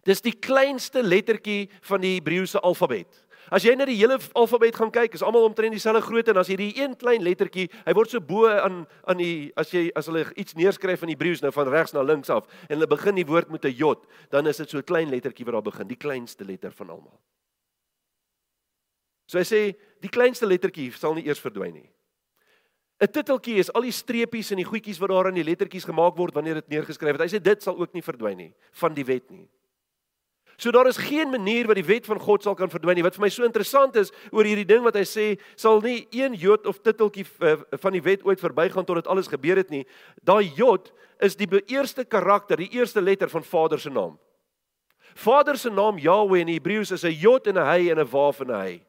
Dis 0.08 0.22
die 0.22 0.34
kleinste 0.34 1.04
lettertjie 1.04 1.70
van 1.82 2.02
die 2.02 2.16
Hebreëse 2.18 2.60
alfabet. 2.60 3.10
As 3.52 3.66
jy 3.66 3.74
na 3.76 3.86
die 3.89 3.97
hele 3.97 4.16
alfabet 4.38 4.78
gaan 4.78 4.91
kyk, 4.93 5.16
is 5.18 5.24
almal 5.26 5.43
omtrent 5.47 5.74
dieselfde 5.76 6.04
grootte 6.06 6.32
en 6.32 6.39
as 6.39 6.49
jy 6.52 6.58
die 6.60 6.70
een 6.78 6.93
klein 6.99 7.24
lettertjie, 7.26 7.68
hy 7.86 7.93
word 7.97 8.14
so 8.14 8.22
bo 8.24 8.47
aan 8.47 8.86
aan 9.10 9.20
die 9.20 9.52
as 9.60 9.74
jy 9.74 9.89
as 9.97 10.08
hulle 10.08 10.24
iets 10.39 10.56
neerskryf 10.56 11.04
in 11.04 11.12
Hebreëus 11.12 11.43
nou 11.43 11.52
van 11.56 11.70
regs 11.74 11.95
na 11.95 12.06
links 12.06 12.32
af 12.32 12.47
en 12.70 12.78
hulle 12.78 12.89
begin 12.89 13.18
die 13.18 13.28
woord 13.28 13.52
met 13.52 13.66
'n 13.66 13.76
J, 13.76 13.95
dan 14.30 14.47
is 14.47 14.58
dit 14.58 14.70
so 14.70 14.78
'n 14.78 14.84
klein 14.84 15.10
lettertjie 15.10 15.45
wat 15.45 15.54
daar 15.54 15.70
begin, 15.72 15.88
die 15.88 15.97
kleinste 15.97 16.45
letter 16.45 16.72
van 16.72 16.89
almal. 16.89 17.20
So 19.28 19.38
hy 19.38 19.43
sê 19.43 19.76
die 20.02 20.10
kleinste 20.10 20.45
lettertjie 20.45 20.91
sal 20.91 21.14
nie 21.14 21.26
eers 21.26 21.39
verdwyn 21.39 21.74
nie. 21.74 21.89
'n 23.02 23.08
Titeltjie 23.08 23.58
is 23.58 23.74
al 23.74 23.82
die 23.82 23.91
streepies 23.91 24.52
en 24.52 24.58
die 24.58 24.66
goedjies 24.66 24.99
wat 24.99 25.10
daar 25.10 25.28
aan 25.28 25.34
die 25.34 25.43
lettertjies 25.43 25.86
gemaak 25.86 26.16
word 26.16 26.34
wanneer 26.34 26.62
dit 26.62 26.70
neergeskryf 26.70 27.18
word. 27.18 27.26
Hy 27.26 27.38
sê 27.38 27.41
dit 27.41 27.64
sal 27.64 27.76
ook 27.76 27.93
nie 27.93 28.02
verdwyn 28.02 28.38
nie 28.38 28.54
van 28.72 28.93
die 28.93 29.06
wet 29.06 29.30
nie. 29.32 29.49
So 30.62 30.72
daar 30.72 30.88
is 30.88 30.97
geen 30.97 31.30
manier 31.30 31.66
wat 31.66 31.80
die 31.80 31.86
wet 31.86 32.05
van 32.05 32.20
God 32.22 32.43
sal 32.45 32.53
kan 32.53 32.70
verdwyn 32.70 32.99
nie. 32.99 33.03
Wat 33.03 33.16
vir 33.18 33.24
my 33.24 33.30
so 33.34 33.41
interessant 33.47 33.95
is 33.97 34.12
oor 34.30 34.45
hierdie 34.45 34.68
ding 34.70 34.84
wat 34.86 34.93
hy 34.99 35.01
sê, 35.09 35.24
sal 35.57 35.80
nie 35.82 36.03
een 36.14 36.36
Jood 36.38 36.68
of 36.70 36.78
titeltjie 36.86 37.24
eh, 37.41 37.55
van 37.82 37.95
die 37.97 38.01
wet 38.05 38.22
ooit 38.30 38.38
verbygaan 38.38 38.86
tot 38.86 38.99
dit 38.99 39.09
alles 39.09 39.30
gebeur 39.32 39.57
het 39.57 39.72
nie. 39.74 39.88
Daai 40.22 40.51
Jood 40.53 40.91
is 41.18 41.34
die 41.39 41.49
eerste 41.74 42.05
karakter, 42.05 42.62
die 42.62 42.70
eerste 42.78 43.01
letter 43.01 43.32
van 43.34 43.41
Vader 43.41 43.82
se 43.82 43.89
naam. 43.89 44.20
Vader 45.18 45.57
se 45.57 45.72
naam 45.74 45.97
Yahweh 45.97 46.43
in 46.45 46.53
Hebreëus 46.53 46.93
is 46.93 47.05
'n 47.09 47.18
Jod 47.18 47.47
en 47.47 47.57
'n 47.57 47.66
hy 47.66 47.89
en 47.89 47.99
'n 47.99 48.12
waaf 48.12 48.41
en 48.41 48.51
'n 48.51 48.62
hy. 48.62 48.86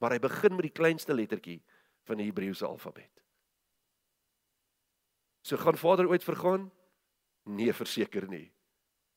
Maar 0.00 0.10
hy 0.10 0.18
begin 0.18 0.56
met 0.56 0.66
die 0.66 0.74
kleinste 0.74 1.14
lettertjie 1.14 1.62
van 2.02 2.16
die 2.16 2.26
Hebreëse 2.26 2.66
alfabet. 2.66 3.22
So 5.42 5.56
gaan 5.56 5.78
Vader 5.78 6.08
ooit 6.08 6.24
vergaan? 6.24 6.72
Nee, 7.44 7.72
verseker 7.72 8.26
nie 8.28 8.53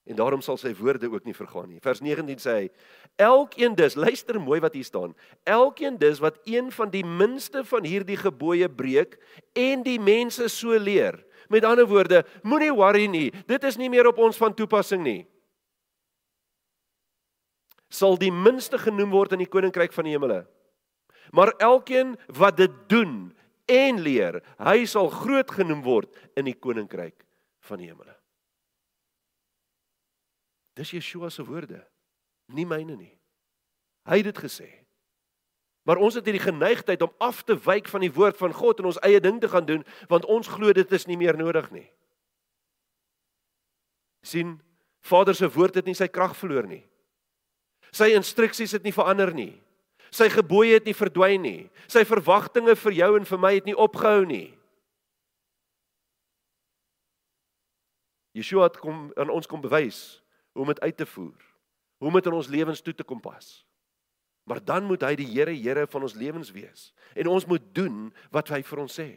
en 0.07 0.15
daarom 0.15 0.41
sal 0.41 0.57
sy 0.59 0.71
woorde 0.77 1.09
ook 1.11 1.25
nie 1.27 1.35
vergaan 1.35 1.67
nie. 1.69 1.81
Vers 1.83 1.99
19 2.03 2.39
sê 2.39 2.53
hy: 2.55 2.67
Elkeen 3.19 3.75
dus, 3.75 3.97
luister 3.99 4.39
mooi 4.41 4.59
wat 4.63 4.75
hier 4.77 4.87
staan. 4.87 5.15
Elkeen 5.43 5.97
dus 5.99 6.21
wat 6.23 6.39
een 6.47 6.71
van 6.71 6.91
die 6.93 7.03
minste 7.05 7.63
van 7.67 7.83
hierdie 7.87 8.17
gebooie 8.17 8.69
breek 8.69 9.17
en 9.53 9.83
die 9.83 9.99
mense 9.99 10.47
so 10.53 10.77
leer. 10.79 11.19
Met 11.51 11.67
ander 11.67 11.87
woorde, 11.87 12.23
moenie 12.43 12.73
worry 12.75 13.07
nie. 13.11 13.31
Dit 13.47 13.63
is 13.63 13.77
nie 13.79 13.89
meer 13.91 14.07
op 14.07 14.19
ons 14.19 14.39
van 14.39 14.55
toepassing 14.55 15.03
nie. 15.03 15.21
Sal 17.87 18.17
die 18.19 18.33
minste 18.33 18.79
genoem 18.79 19.13
word 19.15 19.35
in 19.35 19.43
die 19.45 19.51
koninkryk 19.51 19.95
van 19.95 20.07
die 20.07 20.15
hemele. 20.15 20.43
Maar 21.31 21.53
elkeen 21.63 22.15
wat 22.35 22.57
dit 22.59 22.73
doen 22.91 23.31
en 23.67 23.99
leer, 24.03 24.41
hy 24.59 24.83
sal 24.87 25.11
groot 25.11 25.51
genoem 25.51 25.83
word 25.83 26.11
in 26.39 26.47
die 26.47 26.55
koninkryk 26.55 27.23
van 27.67 27.83
die 27.83 27.91
hemele. 27.91 28.16
Dis 30.77 30.93
Yeshua 30.93 31.31
se 31.33 31.41
woorde, 31.45 31.81
nie 32.53 32.65
myne 32.69 32.95
nie. 32.95 33.13
Hy 34.07 34.21
het 34.21 34.29
dit 34.29 34.41
gesê. 34.45 34.67
Maar 35.87 36.01
ons 36.03 36.17
het 36.19 36.25
hierdie 36.27 36.43
geneigtheid 36.43 37.01
om 37.01 37.13
af 37.23 37.41
te 37.47 37.55
wyk 37.65 37.87
van 37.89 38.03
die 38.03 38.11
woord 38.13 38.37
van 38.37 38.53
God 38.53 38.81
en 38.81 38.89
ons 38.91 38.99
eie 39.07 39.21
ding 39.23 39.39
te 39.41 39.49
gaan 39.49 39.65
doen, 39.65 39.85
want 40.11 40.27
ons 40.29 40.49
glo 40.51 40.73
dit 40.75 40.91
is 40.93 41.07
nie 41.07 41.17
meer 41.17 41.37
nodig 41.39 41.71
nie. 41.71 41.87
sien 44.27 44.57
Vader 44.99 45.35
se 45.35 45.47
woord 45.47 45.77
het 45.79 45.85
nie 45.87 45.95
sy 45.95 46.09
krag 46.11 46.33
verloor 46.35 46.65
nie. 46.67 46.83
Sy 47.95 48.09
instruksies 48.11 48.73
het 48.75 48.83
nie 48.83 48.91
verander 48.91 49.31
nie. 49.31 49.53
Sy 50.11 50.27
gebooie 50.33 50.73
het 50.75 50.83
nie 50.83 50.95
verdwyn 50.97 51.41
nie. 51.41 51.69
Sy 51.87 52.03
verwagtinge 52.03 52.75
vir 52.75 52.95
jou 52.97 53.09
en 53.15 53.27
vir 53.29 53.39
my 53.39 53.53
het 53.55 53.69
nie 53.69 53.77
opgehou 53.77 54.25
nie. 54.27 54.49
Yeshua 58.35 58.67
het 58.67 58.81
kom 58.83 59.07
aan 59.15 59.31
ons 59.31 59.47
kom 59.47 59.63
bewys 59.63 60.19
hoe 60.57 60.65
om 60.65 60.73
dit 60.73 60.79
uit 60.81 60.97
te 60.97 61.05
voer. 61.05 61.37
Hoe 61.97 62.09
om 62.09 62.13
dit 62.17 62.25
in 62.25 62.33
ons 62.33 62.47
lewens 62.49 62.81
toe 62.81 62.93
te 62.93 63.05
kom 63.05 63.19
pas. 63.21 63.45
Maar 64.49 64.63
dan 64.65 64.87
moet 64.89 65.03
hy 65.05 65.13
die 65.19 65.27
Here 65.29 65.53
Here 65.53 65.85
van 65.87 66.01
ons 66.01 66.17
lewens 66.17 66.49
wees 66.55 66.91
en 67.13 67.29
ons 67.29 67.45
moet 67.45 67.63
doen 67.75 68.07
wat 68.33 68.49
hy 68.49 68.63
vir 68.65 68.81
ons 68.81 68.95
sê. 68.99 69.09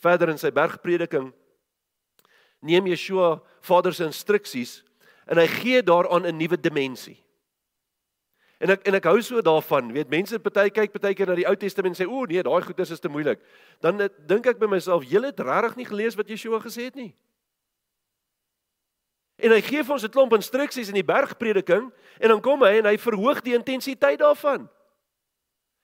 Verder 0.00 0.32
in 0.32 0.40
sy 0.40 0.52
bergprediking 0.54 1.32
neem 2.64 2.88
Yeshua 2.88 3.36
Vader 3.66 3.92
se 3.92 4.06
instruksies 4.08 4.78
en 5.26 5.42
hy 5.42 5.46
gee 5.58 5.82
daaraan 5.82 6.24
'n 6.24 6.38
nuwe 6.38 6.56
dimensie. 6.56 7.18
En 8.58 8.70
ek 8.70 8.86
en 8.88 8.94
ek 8.94 9.04
hou 9.04 9.20
so 9.20 9.42
daarvan, 9.42 9.92
weet 9.92 10.08
mense 10.08 10.38
party 10.38 10.70
kyk 10.70 10.92
partykeer 10.92 11.26
na 11.26 11.34
die 11.34 11.48
Ou 11.48 11.56
Testament 11.56 11.98
en 11.98 12.06
sê 12.06 12.08
o 12.08 12.24
nee, 12.24 12.42
daai 12.42 12.62
goedes 12.62 12.90
is 12.90 13.00
te 13.00 13.08
moeilik. 13.08 13.40
Dan 13.80 14.08
dink 14.26 14.46
ek 14.46 14.58
by 14.58 14.66
myself, 14.66 15.04
julle 15.04 15.26
het 15.26 15.40
regtig 15.40 15.76
nie 15.76 15.84
gelees 15.84 16.16
wat 16.16 16.28
Yeshua 16.28 16.60
gesê 16.60 16.88
het 16.88 16.94
nie. 16.94 17.14
En 19.36 19.52
hy 19.52 19.60
gee 19.60 19.84
vir 19.84 19.92
ons 19.92 20.04
'n 20.04 20.10
klomp 20.10 20.32
instruksies 20.32 20.88
in 20.88 20.96
die 20.96 21.04
bergprediking 21.04 21.92
en 22.20 22.28
dan 22.28 22.40
kom 22.40 22.62
hy 22.62 22.78
en 22.78 22.86
hy 22.86 22.96
verhoog 22.96 23.42
die 23.42 23.54
intensiteit 23.54 24.18
daarvan. 24.18 24.68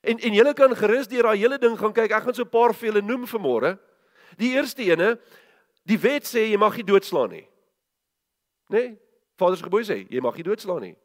En 0.01 0.19
en 0.19 0.35
julle 0.35 0.55
kan 0.55 0.77
gerus 0.77 1.09
deur 1.09 1.23
daai 1.23 1.39
hele 1.39 1.59
ding 1.59 1.79
gaan 1.79 1.93
kyk. 1.93 2.11
Ek 2.11 2.23
gaan 2.23 2.35
so 2.35 2.43
'n 2.43 2.49
paar 2.49 2.75
vir 2.75 2.89
julle 2.93 3.03
noem 3.03 3.27
vanmôre. 3.27 3.79
Die 4.37 4.57
eerste 4.57 4.83
ene, 4.83 5.19
die 5.85 5.99
wet 5.99 6.25
sê 6.25 6.49
jy 6.51 6.57
mag 6.57 6.77
nie 6.77 6.85
doodslaan 6.85 7.31
nie. 7.31 7.49
Né? 8.69 8.79
Nee? 8.79 8.99
Vader 9.37 9.57
se 9.57 9.65
gebod 9.65 9.85
sê 9.85 10.07
jy 10.09 10.21
mag 10.21 10.35
nie 10.37 10.45
doodslaan 10.45 10.81
nie. 10.81 10.97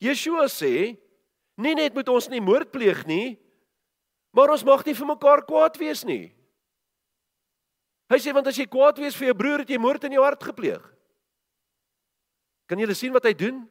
Yeshua 0.00 0.48
sê 0.48 0.98
nie 1.56 1.74
net 1.74 1.94
moet 1.94 2.08
ons 2.08 2.28
nie 2.28 2.40
moord 2.40 2.70
pleeg 2.72 3.06
nie, 3.06 3.38
maar 4.32 4.50
ons 4.50 4.64
mag 4.64 4.84
nie 4.86 4.94
vir 4.94 5.06
mekaar 5.06 5.42
kwaad 5.46 5.76
wees 5.78 6.04
nie. 6.04 6.32
Hy 8.08 8.16
sê 8.16 8.32
want 8.32 8.46
as 8.46 8.56
jy 8.56 8.66
kwaad 8.66 8.98
wees 8.98 9.16
vir 9.16 9.28
jou 9.28 9.34
broer, 9.34 9.58
het 9.58 9.70
jy 9.70 9.78
moord 9.78 10.04
in 10.04 10.12
jou 10.12 10.22
hart 10.24 10.42
gepleeg. 10.42 10.97
Kan 12.68 12.78
julle 12.78 12.94
sien 12.94 13.14
wat 13.16 13.24
hy 13.24 13.32
doen? 13.32 13.62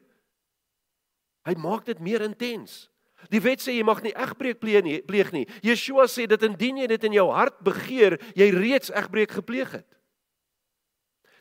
Hy 1.47 1.55
maak 1.61 1.85
dit 1.87 1.99
meer 2.03 2.25
intens. 2.25 2.87
Die 3.33 3.41
wet 3.41 3.61
sê 3.63 3.73
jy 3.73 3.85
mag 3.85 4.03
nie 4.05 4.13
egbreek 4.13 4.59
pleeg 4.61 4.83
nie, 4.85 4.97
pleeg 5.05 5.31
nie. 5.33 5.45
Yeshua 5.65 6.05
sê 6.09 6.27
dit 6.29 6.43
indien 6.45 6.83
jy 6.83 6.87
dit 6.89 7.07
in 7.09 7.15
jou 7.17 7.27
hart 7.33 7.57
begeer, 7.65 8.17
jy 8.37 8.49
reeds 8.53 8.91
egbreek 8.93 9.33
gepleeg 9.39 9.79
het. 9.79 9.87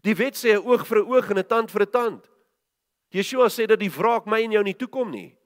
Die 0.07 0.15
wet 0.17 0.39
sê 0.39 0.55
'n 0.55 0.65
oog 0.65 0.87
vir 0.87 0.99
'n 1.03 1.09
oog 1.11 1.31
en 1.31 1.39
'n 1.39 1.49
tand 1.49 1.71
vir 1.71 1.83
'n 1.83 1.91
tand. 1.91 2.31
Yeshua 3.13 3.49
sê 3.49 3.67
dat 3.67 3.79
die 3.79 3.91
wraak 3.91 4.27
my 4.27 4.43
en 4.43 4.53
jou 4.53 4.63
nie 4.63 4.75
toekom 4.75 5.11
nie 5.11 5.37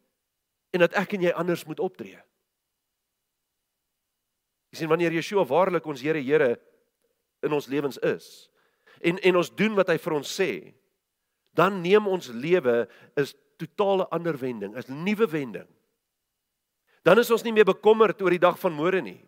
en 0.72 0.80
dat 0.80 0.94
ek 0.94 1.14
en 1.14 1.22
jy 1.22 1.32
anders 1.34 1.66
moet 1.66 1.80
optree. 1.80 2.18
Jy 4.70 4.78
sien 4.78 4.88
wanneer 4.88 5.12
Yeshua 5.12 5.44
waarlik 5.44 5.86
ons 5.86 6.00
Here 6.00 6.20
Here 6.22 6.60
in 7.42 7.52
ons 7.52 7.66
lewens 7.66 7.98
is 7.98 8.50
en 9.00 9.18
en 9.18 9.36
ons 9.36 9.50
doen 9.50 9.74
wat 9.74 9.88
hy 9.88 9.98
vir 9.98 10.12
ons 10.12 10.40
sê, 10.40 10.74
dan 11.60 11.80
neem 11.84 12.08
ons 12.08 12.32
lewe 12.32 12.88
'n 13.16 13.26
totale 13.60 14.08
ander 14.08 14.38
wending, 14.38 14.72
'n 14.76 15.02
nuwe 15.04 15.26
wending. 15.28 15.68
Dan 17.02 17.18
is 17.18 17.30
ons 17.30 17.42
nie 17.42 17.52
meer 17.52 17.64
bekommerd 17.64 18.22
oor 18.22 18.30
die 18.30 18.38
dag 18.38 18.58
van 18.58 18.72
môre 18.72 19.00
nie. 19.00 19.20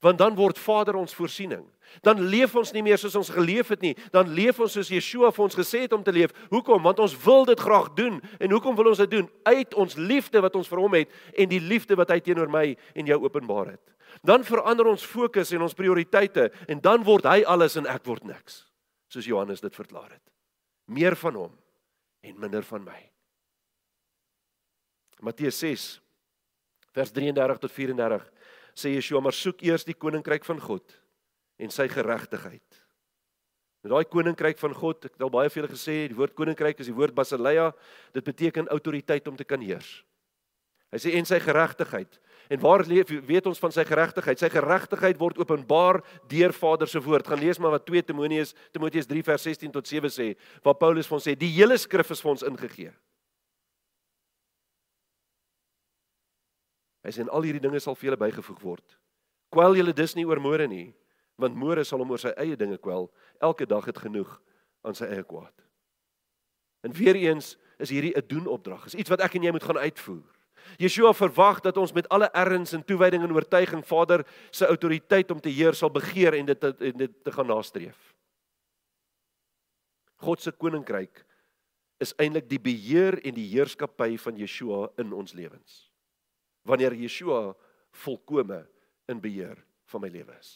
Want 0.00 0.18
dan 0.18 0.34
word 0.34 0.58
Vader 0.58 0.96
ons 0.96 1.14
voorsiening. 1.14 1.66
Dan 2.00 2.20
leef 2.20 2.54
ons 2.56 2.72
nie 2.72 2.82
meer 2.82 2.98
soos 2.98 3.14
ons 3.14 3.28
geleef 3.28 3.68
het 3.68 3.80
nie. 3.80 3.96
Dan 4.12 4.32
leef 4.32 4.60
ons 4.60 4.72
soos 4.72 4.88
Yeshua 4.88 5.30
vir 5.30 5.44
ons 5.44 5.54
gesê 5.54 5.82
het 5.84 5.92
om 5.92 6.02
te 6.02 6.12
leef. 6.12 6.32
Hoekom? 6.48 6.82
Want 6.82 6.98
ons 6.98 7.16
wil 7.24 7.44
dit 7.44 7.60
graag 7.60 7.92
doen. 7.94 8.20
En 8.40 8.50
hoekom 8.50 8.76
wil 8.76 8.92
ons 8.92 8.98
dit 8.98 9.10
doen? 9.10 9.28
Uit 9.44 9.74
ons 9.74 9.96
liefde 9.96 10.40
wat 10.40 10.56
ons 10.56 10.68
vir 10.68 10.78
hom 10.78 10.94
het 10.94 11.12
en 11.36 11.48
die 11.48 11.60
liefde 11.60 11.96
wat 11.96 12.08
hy 12.08 12.20
teenoor 12.20 12.48
my 12.48 12.76
en 12.94 13.06
jou 13.06 13.20
openbaar 13.22 13.66
het. 13.66 13.84
Dan 14.22 14.44
verander 14.44 14.86
ons 14.86 15.04
fokus 15.04 15.52
en 15.52 15.62
ons 15.62 15.74
prioriteite 15.74 16.50
en 16.68 16.80
dan 16.80 17.04
word 17.04 17.24
hy 17.24 17.44
alles 17.44 17.76
en 17.76 17.86
ek 17.86 18.04
word 18.08 18.24
niks. 18.24 18.64
Soos 19.08 19.28
Johannes 19.28 19.60
dit 19.60 19.74
verklaar 19.74 20.10
het. 20.10 20.29
Meer 20.90 21.16
van 21.18 21.38
hom 21.38 21.56
en 22.26 22.38
minder 22.42 22.66
van 22.66 22.84
my. 22.84 23.00
Matteus 25.24 25.60
6 25.62 25.88
vers 26.96 27.12
33 27.14 27.60
tot 27.62 27.72
34 27.72 28.26
sê 28.74 28.94
Yeshua 28.94 29.22
maar 29.22 29.36
soek 29.36 29.62
eers 29.66 29.86
die 29.86 29.94
koninkryk 29.94 30.46
van 30.48 30.60
God 30.62 30.96
en 31.60 31.72
sy 31.72 31.86
geregtigheid. 31.92 32.80
Nou 33.84 33.94
daai 33.94 34.08
koninkryk 34.12 34.58
van 34.60 34.74
God, 34.76 35.06
ek 35.08 35.16
het 35.16 35.24
al 35.24 35.32
baie 35.32 35.48
vir 35.48 35.62
julle 35.62 35.72
gesê, 35.72 35.96
die 36.10 36.16
woord 36.16 36.34
koninkryk 36.36 36.82
is 36.82 36.90
die 36.90 36.96
woord 36.96 37.16
basileia, 37.16 37.70
dit 38.16 38.24
beteken 38.24 38.68
autoriteit 38.72 39.28
om 39.30 39.38
te 39.38 39.46
kan 39.48 39.62
heers. 39.64 40.02
Hy 40.92 41.00
sê 41.00 41.14
en 41.16 41.28
sy 41.28 41.38
geregtigheid. 41.40 42.18
En 42.50 42.58
waar 42.58 42.82
leef 42.86 43.12
weet 43.26 43.46
ons 43.46 43.60
van 43.62 43.70
sy 43.70 43.84
geregtigheid? 43.86 44.40
Sy 44.42 44.48
geregtigheid 44.50 45.18
word 45.20 45.38
openbaar 45.38 46.00
deur 46.32 46.50
Vader 46.56 46.88
se 46.90 46.98
woord. 47.02 47.28
Gaan 47.30 47.38
lees 47.38 47.60
maar 47.62 47.76
wat 47.76 47.84
2 47.86 48.02
Timoteus 48.08 48.56
Timoteus 48.74 49.06
3 49.06 49.22
vers 49.28 49.44
16 49.46 49.70
tot 49.76 49.86
7 49.86 50.10
sê, 50.10 50.26
waar 50.66 50.74
Paulus 50.74 51.06
vir 51.06 51.18
ons 51.20 51.28
sê 51.28 51.36
die 51.38 51.52
hele 51.54 51.78
skrif 51.78 52.10
is 52.10 52.22
vir 52.24 52.32
ons 52.32 52.42
ingegee. 52.48 52.90
Hy 57.06 57.12
sê 57.14 57.22
en 57.22 57.30
al 57.30 57.46
hierdie 57.46 57.62
dinge 57.62 57.78
sal 57.78 57.94
vir 57.94 58.10
julle 58.10 58.18
bygevoeg 58.24 58.66
word. 58.66 58.98
Kwel 59.54 59.78
julle 59.78 59.94
dus 59.94 60.16
nie 60.18 60.26
oor 60.26 60.42
môre 60.42 60.66
nie, 60.66 60.88
want 61.38 61.54
môre 61.54 61.86
sal 61.86 62.02
hom 62.02 62.10
oor 62.10 62.22
sy 62.22 62.34
eie 62.34 62.58
dinge 62.58 62.80
kwel. 62.82 63.06
Elke 63.38 63.62
dag 63.62 63.86
het 63.86 64.02
genoeg 64.02 64.34
aan 64.82 64.98
sy 64.98 65.06
eie 65.06 65.22
kwaad. 65.22 65.54
En 66.82 66.98
weer 66.98 67.14
eens 67.14 67.54
is 67.78 67.94
hierdie 67.94 68.16
'n 68.18 68.26
doen 68.26 68.50
opdrag. 68.50 68.90
Is 68.90 68.98
iets 68.98 69.10
wat 69.10 69.22
ek 69.22 69.38
en 69.38 69.42
jy 69.46 69.52
moet 69.52 69.62
gaan 69.70 69.78
uitvoer. 69.78 70.39
Yeshua 70.78 71.12
verwag 71.16 71.60
dat 71.64 71.76
ons 71.76 71.92
met 71.92 72.08
alle 72.08 72.30
erns 72.36 72.72
en 72.76 72.84
toewyding 72.84 73.24
en 73.24 73.34
oortuiging 73.34 73.84
Vader 73.86 74.24
se 74.50 74.66
autoriteit 74.66 75.30
om 75.30 75.40
te 75.40 75.52
heer 75.52 75.74
sal 75.74 75.90
begeer 75.90 76.34
en 76.38 76.46
dit 76.46 76.64
en 76.64 76.96
dit 77.04 77.16
te 77.24 77.32
gaan 77.32 77.46
nastreef. 77.46 77.98
God 80.20 80.40
se 80.40 80.52
koninkryk 80.52 81.24
is 82.00 82.14
eintlik 82.16 82.48
die 82.48 82.60
beheer 82.60 83.18
en 83.24 83.34
die 83.36 83.48
heerskappy 83.52 84.16
van 84.20 84.36
Yeshua 84.40 84.88
in 85.00 85.12
ons 85.12 85.36
lewens 85.36 85.86
wanneer 86.68 86.92
Yeshua 86.92 87.54
volkome 88.04 88.60
in 89.08 89.20
beheer 89.20 89.58
van 89.90 90.04
my 90.04 90.10
lewe 90.12 90.34
is. 90.36 90.50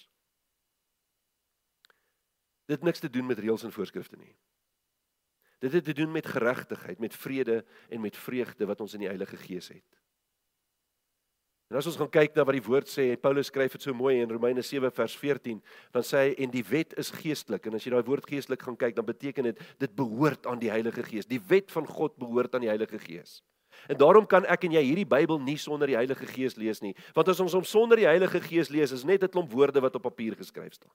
Dit 2.70 2.84
niks 2.84 3.00
te 3.00 3.10
doen 3.10 3.26
met 3.26 3.40
reëls 3.40 3.64
en 3.66 3.72
voorskrifte 3.72 4.16
nie. 4.16 4.32
Dit 5.64 5.72
het 5.72 5.84
te 5.84 5.92
doen 5.96 6.12
met 6.12 6.26
geregtigheid, 6.28 6.98
met 7.00 7.14
vrede 7.16 7.64
en 7.88 8.00
met 8.00 8.16
vreugde 8.16 8.66
wat 8.68 8.80
ons 8.84 8.94
in 8.94 9.06
die 9.06 9.08
Heilige 9.08 9.36
Gees 9.40 9.68
het. 9.72 10.00
En 11.72 11.78
as 11.80 11.86
ons 11.88 11.96
gaan 11.96 12.10
kyk 12.12 12.34
na 12.36 12.44
wat 12.44 12.58
die 12.58 12.66
woord 12.66 12.90
sê, 12.92 13.06
Paulus 13.16 13.48
skryf 13.48 13.72
dit 13.72 13.86
so 13.86 13.96
mooi 13.96 14.18
in 14.20 14.28
Romeine 14.28 14.62
7 14.62 14.92
vers 14.92 15.14
14, 15.16 15.62
dan 15.96 16.04
sê 16.04 16.20
hy 16.20 16.34
en 16.44 16.52
die 16.52 16.62
wet 16.68 16.92
is 17.00 17.08
geestelik 17.16 17.64
en 17.66 17.78
as 17.78 17.86
jy 17.86 17.94
daai 17.94 18.04
woord 18.04 18.28
geestelik 18.28 18.60
gaan 18.66 18.76
kyk, 18.76 18.92
dan 18.98 19.08
beteken 19.08 19.48
dit 19.48 19.64
dit 19.80 19.96
behoort 19.96 20.44
aan 20.46 20.60
die 20.60 20.70
Heilige 20.70 21.02
Gees. 21.08 21.26
Die 21.30 21.40
wet 21.48 21.72
van 21.72 21.88
God 21.88 22.18
behoort 22.20 22.54
aan 22.54 22.66
die 22.66 22.70
Heilige 22.70 23.00
Gees. 23.00 23.40
En 23.88 23.96
daarom 23.98 24.28
kan 24.28 24.44
ek 24.44 24.68
en 24.68 24.76
jy 24.76 24.84
hierdie 24.84 25.08
Bybel 25.08 25.40
nie 25.40 25.56
sonder 25.58 25.88
die 25.88 25.96
Heilige 25.96 26.28
Gees 26.28 26.60
lees 26.60 26.84
nie. 26.84 26.92
Want 27.16 27.32
as 27.32 27.40
ons 27.40 27.56
hom 27.56 27.64
sonder 27.64 27.98
die 27.98 28.08
Heilige 28.08 28.44
Gees 28.44 28.68
lees, 28.68 28.92
is 28.92 29.08
net 29.08 29.24
'n 29.24 29.32
klomp 29.32 29.50
woorde 29.50 29.80
wat 29.80 29.96
op 29.96 30.02
papier 30.12 30.36
geskryf 30.36 30.76
staan. 30.76 30.92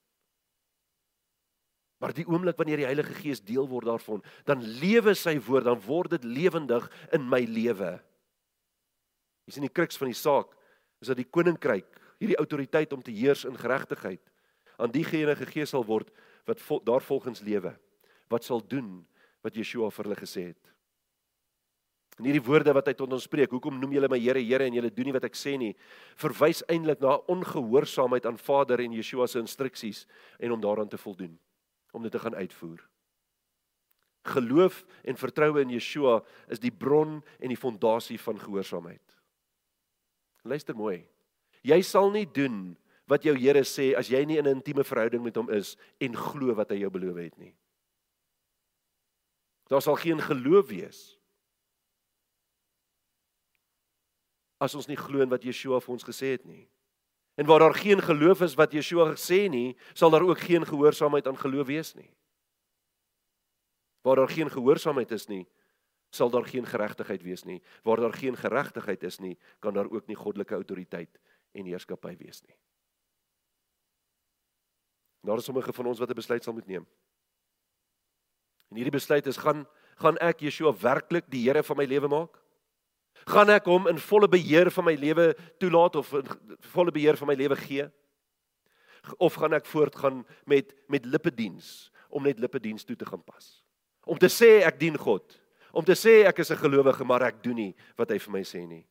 Maar 1.99 2.13
die 2.15 2.27
oomblik 2.27 2.57
wanneer 2.59 2.79
die 2.81 2.87
Heilige 2.87 3.15
Gees 3.17 3.41
deel 3.43 3.67
word 3.67 3.89
daarvan, 3.89 4.21
dan 4.47 4.63
lewe 4.79 5.13
sy 5.19 5.35
woord, 5.43 5.67
dan 5.67 5.81
word 5.83 6.15
dit 6.15 6.27
lewendig 6.27 6.87
in 7.15 7.25
my 7.27 7.41
lewe. 7.43 7.97
Hier 9.43 9.51
is 9.51 9.59
in 9.59 9.67
die 9.67 9.73
kruks 9.73 9.99
van 9.99 10.11
die 10.11 10.17
saak 10.17 10.55
is 10.99 11.11
dat 11.11 11.19
die 11.19 11.27
koninkryk, 11.27 11.87
hierdie 12.19 12.39
autoriteit 12.39 12.91
om 12.95 13.03
te 13.03 13.13
heers 13.15 13.45
in 13.47 13.57
geregtigheid 13.57 14.23
aan 14.79 14.91
diegene 14.91 15.35
gegee 15.35 15.67
sal 15.67 15.83
word 15.87 16.11
wat 16.47 16.59
vol, 16.63 16.79
daarvolgens 16.87 17.43
lewe. 17.43 17.73
Wat 18.31 18.45
sal 18.47 18.61
doen 18.63 18.99
wat 19.43 19.55
Yeshua 19.55 19.89
vir 19.91 20.07
hulle 20.07 20.19
gesê 20.19 20.43
het. 20.51 20.71
En 22.19 22.27
hierdie 22.27 22.43
woorde 22.43 22.73
wat 22.75 22.89
hy 22.91 22.95
tot 22.99 23.11
ons 23.15 23.23
spreek, 23.23 23.51
hoekom 23.55 23.77
noem 23.79 23.93
julle 23.95 24.09
my 24.11 24.19
Here 24.19 24.41
Here 24.43 24.67
en 24.67 24.75
julle 24.75 24.91
doen 24.91 25.07
nie 25.07 25.15
wat 25.15 25.27
ek 25.29 25.37
sê 25.39 25.55
nie, 25.59 25.71
verwys 26.19 26.65
eintlik 26.67 26.99
na 27.03 27.15
ongehoorsaamheid 27.31 28.27
aan 28.27 28.39
Vader 28.39 28.83
en 28.83 28.97
Yeshua 28.97 29.27
se 29.27 29.39
instruksies 29.39 30.03
en 30.39 30.55
om 30.55 30.63
daaraan 30.63 30.91
te 30.91 30.99
voldoen, 30.99 31.37
om 31.91 32.03
dit 32.03 32.11
te 32.11 32.19
gaan 32.19 32.35
uitvoer. 32.35 32.81
Geloof 34.29 34.85
en 35.03 35.17
vertroue 35.17 35.61
in 35.61 35.71
Yeshua 35.73 36.19
is 36.47 36.59
die 36.59 36.73
bron 36.73 37.19
en 37.39 37.53
die 37.53 37.57
fondasie 37.57 38.19
van 38.19 38.39
gehoorsaamheid. 38.39 39.15
Luister 40.43 40.75
mooi. 40.75 41.07
Jy 41.65 41.81
sal 41.83 42.11
nie 42.11 42.27
doen 42.31 42.77
wat 43.09 43.25
jou 43.25 43.33
Here 43.35 43.63
sê 43.65 43.91
as 43.97 44.11
jy 44.11 44.21
nie 44.25 44.37
in 44.37 44.47
'n 44.47 44.59
intieme 44.59 44.83
verhouding 44.83 45.23
met 45.23 45.35
hom 45.35 45.49
is 45.49 45.77
en 45.99 46.15
glo 46.15 46.53
wat 46.53 46.69
hy 46.69 46.79
jou 46.79 46.89
beloof 46.89 47.17
het 47.17 47.37
nie. 47.37 47.55
Daar 49.67 49.81
sal 49.81 49.95
geen 49.95 50.21
geloof 50.21 50.67
wees 50.67 51.19
as 54.59 54.75
ons 54.75 54.87
nie 54.87 54.97
glo 54.97 55.21
in 55.21 55.29
wat 55.29 55.43
Yeshua 55.43 55.79
vir 55.79 55.93
ons 55.93 56.03
gesê 56.03 56.35
het 56.35 56.45
nie. 56.45 56.67
En 57.39 57.45
waar 57.45 57.59
daar 57.59 57.75
geen 57.75 58.01
geloof 58.01 58.41
is 58.41 58.53
wat 58.53 58.71
Yeshua 58.75 59.13
gesê 59.15 59.47
nie, 59.47 59.77
sal 59.93 60.09
daar 60.11 60.25
ook 60.27 60.39
geen 60.39 60.65
gehoorsaamheid 60.67 61.27
aan 61.27 61.37
geloof 61.39 61.67
wees 61.67 61.93
nie. 61.95 62.09
Waar 64.01 64.15
daar 64.15 64.29
geen 64.29 64.51
gehoorsaamheid 64.51 65.11
is 65.11 65.27
nie, 65.27 65.45
sal 66.09 66.29
daar 66.29 66.43
geen 66.45 66.65
geregtigheid 66.67 67.21
wees 67.23 67.43
nie. 67.43 67.61
Waar 67.83 68.03
daar 68.03 68.13
geen 68.13 68.35
geregtigheid 68.35 69.03
is 69.03 69.19
nie, 69.23 69.37
kan 69.59 69.73
daar 69.73 69.87
ook 69.87 70.07
nie 70.07 70.19
goddelike 70.19 70.53
autoriteit 70.53 71.19
en 71.51 71.65
heerskappy 71.65 72.17
wees 72.17 72.41
nie. 72.41 72.57
Daar 75.23 75.37
is 75.37 75.47
sommige 75.47 75.73
van 75.73 75.85
ons 75.85 75.99
wat 75.99 76.09
'n 76.09 76.19
besluit 76.19 76.43
sal 76.43 76.53
moet 76.53 76.67
neem. 76.67 76.87
En 78.69 78.75
hierdie 78.75 78.97
besluit 78.99 79.25
is 79.25 79.37
gaan 79.37 79.67
gaan 79.95 80.17
ek 80.17 80.39
Yeshua 80.39 80.73
werklik 80.73 81.31
die 81.31 81.47
Here 81.47 81.63
van 81.63 81.77
my 81.77 81.85
lewe 81.85 82.07
maak? 82.07 82.48
Gaan 83.29 83.49
ek 83.53 83.67
hom 83.69 83.87
in 83.91 83.99
volle 84.01 84.29
beheer 84.31 84.71
van 84.73 84.85
my 84.87 84.95
lewe 84.97 85.31
toelaat 85.61 85.95
of 85.99 86.11
in 86.17 86.29
volle 86.73 86.91
beheer 86.91 87.17
van 87.19 87.29
my 87.29 87.35
lewe 87.37 87.57
gee? 87.59 87.85
Of 89.17 89.37
gaan 89.39 89.53
ek 89.53 89.67
voortgaan 89.69 90.23
met 90.45 90.73
met 90.87 91.05
lippediens 91.05 91.91
om 92.09 92.23
net 92.23 92.39
lippediens 92.39 92.83
toe 92.83 92.95
te 92.95 93.05
gaan 93.05 93.23
pas? 93.23 93.63
Om 94.05 94.17
te 94.17 94.29
sê 94.31 94.59
ek 94.65 94.79
dien 94.79 94.97
God, 94.97 95.35
om 95.71 95.85
te 95.85 95.93
sê 95.93 96.25
ek 96.25 96.39
is 96.39 96.51
'n 96.51 96.63
gelowige, 96.63 97.03
maar 97.05 97.21
ek 97.21 97.43
doen 97.43 97.55
nie 97.55 97.75
wat 97.97 98.09
hy 98.09 98.17
vir 98.17 98.31
my 98.31 98.41
sê 98.41 98.67
nie. 98.67 98.87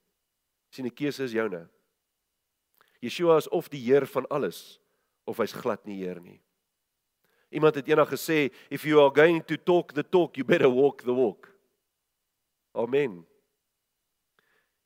Sien 0.70 0.84
die 0.84 0.94
keuse 0.94 1.24
is 1.24 1.32
joune. 1.32 1.68
Yeshua 3.00 3.36
is 3.36 3.48
of 3.48 3.68
die 3.68 3.80
Heer 3.80 4.06
van 4.06 4.26
alles 4.26 4.80
of 5.24 5.38
hy's 5.38 5.52
glad 5.52 5.84
nie 5.86 6.02
Heer 6.02 6.20
nie. 6.20 6.40
Iemand 7.50 7.74
het 7.74 7.88
eendag 7.88 8.10
gesê 8.10 8.52
if 8.70 8.84
you 8.84 9.00
are 9.00 9.10
going 9.14 9.44
to 9.46 9.56
talk 9.56 9.92
the 9.92 10.02
talk 10.02 10.36
you 10.36 10.44
better 10.44 10.68
walk 10.68 11.02
the 11.02 11.14
walk. 11.14 11.48
Amen. 12.74 13.24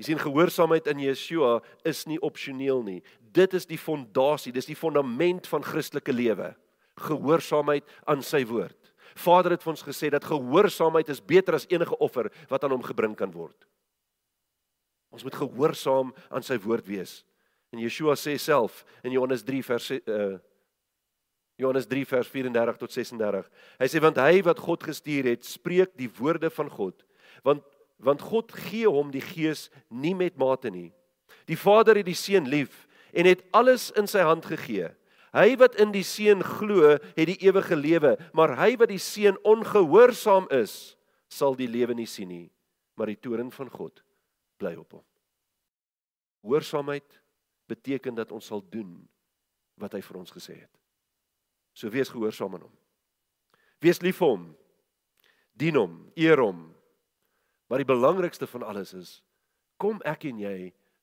Jy 0.02 0.08
sien 0.08 0.18
gehoorsaamheid 0.18 0.88
in 0.90 1.04
Yeshua 1.04 1.60
is 1.86 2.00
nie 2.10 2.18
opsioneel 2.26 2.80
nie. 2.82 2.98
Dit 3.30 3.54
is 3.54 3.68
die 3.70 3.78
fondasie, 3.78 4.50
dis 4.50 4.66
die 4.66 4.74
fondament 4.74 5.46
van 5.46 5.62
Christelike 5.62 6.10
lewe. 6.10 6.48
Gehoorsaamheid 7.06 7.86
aan 8.10 8.24
sy 8.26 8.40
woord. 8.50 8.74
Vader 9.14 9.54
het 9.54 9.62
vir 9.62 9.70
ons 9.70 9.84
gesê 9.86 10.10
dat 10.10 10.26
gehoorsaamheid 10.26 11.12
is 11.14 11.22
beter 11.22 11.54
as 11.54 11.68
enige 11.70 11.94
offer 12.02 12.32
wat 12.50 12.66
aan 12.66 12.74
hom 12.74 12.82
gebring 12.82 13.14
kan 13.14 13.30
word. 13.30 13.54
Ons 15.14 15.22
moet 15.22 15.38
gehoorsaam 15.38 16.10
aan 16.34 16.42
sy 16.42 16.58
woord 16.58 16.90
wees. 16.90 17.20
En 17.70 17.78
Yeshua 17.78 18.16
sê 18.18 18.34
self 18.42 18.82
in 19.06 19.14
Johannes 19.14 19.46
3 19.46 19.62
vers 19.70 19.92
uh 20.02 20.32
Johannes 21.60 21.86
3 21.86 22.02
vers 22.08 22.26
34 22.32 22.78
tot 22.80 22.90
36. 22.90 23.48
Hy 23.78 23.86
sê 23.86 24.00
want 24.02 24.18
hy 24.18 24.40
wat 24.42 24.58
God 24.58 24.82
gestuur 24.82 25.28
het, 25.30 25.44
spreek 25.46 25.92
die 26.00 26.08
woorde 26.18 26.50
van 26.50 26.66
God. 26.72 27.04
Want 27.46 27.62
want 28.02 28.22
God 28.26 28.50
gee 28.66 28.88
hom 28.90 29.12
die 29.14 29.22
gees 29.22 29.68
nie 29.88 30.14
met 30.18 30.36
mate 30.40 30.70
nie. 30.74 30.90
Die 31.46 31.58
Vader 31.58 31.98
het 32.00 32.08
die 32.08 32.18
seun 32.18 32.48
lief 32.50 32.86
en 33.14 33.28
het 33.28 33.44
alles 33.54 33.90
in 33.98 34.08
sy 34.10 34.24
hand 34.26 34.46
gegee. 34.50 34.90
Hy 35.32 35.54
wat 35.60 35.78
in 35.80 35.94
die 35.94 36.04
seun 36.04 36.42
glo, 36.44 36.96
het 36.98 37.28
die 37.28 37.38
ewige 37.40 37.76
lewe, 37.78 38.16
maar 38.36 38.56
hy 38.58 38.74
wat 38.80 38.90
die 38.92 39.00
seun 39.00 39.38
ongehoorsaam 39.48 40.50
is, 40.52 40.94
sal 41.32 41.56
die 41.56 41.70
lewe 41.70 41.96
nie 41.96 42.08
sien 42.10 42.28
nie, 42.28 42.48
maar 43.00 43.08
die 43.08 43.16
toorn 43.16 43.48
van 43.54 43.70
God 43.72 44.02
bly 44.60 44.74
op 44.76 44.98
hom. 44.98 45.04
Gehoorsaamheid 46.42 47.20
beteken 47.70 48.18
dat 48.18 48.34
ons 48.34 48.50
sal 48.50 48.60
doen 48.68 48.98
wat 49.80 49.94
hy 49.96 50.02
vir 50.04 50.18
ons 50.20 50.34
gesê 50.34 50.58
het. 50.58 50.72
So 51.72 51.88
wees 51.88 52.10
gehoorsaam 52.12 52.58
aan 52.58 52.66
hom. 52.66 52.76
Wees 53.80 54.02
lief 54.04 54.20
vir 54.20 54.34
hom. 54.34 54.44
Dien 55.56 55.78
hom, 55.80 55.96
eer 56.18 56.42
hom, 56.42 56.66
Maar 57.72 57.80
die 57.80 57.88
belangrikste 57.88 58.44
van 58.46 58.62
alles 58.68 58.90
is 58.92 59.10
kom 59.80 60.02
ek 60.04 60.26
en 60.28 60.42
jy 60.42 60.56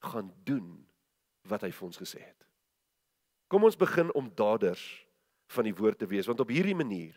gaan 0.05 0.28
doen 0.45 0.67
wat 1.49 1.63
hy 1.65 1.72
vir 1.74 1.86
ons 1.88 1.97
gesê 1.97 2.20
het. 2.22 2.43
Kom 3.49 3.63
ons 3.65 3.78
begin 3.80 4.11
om 4.13 4.28
daders 4.38 4.84
van 5.49 5.65
die 5.65 5.74
woord 5.74 5.97
te 5.97 6.07
wees 6.11 6.30
want 6.30 6.43
op 6.43 6.51
hierdie 6.53 6.78
manier 6.78 7.15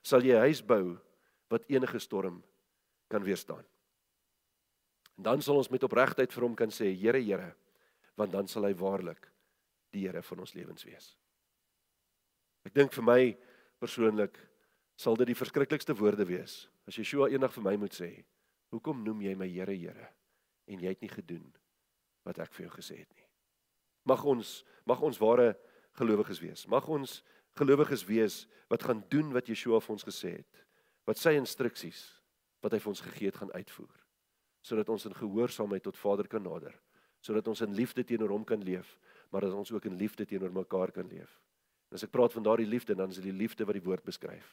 sal 0.00 0.24
jy 0.24 0.32
'n 0.32 0.48
huis 0.48 0.62
bou 0.64 0.96
wat 1.52 1.68
enige 1.68 1.98
storm 2.00 2.40
kan 3.12 3.20
weerstaan. 3.20 3.66
En 5.20 5.22
dan 5.28 5.42
sal 5.42 5.60
ons 5.60 5.68
met 5.68 5.84
opregtheid 5.84 6.32
vir 6.32 6.42
hom 6.42 6.54
kan 6.56 6.72
sê 6.72 6.96
Here 6.96 7.20
Here 7.20 7.52
want 8.16 8.32
dan 8.32 8.48
sal 8.48 8.64
hy 8.64 8.72
waarlik 8.72 9.28
die 9.92 10.08
Here 10.08 10.22
van 10.22 10.40
ons 10.40 10.54
lewens 10.54 10.84
wees. 10.84 11.16
Ek 12.64 12.72
dink 12.72 12.92
vir 12.92 13.04
my 13.04 13.36
persoonlik 13.78 14.40
sal 14.96 15.16
dit 15.16 15.26
die 15.26 15.36
verskriklikste 15.44 15.94
woorde 15.94 16.24
wees 16.24 16.70
as 16.86 16.96
Yeshua 16.96 17.28
eendag 17.28 17.52
vir 17.52 17.62
my 17.62 17.76
moet 17.76 17.92
sê 17.92 18.24
hoekom 18.76 19.02
noem 19.04 19.24
jy 19.26 19.34
my 19.38 19.48
Here 19.50 19.74
Here 19.74 20.10
en 20.66 20.82
jy 20.82 20.92
het 20.92 21.02
nie 21.04 21.12
gedoen 21.12 21.46
wat 22.26 22.40
ek 22.42 22.52
vir 22.56 22.66
jou 22.66 22.74
gesê 22.76 23.00
het 23.00 23.12
nie. 23.14 23.26
Mag 24.06 24.24
ons 24.26 24.60
mag 24.86 25.02
ons 25.02 25.18
ware 25.18 25.54
gelowiges 25.98 26.40
wees. 26.42 26.66
Mag 26.70 26.86
ons 26.92 27.20
gelowiges 27.58 28.04
wees 28.06 28.44
wat 28.70 28.84
gaan 28.86 29.02
doen 29.10 29.32
wat 29.34 29.48
Yeshua 29.50 29.80
vir 29.82 29.94
ons 29.96 30.06
gesê 30.06 30.36
het. 30.40 30.64
Wat 31.06 31.18
sy 31.18 31.36
instruksies 31.38 32.04
wat 32.64 32.74
hy 32.74 32.80
vir 32.82 32.92
ons 32.92 33.04
gegee 33.04 33.30
het 33.30 33.38
gaan 33.38 33.52
uitvoer. 33.54 33.96
Sodat 34.66 34.88
ons 34.90 35.06
in 35.06 35.14
gehoorsaamheid 35.14 35.84
tot 35.86 35.98
Vader 35.98 36.26
kan 36.30 36.42
nader. 36.42 36.74
Sodat 37.22 37.46
ons 37.48 37.62
in 37.62 37.74
liefde 37.74 38.02
teenoor 38.06 38.34
hom 38.34 38.44
kan 38.46 38.62
leef, 38.62 38.96
maar 39.30 39.46
dat 39.46 39.54
ons 39.54 39.70
ook 39.72 39.86
in 39.86 39.98
liefde 39.98 40.26
teenoor 40.26 40.52
mekaar 40.54 40.92
kan 40.94 41.06
leef. 41.10 41.30
En 41.90 41.98
as 41.98 42.06
ek 42.06 42.12
praat 42.14 42.34
van 42.34 42.46
daardie 42.46 42.66
liefde, 42.66 42.94
dan 42.98 43.12
is 43.14 43.20
dit 43.20 43.28
die 43.30 43.38
liefde 43.38 43.66
wat 43.66 43.78
die 43.78 43.84
woord 43.84 44.06
beskryf. 44.06 44.46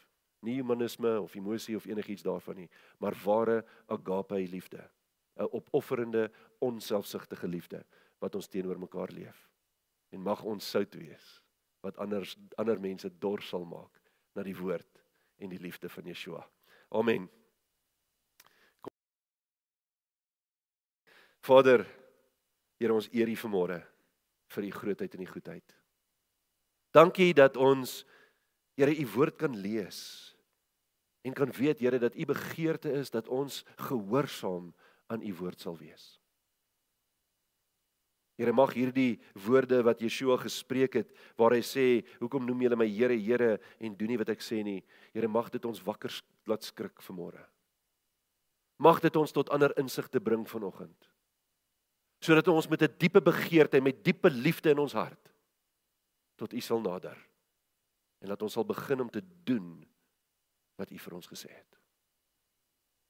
Nie 0.44 0.60
humanisme 0.60 1.16
of 1.22 1.36
emosie 1.36 1.76
of 1.80 1.88
enigiets 1.88 2.26
daarvan 2.26 2.64
nie, 2.64 2.70
maar 3.00 3.16
ware 3.24 3.64
agape 3.88 4.42
liefde. 4.52 4.90
'n 5.36 5.50
Opofferende, 5.52 6.32
onselfsugtige 6.60 7.48
liefde 7.48 7.86
wat 8.20 8.36
ons 8.36 8.48
teenoor 8.48 8.80
mekaar 8.80 9.12
leef. 9.12 9.50
En 10.10 10.22
mag 10.22 10.44
ons 10.44 10.70
sout 10.70 10.94
wees 10.96 11.42
wat 11.82 11.98
anders 11.98 12.38
ander 12.56 12.80
mense 12.80 13.10
dors 13.20 13.48
sal 13.48 13.66
maak 13.66 14.00
na 14.36 14.44
die 14.44 14.56
woord 14.56 15.02
en 15.38 15.50
die 15.50 15.60
liefde 15.60 15.90
van 15.90 16.06
Yeshua. 16.06 16.44
Amen. 16.90 17.30
Vader, 21.44 21.86
Here 22.80 22.92
ons 22.92 23.08
eer 23.16 23.30
U 23.32 23.36
vanmôre 23.40 23.78
vir 24.52 24.66
U 24.68 24.72
grootheid 24.76 25.14
en 25.16 25.22
U 25.24 25.28
goedheid. 25.30 25.76
Dankie 26.92 27.32
dat 27.34 27.56
ons 27.58 28.02
Here 28.76 28.92
U 28.92 29.06
woord 29.14 29.38
kan 29.40 29.56
lees 29.56 30.33
en 31.24 31.34
kan 31.34 31.52
weet 31.52 31.80
Here 31.80 32.00
dat 32.00 32.16
U 32.16 32.26
begeerte 32.26 32.92
is 32.92 33.12
dat 33.12 33.28
ons 33.28 33.64
gehoorsaam 33.88 34.74
aan 35.08 35.24
U 35.24 35.34
woord 35.40 35.60
sal 35.60 35.78
wees. 35.78 36.20
Here 38.34 38.54
mag 38.54 38.74
hierdie 38.74 39.22
woorde 39.46 39.84
wat 39.86 40.02
Yeshua 40.02 40.40
gespreek 40.42 40.98
het 40.98 41.12
waar 41.38 41.54
hy 41.54 41.62
sê 41.62 41.86
hoekom 42.18 42.46
noem 42.48 42.66
julle 42.66 42.80
my 42.82 42.88
Here 42.90 43.16
Here 43.16 43.60
en 43.80 43.96
doen 43.96 44.14
nie 44.14 44.20
wat 44.20 44.34
ek 44.34 44.42
sê 44.44 44.64
nie? 44.66 44.82
Here 45.14 45.30
mag 45.30 45.52
dit 45.54 45.66
ons 45.70 45.84
wakker 45.86 46.12
laat 46.50 46.66
skrik 46.66 47.04
vanmôre. 47.06 47.44
Mag 48.82 49.00
dit 49.04 49.16
ons 49.16 49.32
tot 49.32 49.52
ander 49.54 49.72
insigte 49.80 50.20
bring 50.20 50.48
vanoggend. 50.50 50.98
Sodat 52.24 52.48
ons 52.48 52.68
met 52.70 52.82
'n 52.82 52.98
diepe 52.98 53.22
begeerte 53.22 53.78
en 53.78 53.84
met 53.84 54.04
diepe 54.04 54.30
liefde 54.30 54.72
in 54.72 54.80
ons 54.80 54.94
hart 54.94 55.32
tot 56.36 56.54
U 56.54 56.60
sal 56.60 56.82
nader. 56.82 57.18
En 58.20 58.28
dat 58.30 58.42
ons 58.42 58.54
sal 58.54 58.66
begin 58.66 59.02
om 59.02 59.10
te 59.10 59.22
doen 59.44 59.86
wat 60.80 60.92
U 60.92 61.00
vir 61.06 61.18
ons 61.20 61.28
gesê 61.28 61.52
het 61.52 61.80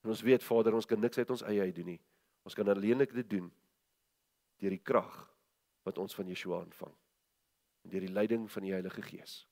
En 0.03 0.11
ons 0.11 0.21
weet 0.21 0.43
Vader 0.43 0.75
ons 0.75 0.85
kan 0.85 0.99
niks 0.99 1.17
uit 1.17 1.29
ons 1.29 1.45
eie 1.47 1.61
uit 1.61 1.75
doen 1.75 1.93
nie 1.95 2.01
ons 2.43 2.55
kan 2.57 2.67
alleenlik 2.67 3.13
dit 3.15 3.29
doen 3.29 3.51
deur 4.59 4.75
die 4.75 4.83
krag 4.83 5.15
wat 5.83 5.97
ons 5.97 6.15
van 6.15 6.27
Yeshua 6.27 6.63
ontvang 6.63 6.95
en 7.83 7.89
deur 7.89 8.05
die 8.07 8.13
leiding 8.13 8.51
van 8.51 8.63
die 8.63 8.71
Heilige 8.71 9.01
Gees. 9.01 9.47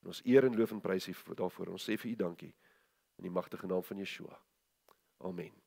En 0.00 0.12
ons 0.14 0.22
eer 0.24 0.46
en 0.46 0.56
loof 0.56 0.70
en 0.70 0.80
prys 0.80 1.08
U 1.08 1.14
daarvoor. 1.34 1.74
Ons 1.74 1.88
sê 1.88 1.98
vir 1.98 2.12
U 2.12 2.14
dankie 2.16 2.54
in 3.18 3.26
die 3.26 3.34
magtige 3.34 3.66
naam 3.66 3.82
van 3.82 3.98
Yeshua. 3.98 4.38
Amen. 5.18 5.59